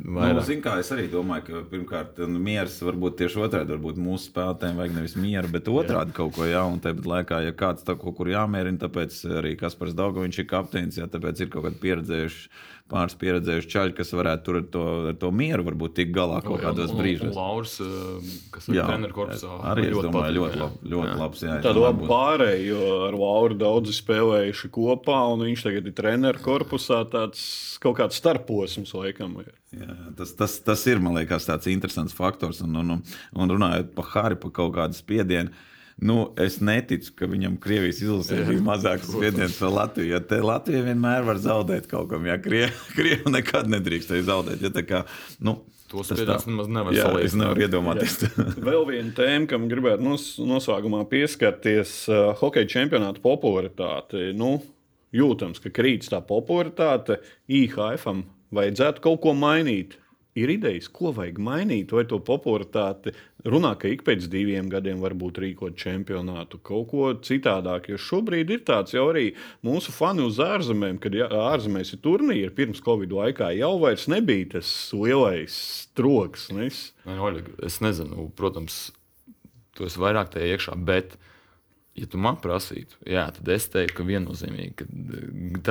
Nu, 0.00 0.42
zin, 0.46 0.62
kā, 0.64 0.76
es 0.80 0.88
arī 0.94 1.04
domāju, 1.12 1.44
ka 1.48 1.62
pirmkārt, 1.72 2.20
miers 2.40 2.78
varbūt 2.86 3.18
tieši 3.20 3.42
otrādi. 3.44 3.74
Varbūt 3.74 4.00
mūsu 4.00 4.30
spēlētājiem 4.30 4.80
vajag 4.80 4.96
nevis 4.96 5.16
mieru, 5.20 5.50
bet 5.52 5.68
otrādi 5.72 6.16
kaut 6.16 6.34
ko 6.38 6.48
jaunu. 6.48 6.80
Tāpat 6.84 7.08
laikā, 7.12 7.42
ja 7.44 7.56
kāds 7.56 7.84
tā 7.86 7.96
kaut 8.00 8.16
kur 8.18 8.30
jāmierina, 8.32 8.80
tāpēc 8.80 9.18
arī 9.40 9.56
Kaspars 9.60 9.96
Daugovičs 9.98 10.42
ir 10.44 10.48
kapteinis, 10.50 11.00
jā, 11.02 11.08
tāpēc 11.10 11.44
ir 11.44 11.52
kaut 11.52 11.68
kādi 11.68 11.82
pieredzējuši 11.82 12.48
pāris 12.90 13.16
pieredzējuši 13.20 13.70
čaļi, 13.72 13.94
kas 13.96 14.12
varētu 14.16 14.46
tur 14.46 14.58
ar 14.60 14.66
to, 14.74 14.82
ar 15.12 15.18
to 15.22 15.30
mieru 15.34 15.64
varbūt 15.68 15.94
tikt 15.98 16.12
galā 16.16 16.40
kaut 16.44 16.60
kādos 16.64 16.92
brīžos. 16.96 17.32
Lauris, 17.36 17.76
eh, 17.84 18.34
kas 18.54 18.68
ir 18.70 18.80
treneru 18.80 19.16
korpusā, 19.16 19.54
arī 19.70 19.86
es 19.88 19.96
domāju, 19.96 20.36
ļoti, 20.38 20.60
lab, 20.60 20.76
ļoti 20.94 21.12
jā. 21.12 21.18
labs. 21.22 21.44
Jā, 21.46 21.56
Tāda 21.64 21.84
laba 21.86 22.10
pārēja, 22.10 22.60
jo 22.66 22.90
ar 23.06 23.18
Lauru 23.20 23.58
daudzi 23.60 23.96
spēlējuši 23.96 24.72
kopā, 24.74 25.20
un 25.34 25.46
viņš 25.46 25.64
tagad 25.68 25.88
ir 25.90 25.96
treneru 26.02 26.44
korpusā 26.44 27.02
tāds 27.12 27.42
kaut 27.82 27.98
kāds 28.02 28.20
starposms 28.20 28.94
laikam. 28.98 29.38
Ir. 29.44 29.54
Jā, 29.80 29.96
tas, 30.18 30.34
tas, 30.38 30.58
tas 30.66 30.86
ir, 30.90 30.98
man 31.02 31.14
liekas, 31.18 31.46
tāds 31.46 31.70
interesants 31.70 32.16
faktors. 32.16 32.62
Un, 32.66 32.76
un, 32.82 32.96
un 33.00 33.52
runājot 33.54 33.92
par 33.94 34.08
Hāri, 34.14 34.38
par 34.40 34.54
kaut 34.56 34.74
kādu 34.74 34.98
spiedienu, 34.98 35.54
Nu, 36.00 36.30
es 36.40 36.56
neticu, 36.64 37.12
ka 37.18 37.26
viņam 37.28 37.58
Krievijas 37.60 37.98
izlasē 38.00 38.38
bija 38.48 38.62
mazāks 38.64 39.10
spiediens 39.10 39.58
par 39.60 39.74
Latviju. 39.74 40.14
Ja 40.14 40.20
te 40.24 40.38
Latvija 40.40 40.80
vienmēr 40.86 41.26
var 41.26 41.40
zaudēt 41.42 41.90
kaut 41.90 42.08
kam, 42.12 42.24
ja 42.28 42.38
Krievija 42.44 43.20
nekad 43.28 43.68
nedrīkstēja 43.68 44.24
zaudēt. 44.30 44.64
Ja, 44.64 44.86
kā, 44.86 45.04
nu, 45.44 45.58
To 45.90 46.04
spiediens 46.06 46.44
nemaz 46.46 46.68
nevar 46.70 46.94
jā, 46.94 47.02
salīdzināt. 47.08 47.26
es 47.26 47.34
nevaru 47.34 47.62
iedomāties. 47.66 48.12
Vēl 48.68 48.84
viena 48.86 49.10
tēma, 49.16 49.48
kam 49.50 49.64
gribētu 49.70 50.04
nos, 50.06 50.26
noslēgumā 50.38 51.00
pieskarties, 51.10 51.94
uh, 52.12 52.28
hokeja 52.38 52.68
čempionāta 52.76 53.18
popularitāte. 53.24 54.28
Nu, 54.38 54.52
jūtams, 55.16 55.58
ka 55.64 55.72
krīt 55.74 56.06
tā 56.06 56.22
popularitāte. 56.22 57.18
IHF 57.50 58.06
vajadzētu 58.54 59.02
kaut 59.02 59.20
ko 59.26 59.34
mainīt. 59.34 59.98
Ir 60.38 60.50
idejas, 60.52 60.86
ko 60.94 61.10
vajag 61.10 61.40
mainīt, 61.42 61.90
vai 61.90 62.04
to 62.06 62.20
popularitāti 62.22 63.10
runā, 63.50 63.72
ka 63.80 63.88
ik 63.90 64.04
pēc 64.06 64.28
diviem 64.30 64.68
gadiem 64.70 65.00
varbūt 65.02 65.40
rīkot 65.42 65.74
čempionātu, 65.80 66.60
kaut 66.62 66.86
ko 66.92 67.08
citādāk. 67.26 67.88
Jo 67.90 67.98
šobrīd 67.98 68.52
ir 68.54 68.62
tāds 68.68 68.94
jau 68.94 69.08
arī 69.10 69.32
mūsu 69.66 69.90
fani 69.94 70.22
uz 70.22 70.38
ārzemēm, 70.44 71.00
kad 71.02 71.16
jā, 71.18 71.26
ārzemēs 71.50 71.96
ir 71.96 72.02
turnīri. 72.04 72.52
Pirms 72.54 72.82
Covid 72.84 73.10
laikā 73.16 73.50
jau 73.58 73.72
vairs 73.82 74.06
nebija 74.12 74.52
tas 74.54 74.70
lielais 74.94 75.56
troksnis. 75.98 76.84
Nē, 77.08 77.18
Oļeg, 77.26 77.50
es 77.66 77.80
nezinu, 77.82 78.28
protams, 78.38 78.78
tu 79.74 79.88
esi 79.88 79.98
vairāk 79.98 80.30
tajā 80.30 80.54
iekšā, 80.54 80.78
bet, 80.86 81.18
ja 81.98 82.06
tu 82.06 82.22
man 82.22 82.38
prasītu, 82.38 83.02
jā, 83.02 83.26
tad 83.34 83.50
es 83.50 83.66
teiktu, 83.72 83.98
ka 83.98 84.06
viennozīmīgi, 84.06 84.72
ka 84.78 84.88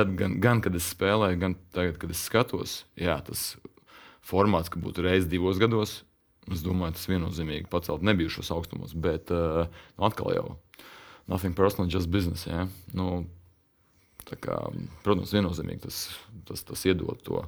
tad 0.02 0.12
gan, 0.20 0.36
gan 0.42 0.60
kad 0.60 0.76
es 0.76 0.92
spēlēju, 0.92 1.40
gan 1.40 1.56
tagad, 1.72 1.96
kad 2.02 2.12
es 2.12 2.28
skatos, 2.28 2.82
jā, 3.00 3.16
tas 3.24 3.54
formāts, 4.30 4.70
ka 4.72 4.80
būtu 4.82 5.04
reizes 5.06 5.28
divos 5.30 5.60
gados, 5.60 6.00
es 6.50 6.62
domāju, 6.64 6.96
tas 6.96 7.08
viennozīmīgi 7.10 7.68
pacelt 7.70 8.04
nebijušos 8.06 8.50
augstumos, 8.54 8.94
bet 8.94 9.30
uh, 9.34 9.66
nu, 9.98 10.06
atkal 10.08 10.32
jau 10.34 10.46
nothing 11.30 11.54
personal, 11.54 11.90
just 11.90 12.10
business. 12.10 12.46
Jā. 12.48 12.66
Nu, 12.96 13.24
tā 14.26 14.38
kā, 14.40 14.56
protams, 15.04 15.34
viennozīmīgi 15.36 15.84
tas, 15.86 16.04
tas, 16.48 16.64
tas 16.66 16.86
iedod 16.88 17.20
to. 17.26 17.44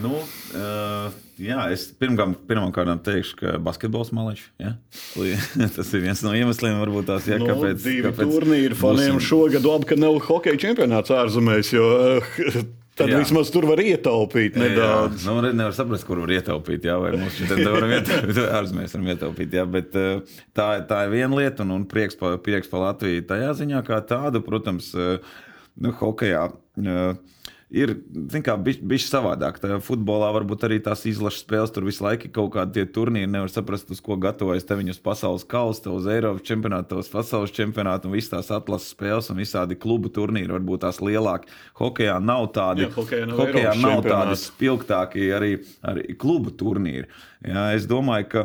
Nu, 0.00 0.12
uh, 0.14 1.12
jā, 1.42 1.64
es 1.74 1.88
pirmkārt, 1.98 3.02
teikšu, 3.04 3.34
ka 3.40 3.54
basketbols 3.60 4.12
maliņš. 4.14 4.44
Ja? 4.62 4.76
Tas 5.76 5.90
ir 5.92 6.04
viens 6.06 6.22
no 6.24 6.32
iemesliem, 6.38 6.78
varbūt 6.80 7.10
tās 7.10 7.26
ir. 7.28 7.42
Nu, 7.42 7.48
kāpēc, 7.50 7.82
divi 7.82 8.04
kāpēc 8.06 8.30
turnīri 8.30 8.78
faniem 8.78 9.18
būsim- 9.18 9.26
šogad 9.26 9.66
labi, 9.66 9.90
ka 9.90 9.98
nav 9.98 10.20
hokeja 10.28 10.60
čempionāts 10.68 11.12
ārzemēs, 11.12 11.74
jo 11.74 11.88
eh, 11.98 12.62
tad 12.98 13.12
Jā. 13.12 13.20
vismaz 13.22 13.50
tur 13.52 13.66
var 13.68 13.80
ietaupīt 13.82 14.56
nedaudz. 14.60 15.24
Jā, 15.24 15.34
nu, 15.34 15.52
nevar 15.56 15.76
saprast, 15.76 16.06
kur 16.08 16.22
var 16.24 16.32
ietaupīt. 16.36 16.86
Jā, 16.88 16.98
vai 17.02 17.12
mums 17.16 17.38
šeit 17.38 17.54
ietaupīt, 17.56 18.40
ārzemēs 18.60 18.96
varam 18.96 19.10
ietaupīt. 19.14 19.56
Jā, 19.58 19.66
bet 19.78 19.96
eh, 19.98 20.38
tā, 20.56 20.68
tā 20.88 21.04
ir 21.06 21.14
viena 21.16 21.38
lieta, 21.38 21.64
un, 21.66 21.76
un 21.78 21.86
prieks, 21.88 22.18
pa, 22.20 22.34
par 22.42 22.86
Latviju 22.86 23.26
tajā 23.30 23.52
ziņā, 23.62 23.84
kā 23.88 24.02
tādu, 24.08 24.44
protams, 24.44 24.92
eh, 24.96 25.36
nu, 25.82 25.94
hokeja. 26.02 26.48
Ir 27.72 27.94
kā, 28.44 28.54
bijis 28.60 29.06
savādāk. 29.08 29.56
Tā 29.62 29.78
futbolā 29.80 30.26
varbūt 30.36 30.66
arī 30.66 30.76
tās 30.84 31.06
izlases 31.08 31.40
spēles, 31.40 31.70
tur 31.72 31.86
visu 31.86 32.04
laiku 32.04 32.28
kaut 32.28 32.50
kādi 32.52 32.74
tie 32.76 32.84
turnīri. 32.92 33.30
Nevar 33.32 33.48
saprast, 33.48 33.88
uz 33.94 34.00
ko 34.04 34.18
gatavojas 34.20 34.66
te 34.68 34.76
viņus 34.76 34.98
pasaules 35.00 35.46
kausa, 35.48 35.88
uz 35.88 36.04
Eiropas 36.12 36.44
čempionātu, 36.44 36.98
uz 37.00 37.08
pasaules 37.08 37.54
čempionātu 37.56 38.10
un 38.10 38.16
visas 38.18 38.28
tās 38.34 38.50
atlases 38.58 38.92
spēles 38.92 39.30
un 39.32 39.40
visādi 39.40 39.78
klubu 39.80 40.10
turnīri. 40.12 40.52
Varbūt 40.52 40.84
tās 40.84 41.00
lielākie. 41.00 41.48
Hokejā 41.80 42.18
nav 42.20 42.50
tādi, 42.52 42.84
Jā, 42.84 42.90
hokejā 42.98 43.30
nav 43.30 43.40
hokejā 43.40 43.72
nav 43.80 44.04
tādi 44.04 44.36
spilgtākie 44.42 45.30
arī, 45.38 45.54
arī 45.80 46.18
klubu 46.20 46.52
turnīri. 46.52 47.08
Jā, 47.48 47.70
es 47.78 47.88
domāju, 47.88 48.28
ka. 48.34 48.44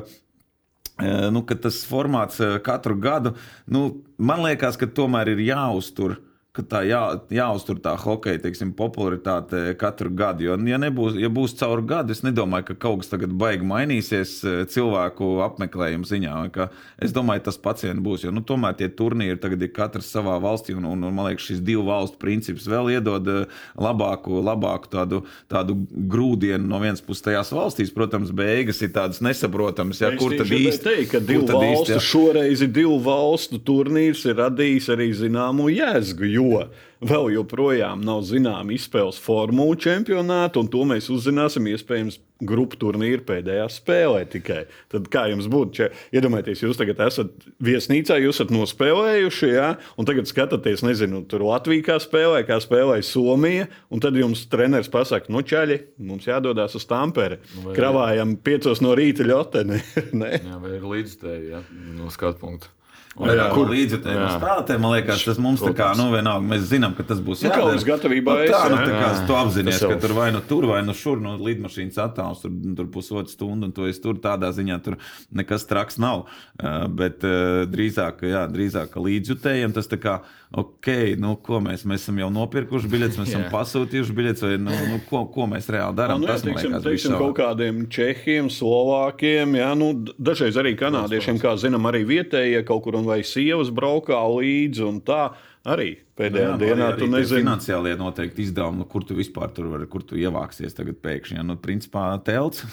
eh, 1.03 1.27
Nu, 1.35 1.43
ka 1.43 1.59
tas 1.67 1.81
formāts 1.85 2.39
eh, 2.39 2.55
katru 2.63 2.95
gadu, 2.95 3.35
nu, 3.67 3.83
man 4.17 4.45
liekas, 4.47 4.79
ka 4.79 4.87
tomēr 4.87 5.35
ir 5.35 5.43
jāuztur 5.51 6.15
ka 6.57 6.65
tā 6.65 6.81
jā, 6.87 7.01
jāuztur 7.33 7.79
tā 7.83 7.93
hokeja 8.01 8.41
teiksim, 8.43 8.73
popularitāte 8.77 9.75
katru 9.79 10.11
gadu. 10.17 10.47
Jo, 10.47 10.57
ja, 10.69 10.79
nebūs, 10.81 11.17
ja 11.21 11.29
būs 11.33 11.55
caur 11.59 11.83
gadu, 11.85 12.15
es 12.15 12.23
nedomāju, 12.25 12.71
ka 12.71 12.77
kaut 12.87 13.03
kas 13.03 13.11
tagad 13.13 13.33
baigi 13.37 13.67
mainīsies 13.67 14.33
eh, 14.43 14.59
cilvēku 14.71 15.37
apmeklējumu 15.45 16.07
ziņā. 16.07 16.35
ka 16.55 16.69
Es 17.03 17.13
domāju, 17.13 17.45
tas 17.45 17.83
vien 17.83 17.99
būs. 18.01 18.23
Jo 18.25 18.31
nu, 18.33 18.41
tomēr 18.41 18.73
tie 18.77 18.87
turnīri 18.89 19.37
tagad 19.41 19.61
ir 19.61 19.69
katrs 19.73 20.09
savā 20.09 20.37
valstī, 20.41 20.73
un, 20.77 20.87
un, 20.89 21.03
un 21.05 21.13
man 21.13 21.29
liekas, 21.29 21.45
šis 21.51 21.61
divu 21.61 21.85
valstu 21.87 22.17
princips 22.21 22.65
vēl 22.69 22.89
iedod 22.95 23.27
eh, 23.29 23.59
labāku, 23.77 24.39
labāku 24.41 24.89
tādu, 24.95 25.21
tādu 25.51 25.77
grūdienu 25.91 26.65
no 26.65 26.81
vienas 26.81 27.03
puses 27.05 27.25
tajās 27.27 27.53
valstīs. 27.53 27.93
Protams, 27.93 28.33
beigas 28.35 28.81
ir 28.81 28.93
tādas 28.95 29.21
nesaprotamas. 29.25 30.01
Ja, 30.01 30.11
kur 30.17 30.33
tad 30.37 30.49
īsti 30.49 30.83
teikt, 30.89 31.11
ka 31.13 31.21
divu 31.21 31.45
īsti, 31.45 31.57
valstu, 31.57 31.95
ja? 31.95 32.01
šoreiz 32.03 32.65
ir 32.65 32.73
divu 32.73 32.97
valstu 33.05 33.61
turnīrs, 33.61 34.25
ir 34.25 34.39
radījis 34.41 34.89
arī 34.95 35.11
zināmu 35.17 35.69
jēzgu, 35.73 36.31
jo 36.47 36.61
vēl 37.07 37.27
joprojām 37.35 38.01
nav 38.01 38.23
zināma 38.25 38.73
izspēles 38.73 39.19
formula 39.21 39.75
čempionāta, 39.77 40.57
un 40.63 40.69
to 40.73 40.81
mēs 40.89 41.11
uzzināsim 41.13 41.67
iespējams 41.69 42.17
grupu 42.41 42.77
turnīra 42.77 43.21
pēdējā 43.25 43.65
spēlē 43.73 44.23
tikai. 44.29 44.63
Tad 44.93 45.07
kā 45.13 45.23
jums 45.31 45.47
būtu? 45.49 45.73
Čia, 45.77 45.87
iedomājieties, 46.13 46.61
jūs 46.65 46.77
tagad 46.77 46.99
esat 47.07 47.31
viesnīcā, 47.65 48.17
jūs 48.21 48.37
esat 48.37 48.53
nospēlējuši, 48.53 49.49
ja? 49.55 49.71
un 49.97 50.05
tagad 50.09 50.29
skatāties, 50.29 50.83
nezinu, 50.85 51.23
tur 51.29 51.45
Latvijā 51.47 51.85
kā 51.91 51.97
spēlē, 52.01 52.43
kā 52.49 52.59
spēlē 52.61 52.99
Somija, 53.05 53.67
un 53.93 54.01
tad 54.03 54.17
jums 54.17 54.45
treneris 54.49 54.89
pasaka, 54.93 55.31
nu 55.33 55.41
čaļi, 55.45 55.79
mums 55.97 56.29
jādodas 56.29 56.77
uz 56.77 56.85
Tampere. 56.89 57.39
vai- 57.65 57.75
Kravājam 57.77 58.37
piecos 58.37 58.81
no 58.85 58.93
rīta 58.97 59.25
ļoteni. 59.25 59.81
Jā, 60.47 60.57
vai 60.61 60.75
ir 60.77 60.85
līdzstēji 60.93 61.53
ja, 61.55 61.63
no 61.97 62.09
skatu 62.13 62.41
punkta. 62.45 62.73
Kur 63.17 63.31
Jā. 63.33 63.47
līdzjutēji 63.71 64.25
spēlētājiem, 64.35 64.81
man 64.83 64.91
liekas, 64.93 65.23
tas 65.25 65.39
mums 65.41 65.63
tā 65.63 65.71
kā, 65.73 65.87
nu, 65.97 66.11
vienalga, 66.13 66.45
mēs 66.51 66.67
zinām, 66.69 66.93
ka 66.93 67.01
tas 67.09 67.17
būs 67.17 67.41
Nu, 67.41 67.47
jādara. 67.49 67.63
kaujas 67.65 67.85
gatavībā 67.87 68.35
nu, 68.37 68.43
tā, 68.51 68.59
nu, 68.69 68.77
tā 68.77 68.91
kā 68.93 69.07
tu 69.25 69.37
apzinājies, 69.39 69.85
ka 69.89 69.97
tur 70.03 70.13
vai 70.13 70.27
nu 70.35 70.41
tur, 70.45 70.67
vai 70.69 70.83
nu 70.85 70.93
šur, 70.93 71.17
no 71.23 71.33
lidmašīnas 71.41 71.97
attālums, 72.03 72.43
tur, 72.45 72.53
tur 72.77 72.91
pusotru 72.93 73.33
stundu, 73.33 73.71
un 73.71 73.73
tu 73.73 73.87
esi 73.89 74.03
tur 74.03 74.19
tādā 74.21 74.51
ziņā, 74.53 74.77
tur 74.85 74.99
nekas 75.33 75.65
traks 75.65 75.97
nav. 75.97 76.27
Uh, 76.61 76.85
bet 76.93 77.25
uh, 77.25 77.65
drīzāk, 77.73 78.21
jā, 78.29 78.45
drīzāk 78.53 78.93
ka 78.93 79.01
līdzjutējiem 79.01 79.73
tas 79.73 79.89
tā 79.89 79.97
kā, 79.97 80.19
ok, 80.51 80.87
nu, 81.19 81.33
ko 81.43 81.59
mēs, 81.63 81.83
mēs 81.87 82.05
esam 82.05 82.21
jau 82.21 82.29
nopirkuši 82.31 82.91
biļetes, 82.91 83.19
mēs 83.19 83.31
esam 83.33 83.43
Jā. 83.47 83.51
pasūtījuši 83.51 84.15
biļetes, 84.15 84.45
vai, 84.45 84.53
nu, 84.61 84.77
nu, 84.93 84.99
ko, 85.09 85.25
ko 85.33 85.47
mēs 85.51 85.67
reāli 85.73 85.97
darām. 85.97 86.23
Nu, 86.23 86.29
jā, 86.29 86.37
teiksim, 86.39 86.71
liekas, 86.71 86.85
teiksim, 86.87 87.17
kaut 87.19 87.35
kādiem 87.41 87.83
čehiem, 87.91 88.47
slovākiem, 88.53 89.57
jā, 89.59 89.73
nu, 89.79 89.91
dažreiz 90.15 90.59
arī 90.59 90.77
kanādiešiem, 90.79 91.41
kā 91.43 91.57
zinām, 91.59 91.89
arī 91.91 92.05
vietējie 92.07 92.63
kaut 92.67 92.85
kur 92.87 92.99
un 92.99 93.09
vai 93.09 93.19
sievas 93.27 93.73
braukā 93.75 94.21
līdzi 94.37 94.87
un 94.87 95.03
tā. 95.03 95.27
Arī 95.67 95.87
pēdējā 96.15 96.45
Jā, 96.45 96.51
nu, 96.53 96.59
dienā 96.61 96.85
arī- 96.93 96.99
tu 97.01 97.05
arī 97.05 97.11
nezini. 97.17 97.41
Finansiālie 97.41 97.95
noteikti 97.99 98.39
izdevumi, 98.45 98.77
nu, 98.79 98.85
kur 98.87 99.03
tu 99.03 99.17
vispār 99.17 99.49
tur 99.51 99.65
vari, 99.73 99.87
kur 99.91 99.99
tu 100.07 100.15
ievāksies 100.15 100.71
tagad 100.77 100.95
pēkšņi. 101.03 101.35
Ja, 101.35 101.43
nu, 101.43 101.57
principā 101.59 102.05
telts. 102.23 102.63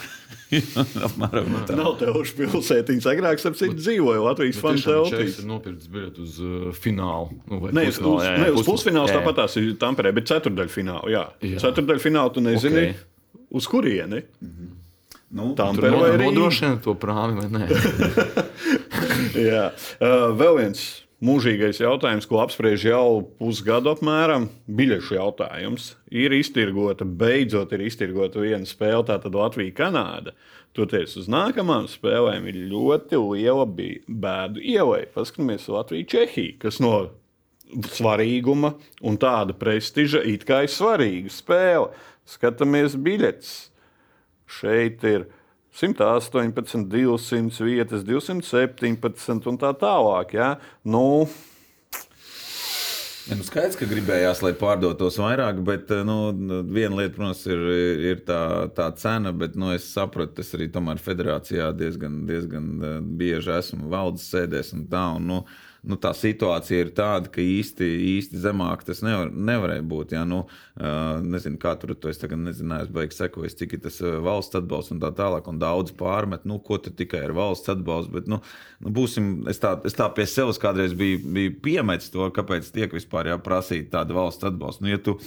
Apmēram 1.09 1.49
nu 1.51 1.62
tā. 1.66 1.74
Nav 1.74 1.97
tevuši 1.99 2.36
pilsētiņas, 2.38 3.09
agrāk 3.11 3.42
ap 3.51 3.59
citu 3.59 3.74
dzīvoja 3.80 4.22
Latvijas 4.22 4.61
fanu 4.62 4.78
Čeks 4.78 4.86
teltīs. 5.11 5.40
ir 5.42 5.49
nopircis 5.51 5.90
biļeti 5.90 6.22
uz 6.22 6.38
uh, 6.45 6.68
finālu. 6.78 7.34
Nu, 7.51 7.59
vai 7.64 7.72
Ne, 7.74 7.88
uz, 7.90 7.99
pusfinālu, 7.99 8.14
uz, 8.14 8.24
jā, 8.28 8.30
jā, 8.36 8.45
ne, 8.45 8.51
uz 8.62 8.68
pusfinālu. 8.70 9.12
tāpat 9.18 9.40
tās 9.42 9.57
ir 9.59 9.72
Tamperē, 9.82 10.14
bet 10.14 10.30
ceturdaļfinālu. 10.30 11.11
Jā, 11.16 11.24
jā. 11.42 11.59
Ceturdaļfinālu 11.66 12.34
tu 12.38 12.45
nezini, 12.47 12.84
Ok. 12.92 13.03
okay. 13.03 13.49
uz 13.59 13.66
kurieni. 13.74 14.22
Nu, 15.34 15.51
Tam 15.59 15.74
Tur 15.74 15.88
Tampere 15.88 15.90
vai 15.99 16.11
no- 16.12 16.18
Rīga? 16.20 16.30
nodrošina 16.30 16.76
to 16.84 16.95
prāmi 16.95 17.42
vai 17.42 17.49
nē. 17.51 17.66
Jā. 19.51 19.64
Uh, 19.99 20.30
vēl 20.38 20.61
viens 20.62 20.84
mūžīgais 21.24 21.80
jautājums, 21.80 22.26
ko 22.28 22.40
apspriež 22.42 22.86
jau 22.88 23.22
pusgadu 23.38 23.92
apmēram. 23.94 24.48
Biļešu 24.68 25.16
jautājums. 25.16 25.94
Ir 26.12 26.34
iztirgota, 26.36 27.06
beidzot 27.06 27.72
ir 27.74 27.86
iztirgota 27.88 28.42
viena 28.44 28.68
spēle, 28.68 29.04
tātad 29.08 29.36
Latvija-Kanāda. 29.38 30.34
Toties 30.74 31.16
uz 31.20 31.28
nākamām 31.30 31.86
spēlēm 31.90 32.48
ir 32.50 32.58
ļoti 32.72 33.20
liela 33.20 33.66
bēdu 33.66 34.62
ielai. 34.62 35.04
Paskatāmies 35.14 35.68
Latviju-Čehiju, 35.70 36.58
kas 36.62 36.80
no 36.82 36.96
svarīguma 37.94 38.74
un 39.02 39.16
tāda 39.20 39.56
prestiža 39.56 40.22
it 40.28 40.44
kā 40.48 40.64
ir 40.66 40.72
svarīga 40.72 41.32
spēle. 41.32 41.92
Skatāmies 42.28 42.98
biļetes. 43.00 43.54
Šeit 44.50 45.04
ir 45.08 45.26
118, 45.74 46.86
200 46.86 47.64
vietas, 47.66 48.04
217 48.06 49.48
un 49.50 49.58
tā 49.58 49.72
tālāk. 49.74 50.36
Ja? 50.36 50.52
Nu, 50.86 51.26
nu 53.34 53.46
skaidrs, 53.46 53.78
ka 53.80 53.88
gribējās, 53.90 54.44
lai 54.46 54.52
pārdotos 54.58 55.18
vairāk, 55.18 55.58
bet 55.66 55.90
nu, 56.06 56.18
viena 56.70 57.00
lieta, 57.00 57.16
protams, 57.16 57.42
ir, 57.50 57.66
ir 58.12 58.22
tā, 58.28 58.40
tā 58.76 58.86
cena, 59.00 59.34
bet 59.34 59.58
nu, 59.58 59.72
es 59.74 59.88
sapratu, 59.90 60.46
es 60.46 60.54
arī 60.54 60.70
tomēr 60.70 61.02
federācijā 61.02 61.72
diezgan, 61.74 62.22
diezgan 62.30 62.72
eh, 62.78 62.98
bieži 63.02 63.56
esmu 63.58 63.90
valdes 63.90 64.30
sēdēs 64.30 64.76
un 64.78 64.86
tā. 64.92 65.08
Un, 65.18 65.26
nu, 65.32 65.42
nu, 65.89 65.97
tā 66.01 66.11
situācija 66.16 66.85
ir 66.85 66.91
tāda, 66.97 67.30
ka 67.32 67.43
īsti, 67.43 67.87
īsti 68.14 68.41
zemāk 68.41 68.85
tas 68.87 69.03
nevar, 69.05 69.30
nevarēja 69.32 69.85
būt. 69.91 70.14
Ja? 70.16 70.24
Nu, 70.28 70.45
nezinu, 71.24 71.59
kā 71.61 71.74
tur 71.80 71.95
to 71.95 72.11
es 72.12 72.20
tagad 72.20 72.41
nezināju, 72.43 72.89
es 72.89 72.95
beigās 72.95 73.20
sekoju, 73.20 73.53
cik 73.61 73.76
ir 73.76 73.82
tas 73.87 74.01
valsts 74.03 74.59
atbalsts 74.61 74.95
un 74.95 75.03
tā 75.03 75.12
tālāk, 75.16 75.49
un 75.51 75.61
daudz 75.62 75.95
pārmet, 75.99 76.47
nu, 76.49 76.59
ko 76.64 76.78
tu 76.82 76.93
tikai 76.95 77.24
ar 77.28 77.35
valsts 77.37 77.72
atbalstu. 77.74 78.14
Bet, 78.18 78.30
nu, 78.30 78.41
nu, 78.85 78.95
būsim, 78.95 79.35
es, 79.51 79.61
tā, 79.62 79.76
es 79.87 79.99
tā 79.99 80.09
pie 80.16 80.28
sevis 80.30 80.61
kādreiz 80.62 80.97
biju, 80.99 81.20
biju 81.37 81.59
piemetis 81.64 82.12
to, 82.14 82.30
kāpēc 82.35 82.70
tiek 82.74 82.97
vispār 82.97 83.35
jāprasīt 83.35 83.93
tādu 83.95 84.16
valsts 84.18 84.51
atbalstu. 84.51 84.87
Nu, 84.87 84.95
ja 84.95 85.03
tu, 85.03 85.18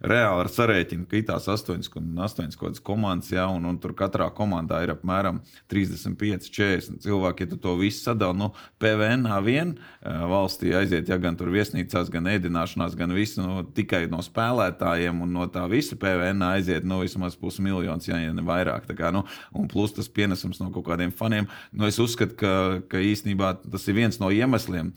reāli 0.00 0.44
ar 0.44 0.48
sarēķinu, 0.50 1.06
ka 1.08 1.18
ir 1.18 1.26
tās 1.28 1.46
astoņas, 1.52 1.90
astoņas 2.24 2.56
kaut 2.56 2.70
kādas 2.70 2.84
komandas, 2.84 3.30
ja, 3.34 3.46
un, 3.52 3.66
un 3.68 3.78
tur 3.80 3.92
katrā 3.96 4.30
komandā 4.36 4.80
ir 4.84 4.94
apmēram 4.94 5.42
35, 5.72 6.48
40 6.48 7.04
cilvēki. 7.04 7.44
Ja 7.44 7.50
tu 7.50 7.58
to 7.60 7.74
visu 7.80 8.02
sadali, 8.04 8.38
nu, 8.40 8.50
PVN 8.80 9.28
vien 9.44 9.74
valstī 10.00 10.72
aiziet, 10.76 11.08
ja 11.10 11.18
gan 11.20 11.36
tur 11.36 11.52
viesnīcās, 11.52 12.10
gan 12.12 12.28
ēdināšanās, 12.32 12.96
gan 12.98 13.12
visu 13.16 13.44
nu, 13.44 13.64
tikai 13.76 14.06
no 14.12 14.22
spēlētājiem, 14.24 15.20
un 15.24 15.34
no 15.36 15.46
tā 15.52 15.66
visa 15.70 15.98
PVN 16.00 16.46
aiziet 16.48 16.88
nu, 16.88 17.02
vismaz 17.04 17.36
pusmiljons, 17.40 18.08
ja, 18.08 18.20
ja 18.24 18.32
ne 18.36 18.44
vairāk. 18.46 18.88
Kā, 18.96 19.12
nu, 19.14 19.22
un 19.56 19.68
plus 19.70 19.92
tas 19.94 20.08
pienesums 20.10 20.58
no 20.62 20.70
kaut 20.74 20.88
kādiem 20.88 21.12
faniem. 21.14 21.48
Nu, 21.72 21.86
es 21.88 22.00
uzskatu, 22.02 22.36
ka, 22.40 22.54
ka 22.90 23.02
īstenībā 23.04 23.52
tas 23.66 23.86
ir 23.88 23.98
viens 24.00 24.18
no 24.22 24.32
iemesliem. 24.34 24.94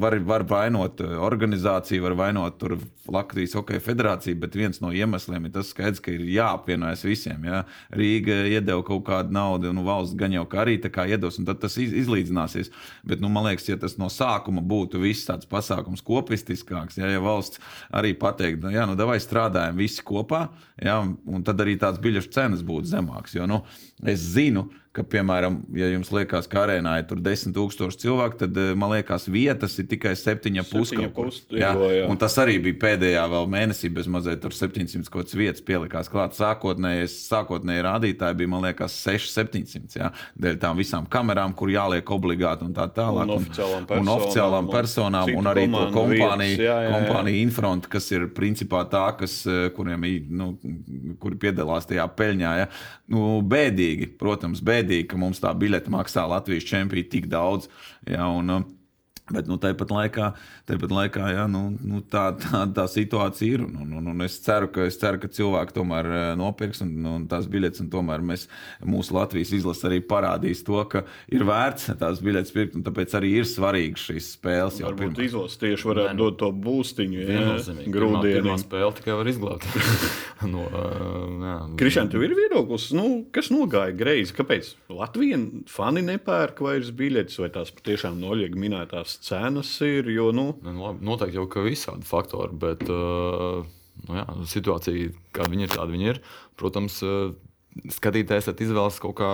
Var, 0.00 0.18
var 0.26 0.44
vainot 0.48 1.02
organizāciju, 1.04 2.02
var 2.08 2.16
vainot 2.18 2.64
Latvijas 3.08 3.54
Hokeja 3.58 3.82
federāciju 3.84 4.37
bet 4.40 4.56
viens 4.58 4.80
no 4.82 4.90
iemesliem 4.94 5.48
ir 5.48 5.52
tas, 5.54 5.72
skaidrs, 5.72 6.00
ka 6.04 6.12
ir 6.14 6.24
jāapvienojas 6.32 7.04
visiem. 7.06 7.44
Ja? 7.48 7.62
Rīga 7.94 8.40
iedeva 8.48 8.84
kaut 8.86 9.04
kādu 9.08 9.34
naudu, 9.34 9.72
nu, 9.76 9.84
valsts 9.86 10.16
gan 10.18 10.34
jau 10.34 10.44
kā 10.48 10.62
arī 10.64 10.78
iedos, 10.78 11.38
un 11.40 11.48
tad 11.48 11.60
tas 11.62 11.76
izlīdzināsies. 11.82 12.72
Bet, 13.08 13.22
nu, 13.24 13.30
man 13.32 13.48
liekas, 13.48 13.68
ja 13.68 13.78
tas 13.80 13.98
no 14.00 14.10
sākuma 14.12 14.62
būtu 14.64 15.02
viss 15.02 15.28
tāds 15.28 15.48
pasākums 15.48 16.04
kopistiskāks, 16.06 16.98
ja, 17.00 17.10
ja 17.10 17.22
valsts 17.22 17.62
arī 17.94 18.14
pateiktu, 18.18 18.66
nu, 18.66 18.74
jā, 18.74 18.86
nu, 18.88 18.98
vai 19.08 19.18
strādājam 19.22 19.78
visi 19.78 20.04
kopā, 20.06 20.46
ja, 20.82 21.00
un 21.02 21.46
tad 21.46 21.60
arī 21.64 21.78
tās 21.80 22.00
biļešu 22.02 22.34
cenas 22.34 22.64
būtu 22.66 22.92
zemākas. 22.92 23.36
Jo 23.38 23.48
nu, 23.48 23.62
es 24.06 24.22
zinu, 24.34 24.68
ka, 24.98 25.04
piemēram, 25.14 25.60
ja 25.78 25.88
jums 25.92 26.10
liekas, 26.14 26.48
ka 26.50 26.64
arēnā 26.64 26.98
ir 27.02 27.06
10,000 27.08 27.98
cilvēku, 28.02 28.40
tad 28.42 28.58
eh, 28.58 28.72
man 28.78 28.92
liekas, 28.96 29.28
vietas 29.30 29.78
ir 29.80 29.88
tikai 29.90 30.14
7,5. 30.18 31.54
Jā, 31.54 31.72
jā. 31.74 32.06
Un 32.10 32.18
tas 32.20 32.36
arī 32.42 32.58
bija 32.64 32.80
pēdējā 32.84 33.24
mēnesī, 33.50 33.90
bez 33.94 34.08
mazliet 34.10 34.44
700 34.44 35.06
kaut 35.08 35.28
kādas 35.28 35.36
vietas 35.38 35.64
pielikās 35.64 36.10
klāt. 36.12 36.36
Sākotnēji, 36.38 37.08
sākotnēji 37.12 37.84
rādītāji 37.86 38.38
bija, 38.40 38.52
man 38.52 38.66
liekas, 38.66 38.96
600-700. 39.06 39.98
Jā, 39.98 40.10
dēļ 40.38 40.60
tām 40.62 40.78
visām 40.80 41.08
kamerām, 41.10 41.54
kur 41.58 41.72
jāliek 41.72 42.12
obligāti 42.14 42.66
un 42.66 42.74
tā 42.76 42.88
tālāk. 42.94 43.28
Un 43.28 43.36
oficiālām 43.38 43.88
personām, 43.88 44.02
un, 44.02 44.12
oficiālām 44.14 44.70
personām, 44.72 45.32
un, 45.32 45.40
un 45.42 45.52
arī 45.52 45.66
to 45.72 45.84
kompāniju, 45.94 46.58
jā, 46.58 46.64
jā, 46.66 46.76
jā. 46.86 46.94
kompāniju 46.96 47.42
Infront, 47.44 47.88
kas 47.90 48.10
ir 48.14 48.28
principā 48.36 48.84
tā, 48.90 49.04
kas, 49.20 49.40
eh, 49.48 49.68
kuriem 49.76 50.06
ir, 50.08 50.28
nu, 50.30 50.50
kuri 51.22 51.40
piedalās 51.46 51.88
tajā 51.88 52.06
peļņā. 52.18 52.54
Ja? 52.62 52.70
Nu, 53.12 53.38
bēdīgi, 53.48 54.12
protams, 54.20 54.62
bēdīgi 54.64 54.87
bēdīgi, 54.88 55.08
ka 55.08 55.20
mums 55.20 55.40
tā 55.40 55.52
biļete 55.52 55.92
maksā 55.92 56.26
Latvijas 56.28 56.64
čempionu 56.64 57.08
tik 57.10 57.28
daudz. 57.28 57.68
Ja, 58.08 58.28
un, 58.28 58.50
um, 58.50 58.66
Bet 59.28 59.48
nu, 59.50 59.58
tāpat 59.60 59.92
laikā, 59.92 60.30
tāpat 60.68 60.92
laikā 60.94 61.32
jā, 61.34 61.44
nu, 61.50 61.66
nu, 61.84 62.00
tā, 62.00 62.30
tā, 62.40 62.62
tā 62.76 62.86
situācija 62.88 63.58
ir. 63.58 63.64
Un, 63.66 63.76
un, 63.84 63.96
un, 64.00 64.10
un 64.14 64.24
es, 64.24 64.38
ceru, 64.44 64.70
ka, 64.72 64.86
es 64.88 64.96
ceru, 65.00 65.20
ka 65.20 65.30
cilvēki 65.32 65.76
tomēr 65.76 66.08
eh, 66.08 66.28
nopirks 66.40 66.80
un, 66.84 66.94
un 67.08 67.26
tās 67.30 67.48
biļetes. 67.50 67.82
Un 67.84 67.90
tomēr 67.92 68.24
mēs, 68.24 68.46
mūsu 68.88 69.16
Latvijas 69.18 69.52
izlase 69.58 69.88
arī 69.90 70.00
parādīs 70.04 70.64
to, 70.66 70.80
ka 70.88 71.04
ir 71.32 71.44
vērts 71.48 71.92
tās 72.00 72.22
biļetes 72.24 72.54
pirkt. 72.56 72.78
Tāpēc 72.88 73.16
arī 73.18 73.34
ir 73.42 73.48
svarīgas 73.48 74.06
šīs 74.08 74.30
spēles. 74.38 74.80
Varbūt 74.86 75.20
izlase 75.26 75.60
tieši 75.64 75.90
varētu 75.90 76.08
Nē, 76.08 76.16
nu, 76.16 76.24
dot 76.24 76.40
to 76.40 76.50
būstiņu. 76.68 77.26
Grūdienu 77.92 78.56
spēli 78.62 78.98
tikai 79.00 79.18
var 79.18 79.30
izglābt. 79.30 79.68
no, 80.54 80.64
uh, 80.72 81.76
Krišān, 81.78 82.08
tev 82.12 82.24
ir 82.24 82.34
viedoklis, 82.38 82.88
nu, 82.96 83.06
kas 83.34 83.52
nogāja 83.52 83.92
greizi? 83.96 84.34
Kāpēc 84.38 84.72
Latvijas 84.92 85.46
fani 85.68 86.02
nepērk 86.06 86.62
vairs 86.64 86.92
biļetes 86.96 87.38
vai 87.42 87.50
tās 87.54 87.72
patiešām 87.74 88.18
noļiega 88.22 88.58
minētās 88.58 89.17
cenas 89.24 89.70
ir. 89.84 90.10
Jo, 90.12 90.30
nu... 90.34 90.52
Nu, 90.64 90.76
labi, 90.82 91.04
noteikti 91.06 91.38
jau 91.38 91.48
ka 91.50 91.64
visādi 91.66 92.06
faktori, 92.08 92.54
bet 92.58 92.84
uh, 92.88 93.64
nu, 94.06 94.20
jā, 94.20 94.26
situācija, 94.52 95.10
kāda 95.36 95.52
viņa 95.54 95.66
ir, 95.66 95.74
tāda 95.74 95.90
viņa 95.94 96.12
ir. 96.12 96.22
Protams, 96.58 97.00
uh, 97.06 97.34
skatītājs 97.98 98.50
izvēlas 98.54 99.00
kaut 99.02 99.18
kā. 99.20 99.32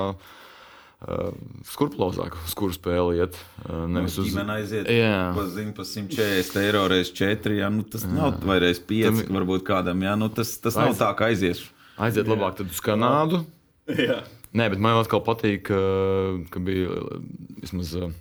Uh, 1.05 1.35
skrupulozāk, 1.68 2.37
uz 2.47 2.55
kuru 2.57 2.72
spēli 2.72 3.18
iet. 3.20 3.35
Uh, 3.66 3.82
nevis 3.93 4.14
uz 4.22 4.30
ģimeni 4.30 4.55
aiziet. 4.55 4.89
Jā, 4.89 5.35
ziņa 5.53 5.74
par 5.76 5.89
140 5.91 6.61
eiro 6.62 6.85
reizes 6.89 7.12
4. 7.18 7.59
Jā, 7.59 7.68
nu, 7.74 7.85
tas 7.85 8.07
jā. 8.07 8.12
nav 8.14 8.39
vai 8.47 8.57
reizes 8.62 8.80
5, 8.89 9.20
Tam... 9.26 9.37
varbūt 9.37 9.66
kādam. 9.68 10.01
Jā, 10.07 10.14
nu, 10.16 10.30
tas 10.32 10.55
tas 10.64 10.78
Aiz... 10.78 10.95
nav 10.95 10.97
tā, 11.03 11.11
ka 11.18 11.28
aizies. 11.28 11.61
Aiziet 12.01 12.24
jā. 12.24 12.30
labāk 12.32 12.64
uz 12.64 12.80
Kanādu. 12.85 13.43
Jā. 14.07 14.22
Nē, 14.57 14.70
bet 14.72 14.80
man 14.80 14.97
atkal 14.97 15.20
patīk, 15.26 15.66
ka, 15.68 15.82
ka 16.55 16.62
bija 16.64 17.03
vismaz. 17.61 17.93
Uh, 17.99 18.14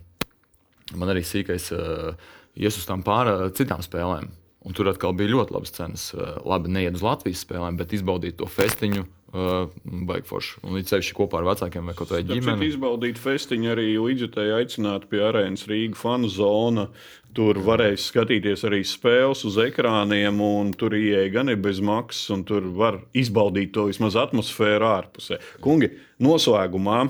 man 0.99 1.13
arī 1.13 1.25
sīkais 1.27 1.71
uh, 1.75 2.13
ies 2.59 2.77
uz 2.79 2.87
tām 2.89 3.03
pār 3.05 3.51
citām 3.57 3.83
spēlēm. 3.85 4.31
Un 4.63 4.75
tur 4.75 4.87
atkal 4.87 5.11
bija 5.17 5.33
ļoti 5.33 5.57
labas 5.57 5.73
cenas. 5.75 6.05
Uh, 6.15 6.37
labi, 6.47 6.71
neiet 6.71 6.95
uz 6.95 7.03
Latvijas 7.03 7.43
spēlēm, 7.43 7.75
bet 7.79 7.95
izbaudīt 7.95 8.39
to 8.39 8.47
festiņu. 8.47 9.03
Uh, 9.33 9.65
Baigi 10.05 10.29
forši. 10.29 10.59
Un 10.61 10.75
līdz 10.77 10.91
ceļš 10.91 11.07
kopā 11.17 11.39
ar 11.39 11.47
vecākiem 11.47 11.87
vai 11.89 11.95
kaut 11.97 12.11
kādā 12.11 12.21
ģimenē. 12.29 12.67
Izbaudīt 12.69 13.17
festiņu 13.17 13.71
arī 13.73 13.87
līdzjutēji 13.97 14.53
aicināt 14.59 15.07
pie 15.09 15.23
arēnas 15.25 15.65
Rīga 15.71 15.97
fanu 15.97 16.29
zona. 16.29 16.85
Tur 17.33 17.57
varēs 17.65 18.05
skatīties 18.11 18.61
arī 18.69 18.83
spēles 18.85 19.41
uz 19.49 19.57
ekrāniem, 19.63 20.37
un 20.37 20.69
tur 20.77 20.93
ieeja 20.93 21.31
gan 21.33 21.49
ir 21.49 21.57
bez 21.65 21.81
maksas, 21.81 22.29
un 22.35 22.45
tur 22.45 22.69
var 22.77 23.01
izbaudīt 23.17 23.73
to 23.73 23.87
vismaz 23.89 24.19
atmosfēru 24.21 24.85
ārpusē. 24.91 25.41
Kungi, 25.65 25.89
noslēgumā 26.21 27.07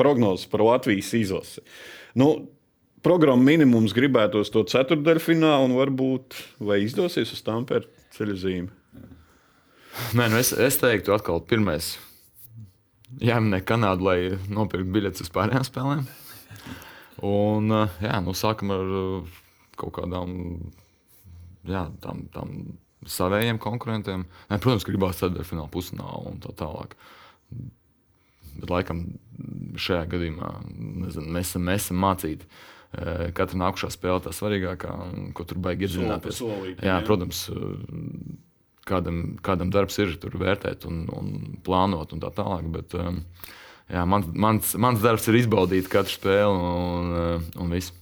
prognozes 0.00 0.48
par 0.48 0.64
Latvijas 0.64 1.12
izlasi. 1.20 1.60
Nu, 2.16 2.30
programmu 3.06 3.46
minimums 3.46 3.94
gribētos 3.94 4.50
to 4.50 4.64
ceturdaļfinālu, 4.66 5.68
un 5.68 5.76
varbūt 5.78 6.34
izdosies 6.82 7.30
uz 7.36 7.44
Tampēra 7.46 7.86
ceļa 8.16 8.34
zīmi. 8.42 8.72
Nē, 10.18 10.26
nu 10.32 10.40
es, 10.40 10.50
es 10.50 10.78
teiktu, 10.80 11.14
atkal 11.14 11.38
pirmais. 11.46 11.94
Jāminē 13.22 13.62
Kanāda, 13.64 14.02
lai 14.02 14.18
nopirktu 14.50 14.90
biļetes 14.92 15.24
uz 15.24 15.30
pārējām 15.32 15.64
spēlēm. 15.68 16.02
Un, 17.24 17.70
jā, 18.02 18.18
nu, 18.26 18.34
sākam 18.36 18.74
ar 18.74 18.92
kaut 19.78 19.94
kādām 20.00 20.34
jā, 21.70 21.86
tām, 22.02 22.26
tām 22.34 22.52
saviem 23.06 23.62
konkurentiem. 23.62 24.26
Nē, 24.50 24.58
protams, 24.58 24.84
gribās 24.88 25.22
ceturdaļfināla 25.22 25.72
pusfināla 25.72 26.26
un 26.34 26.42
tā 26.42 26.52
tālāk. 26.58 26.98
Bet, 28.56 28.70
laikam, 28.72 29.06
šajā 29.78 30.08
gadījumā 30.10 30.56
nezinu, 30.74 31.30
mēs, 31.38 31.54
mēs 31.54 31.86
esam 31.86 32.02
mācīti 32.02 32.50
Eh, 32.50 32.72
katra 33.36 33.58
nākamā 33.60 33.90
spēle 33.92 34.22
tā 34.24 34.32
svarīgākā, 34.34 34.92
ko 35.36 35.46
tur 35.48 35.60
baigi 35.62 35.88
iedzināties. 35.88 36.40
Jā, 36.40 36.76
jā, 36.88 36.96
protams, 37.06 37.46
eh, 37.50 38.38
kādam, 38.88 39.36
kādam 39.44 39.72
darbs 39.74 39.98
ir 40.02 40.16
tur 40.22 40.38
vērtēt 40.40 40.86
un, 40.88 41.04
un 41.12 41.60
plānot 41.66 42.14
un 42.14 42.24
tā 42.24 42.32
tālāk. 42.36 42.70
Bet, 42.72 42.96
eh, 42.96 43.52
jā, 43.92 44.06
mans, 44.08 44.30
mans, 44.32 44.74
mans 44.80 45.04
darbs 45.04 45.28
ir 45.28 45.42
izbaudīt 45.42 45.90
katru 45.92 46.16
spēli 46.16 46.66
un, 46.72 47.46
un 47.60 47.76
visu. 47.76 47.94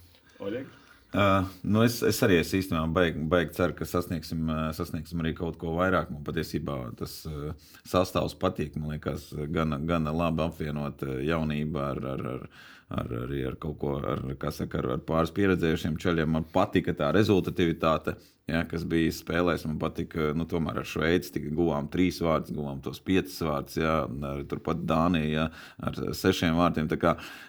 Oļeg? 0.44 0.70
Uh, 1.14 1.44
nu 1.62 1.84
es, 1.86 2.00
es 2.02 2.16
arī 2.26 2.40
es 2.40 2.48
īstenībā 2.58 2.88
baigi, 2.90 3.20
baigi 3.30 3.52
ceru, 3.54 3.76
ka 3.78 3.86
sasniegsim, 3.86 4.48
sasniegsim 4.74 5.20
arī 5.22 5.30
kaut 5.38 5.60
ko 5.60 5.76
vairāk. 5.76 6.08
Man 6.10 6.24
patiesībā 6.26 6.74
tas 6.98 7.20
uh, 7.30 7.52
sastāvs 7.86 8.34
patīk. 8.34 8.74
Man 8.74 8.96
liekas, 8.96 9.28
gan, 9.54 9.76
gan 9.86 10.10
labi 10.10 10.42
apvienot 10.42 11.06
jaunību 11.22 11.78
ar, 11.78 12.02
ar, 12.16 12.24
ar 12.32 12.48
ar, 12.92 13.08
arī 13.24 13.44
ar 13.48 13.56
kaut 13.60 13.78
ko, 13.80 13.96
ar, 14.02 14.22
saka, 14.52 14.80
ar, 14.80 14.92
ar 14.96 15.02
pāris 15.06 15.32
pieredzējušiem 15.34 15.98
ceļiem. 16.02 16.30
Man 16.36 16.46
patika 16.52 16.94
tā 16.96 17.10
rezultatīvitāte, 17.14 18.16
ja, 18.50 18.60
kas 18.68 18.84
bija 18.88 19.12
spēlēs. 19.14 19.64
Man 19.68 19.78
patika, 19.80 20.32
nu, 20.36 20.46
tomēr 20.48 20.82
ar 20.82 20.88
Šveici 20.88 21.32
tika 21.36 21.52
guvām 21.54 21.88
trīs 21.92 22.20
vārdus, 22.24 22.54
guvām 22.56 22.82
tos 22.84 23.00
piecus 23.04 23.38
vārdus, 23.46 23.78
ja, 23.80 23.96
ar 24.04 24.44
turpat 24.50 24.84
Dāniju 24.88 25.32
ja, 25.32 25.46
ar 25.80 25.98
sešiem 26.16 26.58
vārdiem. 26.58 26.90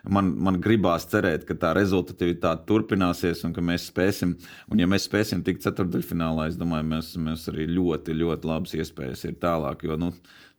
Man, 0.08 0.32
man 0.48 0.62
gribās 0.64 1.08
cerēt, 1.12 1.46
ka 1.48 1.58
tā 1.60 1.74
rezultatīvitāte 1.78 2.68
turpināsies 2.70 3.44
un 3.48 3.56
ka 3.56 3.64
mēs 3.66 3.90
spēsim, 3.92 4.38
un 4.72 4.82
ja 4.82 4.90
mēs 4.90 5.10
spēsim 5.10 5.44
tikt 5.46 5.66
ceturdaļfinālā, 5.68 6.50
es 6.52 6.60
domāju, 6.60 6.90
mēs, 6.96 7.14
mēs 7.22 7.50
arī 7.52 7.68
ļoti, 7.76 8.16
ļoti 8.24 8.52
labas 8.52 8.76
iespējas 8.80 9.28
ir 9.28 9.40
tālāk. 9.44 9.86
Jo, 9.86 10.00
nu, 10.00 10.14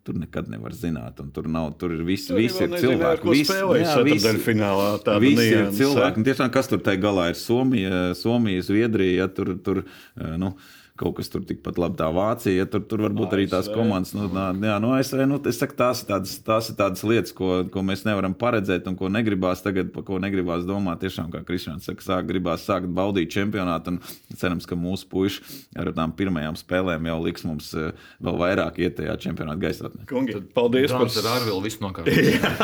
Tur 0.06 0.14
nekad 0.22 0.46
nevar 0.46 0.74
zināt, 0.76 1.18
un 1.18 1.32
tur 1.34 1.48
nav. 1.50 1.72
Tur 1.80 1.96
ir 1.96 2.04
visi, 2.06 2.28
tur 2.30 2.38
visi 2.38 2.62
ir 2.62 2.76
cilvēki. 2.78 3.26
Visi, 3.32 3.56
jā, 3.56 3.94
visi, 4.06 4.34
finālā, 4.44 4.90
visi 5.22 5.46
ir 5.50 5.70
cilvēki. 5.74 6.22
Tiešām, 6.28 6.52
kas 6.54 6.70
tur 6.70 6.82
tajā 6.86 7.00
galā 7.02 7.24
ir 7.32 7.38
Somija, 7.40 8.02
Somija 8.14 8.62
Zviedrija. 8.68 9.24
Ja, 9.24 9.26
tur, 9.26 9.56
tur, 9.66 9.82
eh, 9.82 10.36
nu, 10.38 10.52
kaut 10.96 11.18
kas 11.18 11.30
tur 11.32 11.44
tikpat 11.46 11.78
labi 11.80 11.98
tā 12.00 12.08
Vācija. 12.14 12.62
Ja 12.62 12.66
tur, 12.70 12.82
tur 12.88 13.04
varbūt 13.06 13.34
arī 13.36 13.46
tās 13.50 13.68
komandas, 13.70 14.14
nu, 14.16 14.28
nā, 14.32 14.48
jā, 14.56 14.76
no 14.82 14.94
ASV, 14.96 15.22
nu, 15.28 15.38
es 15.50 15.60
saku, 15.60 15.76
tās 15.78 16.02
ir 16.02 16.10
tādas, 16.10 16.36
tās 16.46 16.70
ir 16.72 16.78
tādas 16.78 17.04
lietas, 17.06 17.34
ko, 17.36 17.60
ko 17.72 17.84
mēs 17.86 18.06
nevaram 18.08 18.34
paredzēt 18.36 18.88
un 18.90 18.96
ko 18.98 19.10
negribās 19.12 19.64
tagad, 19.64 19.92
par 19.94 20.06
ko 20.08 20.20
negribās 20.22 20.66
domāt. 20.68 21.02
Tiešām, 21.04 21.28
kā 21.34 21.42
Kristians 21.46 21.86
saka, 21.86 22.04
sāk, 22.04 22.28
gribās 22.30 22.64
sākt 22.66 22.88
baudīt 22.96 23.32
čempionātu 23.34 23.94
un 23.94 24.00
cerams, 24.36 24.66
ka 24.68 24.78
mūsu 24.78 25.08
puiši 25.12 25.42
ar 25.78 25.92
tām 25.96 26.14
pirmajām 26.16 26.56
spēlēm 26.58 27.10
jau 27.10 27.18
liks 27.24 27.44
mums 27.46 27.70
eh, 27.76 27.92
vēl 28.24 28.40
vairāk 28.40 28.80
iet 28.82 28.96
tajā 29.00 29.16
čempionāta 29.26 29.60
gaisotnē. 29.66 30.06
Kungi, 30.10 30.38
paldies 30.56 30.92
Drāms 30.92 31.18
par 31.18 31.28
ar 31.28 31.40
Arvilu 31.40 31.60
visu 31.64 31.82
nokārt. 31.84 32.10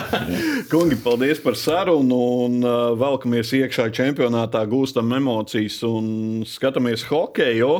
Kungi, 0.72 0.98
paldies 1.04 1.42
par 1.44 1.58
sarunu 1.58 2.20
un 2.46 2.58
uh, 2.64 2.78
velkamies 2.98 3.52
iekšā 3.60 3.90
čempionātā, 3.94 4.64
gūstam 4.70 5.12
emocijas 5.18 5.82
un 5.88 6.08
skatāmies 6.48 7.06
hokeju. 7.10 7.72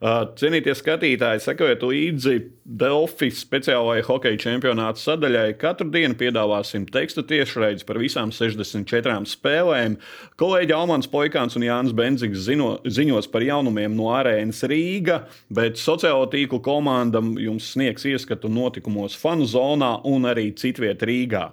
Uh, 0.00 0.22
cienītie 0.32 0.72
skatītāji, 0.72 1.42
sekojiet 1.44 1.82
līdzi 1.84 2.38
Delfi 2.80 3.26
speciālajai 3.36 4.06
hokeja 4.06 4.38
čempionāta 4.40 4.96
sadaļai. 4.96 5.58
Katru 5.60 5.90
dienu 5.92 6.16
piedāvāsim 6.16 6.86
tekstu 6.88 7.20
tiešraidzi 7.28 7.84
par 7.84 8.00
visām 8.00 8.32
64 8.32 9.28
spēlēm. 9.28 9.98
Kolēģi 10.40 10.72
Almans 10.72 11.10
Poikāns 11.12 11.58
un 11.60 11.66
Jānis 11.66 11.92
Benzigs 11.98 12.46
zino, 12.46 12.70
ziņos 12.88 13.28
par 13.28 13.44
jaunumiem 13.44 13.92
no 13.98 14.08
arēnas 14.16 14.62
Rīga, 14.72 15.26
bet 15.52 15.76
sociālo 15.76 16.24
tīklu 16.32 16.62
komandam 16.64 17.34
jums 17.36 17.68
sniegs 17.74 18.08
ieskatu 18.08 18.48
notikumos 18.48 19.18
fanu 19.20 19.44
zonā 19.44 19.98
un 20.08 20.24
arī 20.32 20.48
citviet 20.56 21.04
Rīgā. 21.04 21.50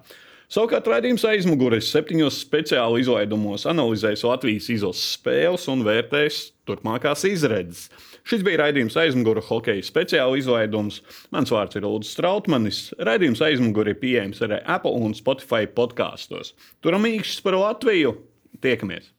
Savukārt 0.47 0.85
raidījums 0.87 1.25
aizmugurēs 1.27 1.89
septiņos 1.91 2.37
speciāli 2.45 3.01
izlaidumos 3.03 3.67
analizēs 3.67 4.23
Latvijas 4.23 4.69
izlases 4.71 5.17
spēles 5.17 5.67
un 5.67 5.83
vērtēs 5.83 6.45
turpmākās 6.63 7.25
izredzes. 7.27 7.89
Šis 8.27 8.41
bija 8.43 8.59
raidījums 8.59 8.97
aizmugure 8.99 9.39
hokeja 9.47 9.85
speciāla 9.87 10.35
izlaidums. 10.35 10.99
Mans 11.31 11.53
vārds 11.53 11.79
ir 11.79 11.87
Ulrichs 11.87 12.11
Strautmanis. 12.17 12.81
Raidījums 12.99 13.43
aizmugure 13.47 13.95
ir 13.95 14.01
pieejams 14.01 14.43
arī 14.43 14.59
Apple 14.67 14.99
un 14.99 15.15
Spotify 15.15 15.63
podkāstos. 15.79 16.51
Turam 16.83 17.07
īkšķis 17.07 17.45
par 17.45 17.55
Latviju! 17.61 18.17
Tiekamies! 18.59 19.13